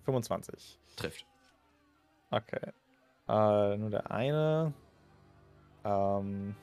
[0.06, 0.80] 25.
[0.96, 1.26] Trifft.
[2.32, 2.72] Okay.
[3.28, 4.74] Äh, nur der eine.
[5.84, 6.56] Ähm.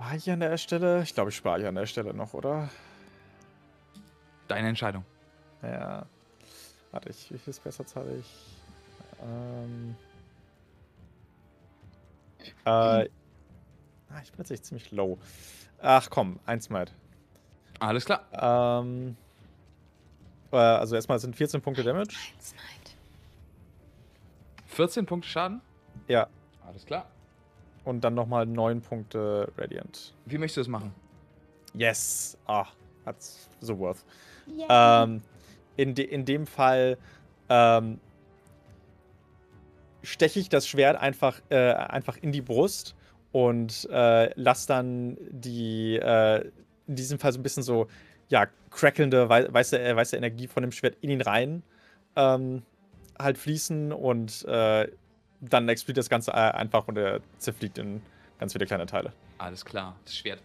[0.00, 1.02] War ich an der Stelle?
[1.02, 2.70] Ich glaube, ich spare hier an der Stelle noch, oder?
[4.48, 5.04] Deine Entscheidung.
[5.62, 6.06] Ja.
[6.90, 8.26] Warte, ich, wie viel Spessarts habe ich?
[9.22, 9.94] Ähm.
[12.64, 12.70] Äh.
[12.70, 13.04] Ah,
[14.22, 15.18] ich bin tatsächlich ziemlich low.
[15.82, 16.92] Ach komm, ein Smite.
[17.78, 18.24] Alles klar.
[18.32, 19.18] Ähm.
[20.50, 22.16] Äh, also erstmal sind 14 Punkte Damage.
[24.64, 25.60] 14 Punkte Schaden?
[26.08, 26.26] Ja.
[26.66, 27.06] Alles klar.
[27.84, 30.14] Und dann nochmal 9 Punkte Radiant.
[30.26, 30.94] Wie möchtest du das machen?
[31.74, 32.36] Yes.
[32.46, 32.66] Ah,
[33.06, 34.04] hat's so worth.
[34.48, 35.04] Yeah.
[35.04, 35.22] Ähm,
[35.76, 36.98] in, de in dem Fall
[37.48, 37.98] ähm,
[40.02, 42.94] steche ich das Schwert einfach, äh, einfach in die Brust
[43.32, 46.50] und äh, lass dann die, äh,
[46.86, 47.86] in diesem Fall so ein bisschen so,
[48.28, 51.62] ja, crackelnde, wei weiße, äh, weiße Energie von dem Schwert in ihn rein
[52.16, 52.62] ähm,
[53.18, 54.88] halt fließen und äh,
[55.40, 58.02] dann explodiert das Ganze äh, einfach und er zerfliegt in
[58.38, 59.12] ganz viele kleine Teile.
[59.38, 59.96] Alles klar.
[60.04, 60.42] Das Schwert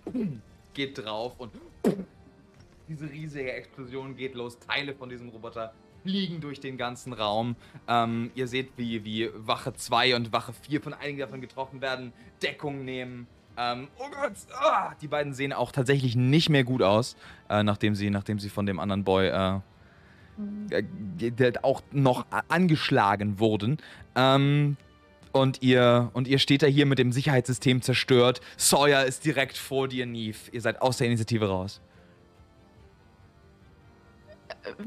[0.73, 1.51] geht drauf und
[2.87, 4.59] diese riesige Explosion geht los.
[4.59, 7.55] Teile von diesem Roboter fliegen durch den ganzen Raum.
[7.87, 12.13] Ähm, ihr seht, wie, wie Wache 2 und Wache 4 von einigen davon getroffen werden,
[12.43, 13.27] Deckung nehmen.
[13.57, 17.15] Ähm, oh Gott, ah, die beiden sehen auch tatsächlich nicht mehr gut aus,
[17.49, 19.59] äh, nachdem, sie, nachdem sie von dem anderen Boy äh,
[20.69, 23.77] äh, auch noch angeschlagen wurden.
[24.15, 24.77] Ähm,
[25.35, 28.39] und ihr, und ihr steht da hier mit dem Sicherheitssystem zerstört.
[28.55, 30.37] Sawyer ist direkt vor dir, Neve.
[30.53, 31.81] Ihr seid aus der Initiative raus.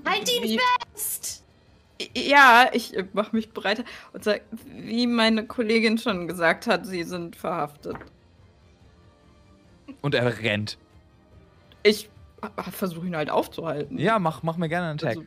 [0.06, 0.60] Halt ihn Wie-
[0.90, 1.44] fest!
[2.14, 7.02] Ja, ich äh, mache mich bereit und sage, wie meine Kollegin schon gesagt hat, sie
[7.02, 7.96] sind verhaftet.
[10.00, 10.78] Und er rennt.
[11.82, 12.08] Ich
[12.70, 13.98] versuche ihn halt aufzuhalten.
[13.98, 15.16] Ja, mach, mach mir gerne einen Tag.
[15.16, 15.24] Also.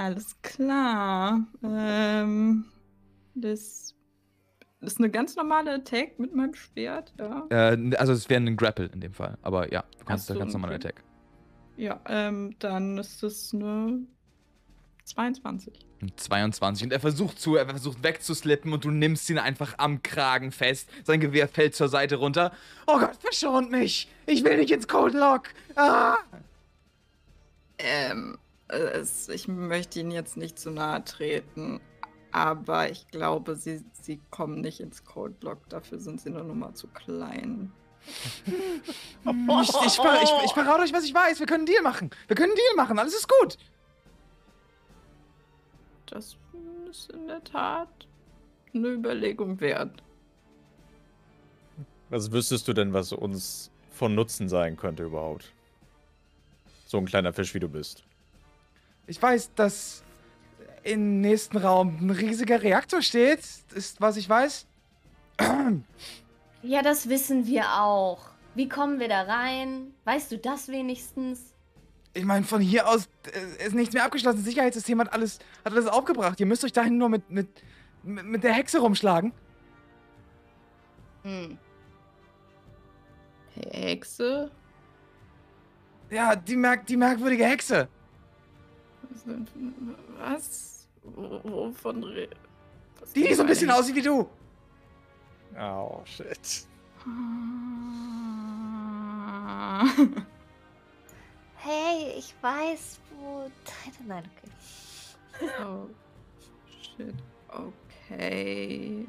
[0.00, 1.46] Alles klar.
[1.62, 2.64] Ähm,
[3.34, 3.94] das,
[4.80, 7.46] ist eine ganz normale Attack mit meinem Schwert, ja.
[7.50, 9.36] Äh, also es wäre ein Grapple in dem Fall.
[9.42, 10.88] Aber ja, du kannst so, ganz normal okay.
[10.88, 11.04] Attack.
[11.76, 14.00] Ja, ähm, dann ist es eine
[15.04, 15.86] 22.
[16.00, 16.84] Ein 22.
[16.84, 20.88] Und er versucht zu, er versucht wegzuslippen und du nimmst ihn einfach am Kragen fest.
[21.04, 22.52] Sein Gewehr fällt zur Seite runter.
[22.86, 24.08] Oh Gott, verschont mich!
[24.24, 25.48] Ich will nicht ins Cold Lock!
[25.74, 26.16] Ah!
[27.76, 28.38] Ähm,
[28.70, 31.80] es, ich möchte Ihnen jetzt nicht zu nahe treten,
[32.32, 35.68] aber ich glaube, Sie, Sie kommen nicht ins Cold Block.
[35.68, 37.72] Dafür sind Sie eine Nummer zu klein.
[38.06, 38.14] Ich,
[39.26, 41.38] ich, ich, ich verrate euch, was ich weiß.
[41.38, 42.10] Wir können einen Deal machen.
[42.28, 42.98] Wir können einen Deal machen.
[42.98, 43.58] Alles ist gut.
[46.06, 46.36] Das
[46.88, 47.88] ist in der Tat
[48.74, 50.02] eine Überlegung wert.
[52.08, 55.52] Was wüsstest du denn, was uns von Nutzen sein könnte überhaupt?
[56.86, 58.04] So ein kleiner Fisch wie du bist.
[59.10, 60.04] Ich weiß, dass
[60.84, 63.40] im nächsten Raum ein riesiger Reaktor steht.
[63.74, 64.66] Ist, was ich weiß.
[66.62, 68.28] Ja, das wissen wir auch.
[68.54, 69.94] Wie kommen wir da rein?
[70.04, 71.54] Weißt du das wenigstens?
[72.14, 74.38] Ich meine, von hier aus äh, ist nichts mehr abgeschlossen.
[74.38, 76.38] Das Sicherheitssystem hat alles, hat alles aufgebracht.
[76.38, 77.48] Ihr müsst euch dahin nur mit, mit,
[78.04, 79.32] mit mit der Hexe rumschlagen.
[81.24, 81.58] Hm.
[83.72, 84.52] Hexe?
[86.10, 87.88] Ja, die, merk die merkwürdige Hexe.
[90.18, 90.88] Was?
[91.02, 92.28] Wo- Wovon re
[93.00, 94.28] was Die, die so ein bisschen aussieht wie du.
[95.58, 96.66] Oh, shit.
[101.62, 104.08] Hey, ich weiß, wo deine.
[104.08, 104.24] Nein,
[105.38, 105.50] okay.
[105.62, 105.86] Oh,
[106.96, 107.14] shit.
[107.48, 109.06] Okay.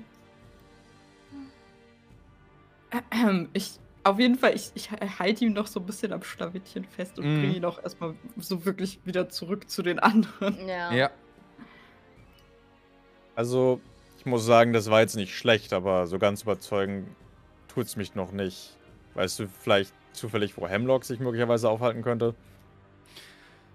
[3.12, 6.86] Ähm, Ich, auf jeden Fall, ich, ich halte ihm noch so ein bisschen am Schlawittchen
[6.86, 7.40] fest und Mhm.
[7.42, 10.68] bringe ihn auch erstmal so wirklich wieder zurück zu den anderen.
[10.68, 10.92] Ja.
[10.94, 11.10] Ja.
[13.36, 13.80] Also,
[14.18, 17.08] ich muss sagen, das war jetzt nicht schlecht, aber so ganz überzeugend
[17.68, 18.78] tut's mich noch nicht.
[19.14, 22.36] Weißt du vielleicht zufällig, wo Hemlock sich möglicherweise aufhalten könnte?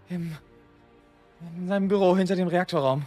[0.09, 0.37] Im,
[1.57, 3.07] in seinem Büro hinter dem Reaktorraum.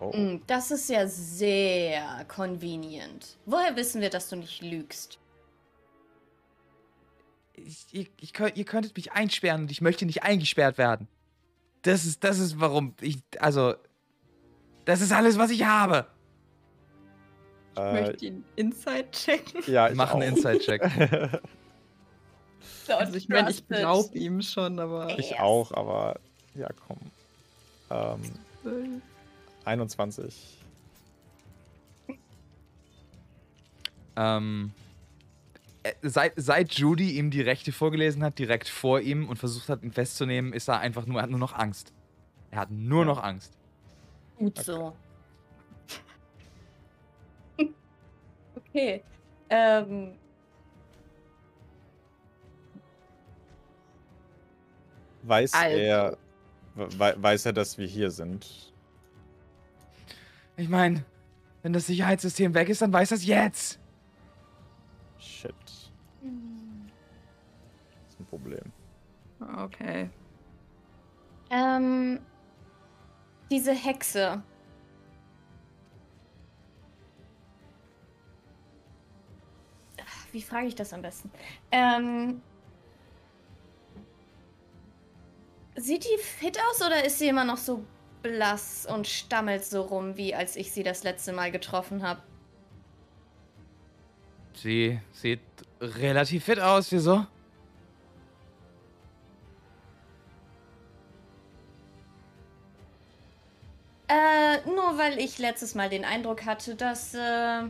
[0.00, 0.12] Oh.
[0.12, 3.38] Hm, Das ist ja sehr convenient.
[3.46, 5.18] Woher wissen wir, dass du nicht lügst?
[7.56, 11.08] Ich, ihr, ich, könnt- ihr könntet mich einsperren und ich möchte nicht eingesperrt werden.
[11.82, 13.74] Das ist, das ist warum ich, also,
[14.84, 16.06] das ist alles, was ich habe.
[17.74, 19.62] Ich Äh, möchte ihn Inside checken.
[19.66, 20.36] ja, ich Mach einen auch.
[20.36, 21.40] Inside-Check.
[22.88, 25.18] Also ich meine, ich glaube ihm schon, aber.
[25.18, 26.20] ich auch, aber
[26.54, 26.98] ja, komm.
[27.90, 29.00] Ähm,
[29.64, 30.58] 21.
[34.16, 34.83] ähm, äh,
[36.02, 39.92] seit, seit Judy ihm die Rechte vorgelesen hat, direkt vor ihm und versucht hat, ihn
[39.92, 41.92] festzunehmen, ist er einfach nur, er hat nur noch Angst.
[42.50, 43.04] Er hat nur Ja.
[43.06, 43.52] noch Angst.
[44.36, 44.94] Gut so.
[48.56, 49.02] okay.
[49.50, 50.14] Ähm,
[55.22, 55.76] Weiß Also.
[55.76, 56.16] er,
[56.74, 58.72] we weiß er, dass wir hier sind?
[60.56, 61.04] Ich meine,
[61.62, 63.78] wenn das Sicherheitssystem weg ist, dann weiß das jetzt.
[65.44, 65.54] Shit.
[66.22, 68.72] Das ist ein Problem.
[69.62, 70.08] Okay.
[71.50, 72.20] ähm,
[73.50, 74.42] diese Hexe.
[80.32, 81.30] Wie frage ich das am besten?
[81.70, 82.40] Ähm,
[85.76, 87.84] sieht die fit aus oder ist sie immer noch so
[88.22, 92.22] blass und stammelt so rum, wie als ich sie das letzte Mal getroffen habe?
[94.54, 95.40] Sie sieht
[95.80, 97.26] relativ fit aus, wieso?
[104.08, 107.62] Äh, nur weil ich letztes Mal den Eindruck hatte, dass äh,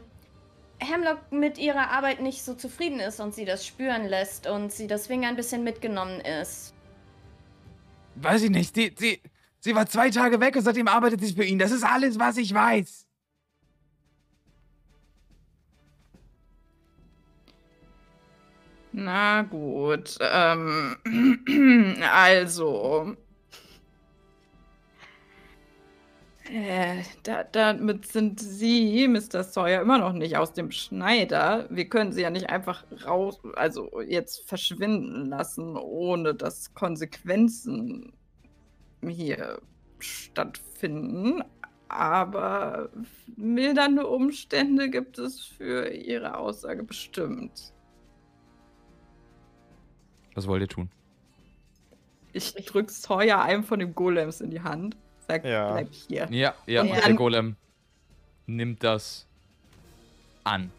[0.79, 4.87] Hemlock mit ihrer Arbeit nicht so zufrieden ist und sie das spüren lässt und sie
[4.87, 6.75] deswegen ein bisschen mitgenommen ist.
[8.17, 8.75] Weiß ich nicht.
[8.75, 9.21] Sie, sie,
[9.61, 11.59] sie war zwei Tage weg und seitdem arbeitet sie für ihn.
[11.59, 13.04] Das ist alles, was ich weiß.
[18.97, 20.17] Na gut.
[20.21, 20.97] Ähm,
[22.13, 23.17] also.
[26.49, 29.43] Äh, da, damit sind Sie, Mr.
[29.43, 31.67] Sawyer, immer noch nicht aus dem Schneider.
[31.71, 38.13] Wir können Sie ja nicht einfach raus, also jetzt verschwinden lassen, ohne dass Konsequenzen
[39.05, 39.61] hier
[39.99, 41.43] stattfinden.
[41.89, 42.91] Aber
[43.37, 47.74] mildernde Umstände gibt es für Ihre Aussage bestimmt.
[50.35, 50.91] Was wollt ihr tun?
[52.33, 54.97] Ich drück Sawyer einem von den Golems in die Hand.
[55.29, 55.73] Sag, Ja.
[55.73, 56.27] bleib hier.
[56.31, 57.57] Ja, ja, Und und der Golem
[58.47, 59.27] nimmt das
[60.43, 60.71] an.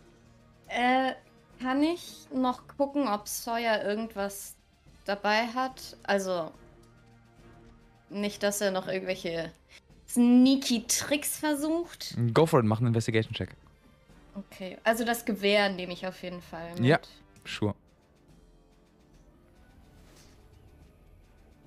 [0.68, 1.14] Äh,
[1.62, 4.56] kann ich noch gucken, ob Sawyer irgendwas
[5.06, 5.96] dabei hat?
[6.04, 6.52] Also,
[8.10, 9.52] nicht, dass er noch irgendwelche
[10.10, 12.16] sneaky Tricks versucht.
[12.34, 13.56] Go for it, mach einen Investigation-Check.
[14.36, 16.84] Okay, also das Gewehr nehme ich auf jeden Fall mit.
[16.84, 17.00] Ja.
[17.46, 17.74] Sure.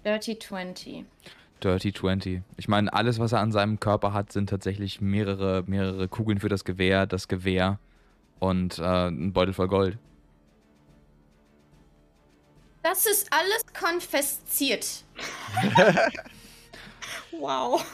[0.08, 1.04] Dirty 20.
[1.62, 2.40] Dirty 20.
[2.56, 6.48] Ich meine, alles, was er an seinem Körper hat, sind tatsächlich mehrere, mehrere Kugeln für
[6.48, 7.78] das Gewehr, das Gewehr
[8.38, 9.98] und äh, ein Beutel voll Gold.
[12.82, 15.04] Das ist alles konfisziert.
[17.30, 17.84] Wow.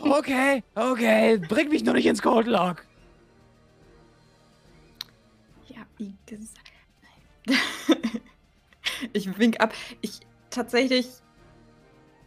[0.00, 2.86] Okay, okay, bring mich nur nicht ins Cold Lock.
[5.68, 6.70] Ja, wie gesagt.
[9.12, 9.74] ich wink ab.
[10.00, 11.08] Ich tatsächlich.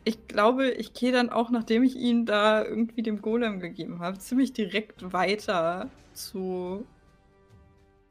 [0.06, 4.18] Ich glaube, ich gehe dann auch, nachdem ich ihn da irgendwie dem Golem gegeben habe,
[4.18, 6.86] ziemlich direkt weiter zu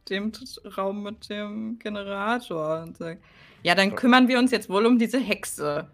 [0.09, 0.33] dem
[0.77, 3.19] Raum mit dem Generator und sage,
[3.63, 5.89] ja, dann kümmern wir uns jetzt wohl um diese Hexe.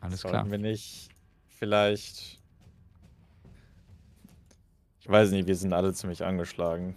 [0.00, 0.50] Alles Sollten klar.
[0.50, 1.08] wir nicht
[1.48, 2.40] vielleicht.
[5.00, 6.96] Ich weiß nicht, wir sind alle ziemlich angeschlagen.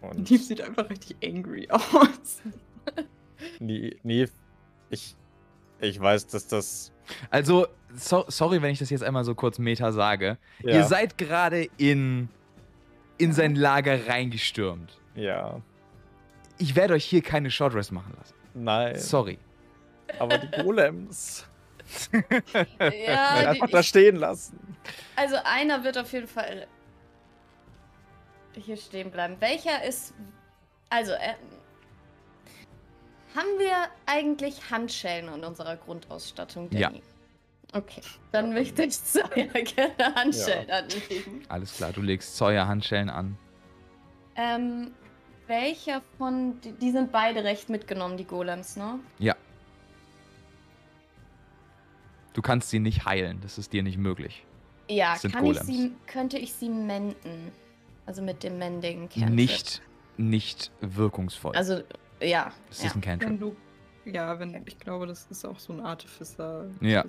[0.00, 2.42] Und Die sieht einfach richtig angry aus.
[3.58, 4.28] nee, nee,
[4.90, 5.16] ich,
[5.80, 6.92] ich weiß, dass das.
[7.30, 10.36] Also, so, sorry, wenn ich das jetzt einmal so kurz meta sage.
[10.62, 12.28] Ja, Ihr seid gerade in,
[13.16, 14.98] in sein Lager reingestürmt.
[15.14, 15.60] ja,
[16.58, 18.34] Ich werde euch hier keine Shortrest machen lassen.
[18.54, 18.96] nein.
[18.96, 19.38] Sorry.
[20.18, 21.46] Aber die Golems.
[22.78, 24.58] Ja, einfach die, da stehen lassen.
[25.16, 26.66] also einer wird auf jeden Fall
[28.54, 29.36] hier stehen bleiben.
[29.40, 30.12] Welcher ist.
[30.90, 31.34] Also, äh,
[33.34, 36.88] haben wir eigentlich Handschellen in unserer Grundausstattung, Ja.
[36.88, 37.02] Danny?
[37.74, 38.00] Okay,
[38.32, 41.42] dann möchte ich Sawyer gerne Handschellen anlegen.
[41.48, 43.36] Alles klar, du legst Sawyer Handschellen an.
[44.36, 44.92] Ähm,
[45.48, 46.58] welcher von.
[46.80, 48.98] Die, sind beide recht mitgenommen, die Golems, ne?
[49.18, 49.36] Ja.
[52.32, 54.44] Du kannst sie nicht heilen, das ist dir nicht möglich.
[54.88, 57.52] Ja, kann ich sie, könnte ich sie menden?
[58.06, 59.34] Also mit dem Mending Cantrip.
[59.34, 59.82] Nicht,
[60.16, 61.54] nicht wirkungsvoll.
[61.54, 61.82] Also,
[62.20, 62.52] ja.
[62.68, 62.86] das ja.
[62.88, 63.40] ist ein Wenn Cantrip.
[63.40, 63.56] du.
[64.10, 66.66] Ja, wenn ich glaube, das ist auch so ein Artificer.
[66.80, 67.04] Ja.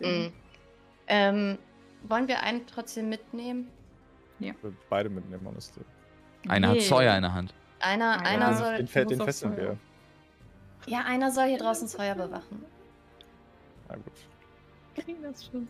[0.00, 0.32] Mm.
[1.08, 1.58] Ähm,
[2.04, 3.68] wollen wir einen trotzdem mitnehmen?
[4.38, 5.82] Ich würde beide mitnehmen, honestly.
[6.48, 6.80] Einer hat Nee.
[6.82, 7.54] Sawyer in der Hand.
[7.80, 8.84] Einer, Einer einer Ja, soll.
[8.84, 9.76] Den, den auf fesseln wir.
[10.86, 12.64] Ja, einer soll hier draußen das Feuer bewachen.
[13.88, 14.12] Na gut.
[14.94, 15.68] Kriegen das schon.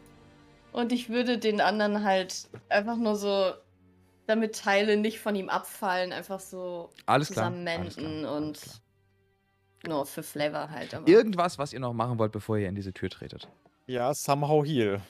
[0.73, 3.53] Und ich würde den anderen halt einfach nur so,
[4.27, 7.47] damit Teile nicht von ihm abfallen, einfach so Alles klar.
[7.47, 8.37] zusammen Alles klar.
[8.37, 8.75] und klar.
[9.97, 10.95] nur für Flavor halt.
[10.95, 13.49] Aber Irgendwas, was ihr noch machen wollt, bevor ihr in diese Tür tretet.
[13.87, 15.01] Ja, somehow heal.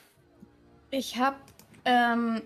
[0.91, 1.37] Ich habe
[1.85, 2.41] ähm,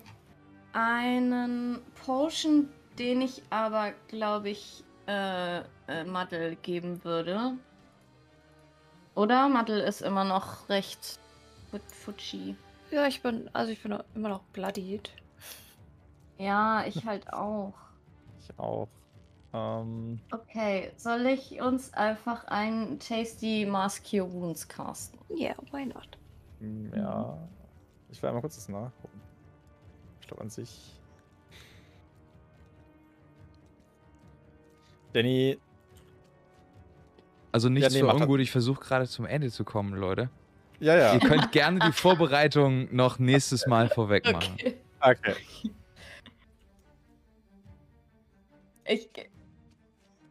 [0.73, 7.53] einen Potion, den ich aber, glaube ich, äh, äh, Maddel geben würde.
[9.15, 9.49] Oder?
[9.49, 11.19] Maddel ist immer noch recht
[11.69, 12.55] fut- futschi.
[12.91, 15.11] Ja, ich bin, also ich bin immer noch bloodied.
[16.41, 17.73] Ja, ich halt auch.
[18.39, 18.87] Ich auch.
[19.53, 25.19] Ähm, Okay, soll ich uns einfach ein Tasty Mask Cure Wounds casten?
[25.29, 26.17] Yeah, why not?
[26.59, 27.37] m, ja.
[28.09, 29.21] Ich will einmal kurz das nachgucken.
[30.21, 30.93] Ich glaube an sich.
[35.13, 35.59] Danny,
[37.51, 40.29] Also nichts nee, für ungut, ich versuche gerade zum Ende zu kommen, Leute.
[40.79, 41.13] ja, ja.
[41.13, 44.53] Ihr könnt gerne die Vorbereitung noch nächstes Mal vorweg machen.
[44.53, 44.75] Okay.
[45.01, 45.35] Okay.
[48.91, 49.09] Ich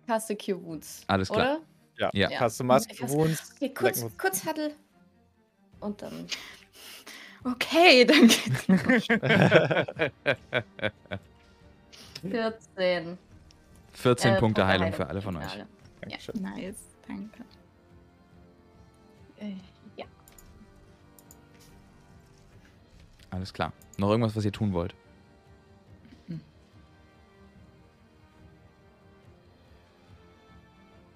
[0.07, 1.03] caste Cure Wounds.
[1.07, 1.59] Alles klar.
[1.97, 2.11] Oder?
[2.13, 2.29] Ja.
[2.31, 2.41] Ja.
[2.41, 3.53] Hast du Mask Ich hasse- Wounds?
[3.57, 4.75] Okay, kurz, kurz Huddle.
[5.81, 6.27] Und dann.
[7.45, 8.67] Okay, dann geht's.
[12.23, 13.19] 14.
[13.93, 15.53] 14 Äh, Punkte Heilung Heilung für alle von euch.
[15.53, 15.67] alle.
[16.03, 16.43] Dankeschön.
[16.43, 17.45] nice, danke.
[19.39, 19.55] Äh,
[19.97, 20.05] ja.
[23.31, 23.73] Alles klar.
[23.99, 24.95] Noch irgendwas, was ihr tun wollt?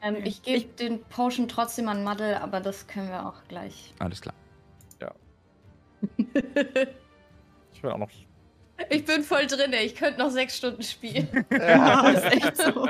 [0.05, 3.95] Ähm, ich gebe den Potion trotzdem an Maddel, aber das können wir auch gleich.
[3.99, 4.35] Alles klar.
[7.73, 8.11] Ich will auch noch.
[8.89, 9.87] ich bin voll drin, ey.
[9.87, 11.29] ich könnte noch sechs Stunden spielen.
[11.51, 12.89] Ja, ist echt so.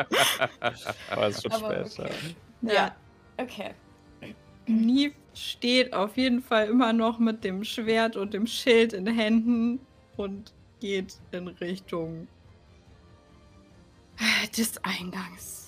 [1.10, 2.06] Aber es ist schon Aber spät.
[2.06, 2.36] okay.
[2.62, 2.72] Ja.
[2.72, 2.96] Ja.
[3.36, 3.74] Okay.
[4.66, 9.14] Neve steht auf jeden Fall immer noch mit dem Schwert und dem Schild in den
[9.14, 9.80] Händen
[10.16, 12.28] und geht in Richtung
[14.56, 15.63] des Eingangs.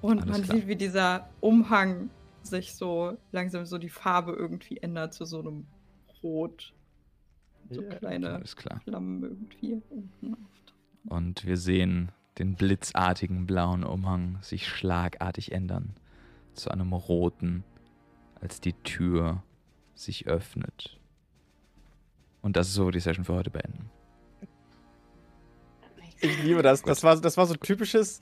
[0.00, 0.56] Und Alles man klar.
[0.56, 2.10] sieht, wie dieser Umhang
[2.42, 5.66] sich so langsam so die Farbe irgendwie ändert zu so einem
[6.22, 6.72] Rot.
[7.70, 8.42] So Ja, kleine.
[8.84, 9.82] Flammen irgendwie.
[11.08, 15.94] Und wir sehen den blitzartigen blauen Umhang sich schlagartig ändern
[16.54, 17.64] zu einem roten,
[18.40, 19.42] als die Tür
[19.94, 20.98] sich öffnet.
[22.40, 23.90] Und das ist, wo wir die Session für heute beenden.
[26.20, 26.82] Ich liebe das.
[26.82, 28.20] Das war, das war so typisches,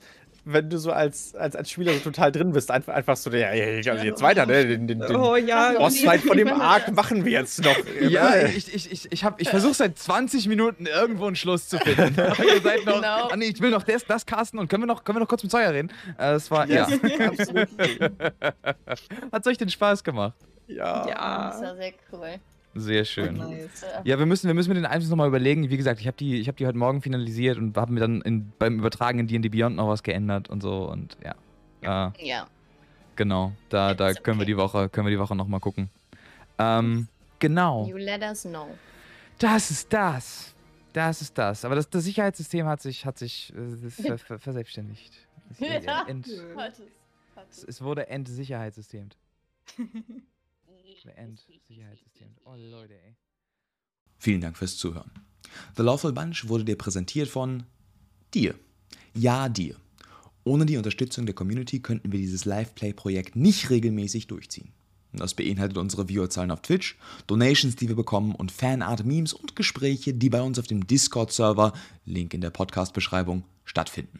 [0.49, 2.71] wenn du so als, als, als Spieler so total drin bist.
[2.71, 4.65] Einfach, einfach so, ja, ja, also jetzt weiter, ne?
[4.65, 7.75] Den, den, den Oh ja, Bossfight von dem Arc machen wir jetzt noch.
[8.01, 11.77] Ja, ich, ich, ich, ich, hab- ich versuche seit 20 Minuten irgendwo einen Schluss zu
[11.79, 12.15] finden.
[12.17, 13.27] Ihr seid noch, Genau.
[13.29, 15.27] ah, nee, ich will noch das, das casten und können wir noch, können wir noch
[15.27, 15.89] kurz mit Sawyer reden?
[16.17, 16.83] Äh, Das war, ja.
[17.27, 17.67] absolut.
[19.31, 20.33] Hat euch den Spaß gemacht?
[20.67, 20.99] Ja.
[21.03, 21.17] Das Ja.
[21.61, 22.35] war sehr cool.
[22.79, 23.35] Sehr schön.
[23.37, 23.85] Nice.
[24.03, 25.69] Ja, wir müssen, wir müssen mit den Items nochmal überlegen.
[25.69, 28.21] Wie gesagt, ich habe die, ich hab die heute Morgen finalisiert und habe mir dann
[28.21, 31.35] in, beim Übertragen in D&D Beyond noch was geändert und so und ja.
[32.11, 32.47] Äh, Ja.
[33.15, 35.89] genau, da, da It's können wir die Woche, können wir die Woche nochmal gucken.
[36.59, 37.07] Ähm,
[37.39, 38.67] genau, You let us know.
[39.39, 40.53] das ist das.
[40.93, 41.63] Das ist das.
[41.65, 45.13] Aber das, das Sicherheitssystem hat sich, hat sich äh, ver, ver, verselbstständigt.
[45.51, 46.27] Es, äh, ent,
[47.51, 49.15] es, es wurde entsicherheitssystemt.
[51.05, 52.35] Entsicherheitssystem.
[52.45, 53.15] Oh Leute, ey.
[54.17, 55.11] Vielen Dank fürs Zuhören.
[55.75, 57.63] The Lawful Bunch wurde dir präsentiert von
[58.33, 58.55] dir.
[59.13, 59.75] Ja, dir.
[60.43, 64.71] Ohne die Unterstützung der Community könnten wir dieses Live-Play-Projekt nicht regelmäßig durchziehen.
[65.13, 70.29] Das beinhaltet unsere Viewerzahlen auf Twitch, Donations, die wir bekommen und Fanart-Memes und Gespräche, die
[70.29, 71.73] bei uns auf dem Discord-Server,
[72.05, 74.19] Link in der Podcast-Beschreibung, stattfinden.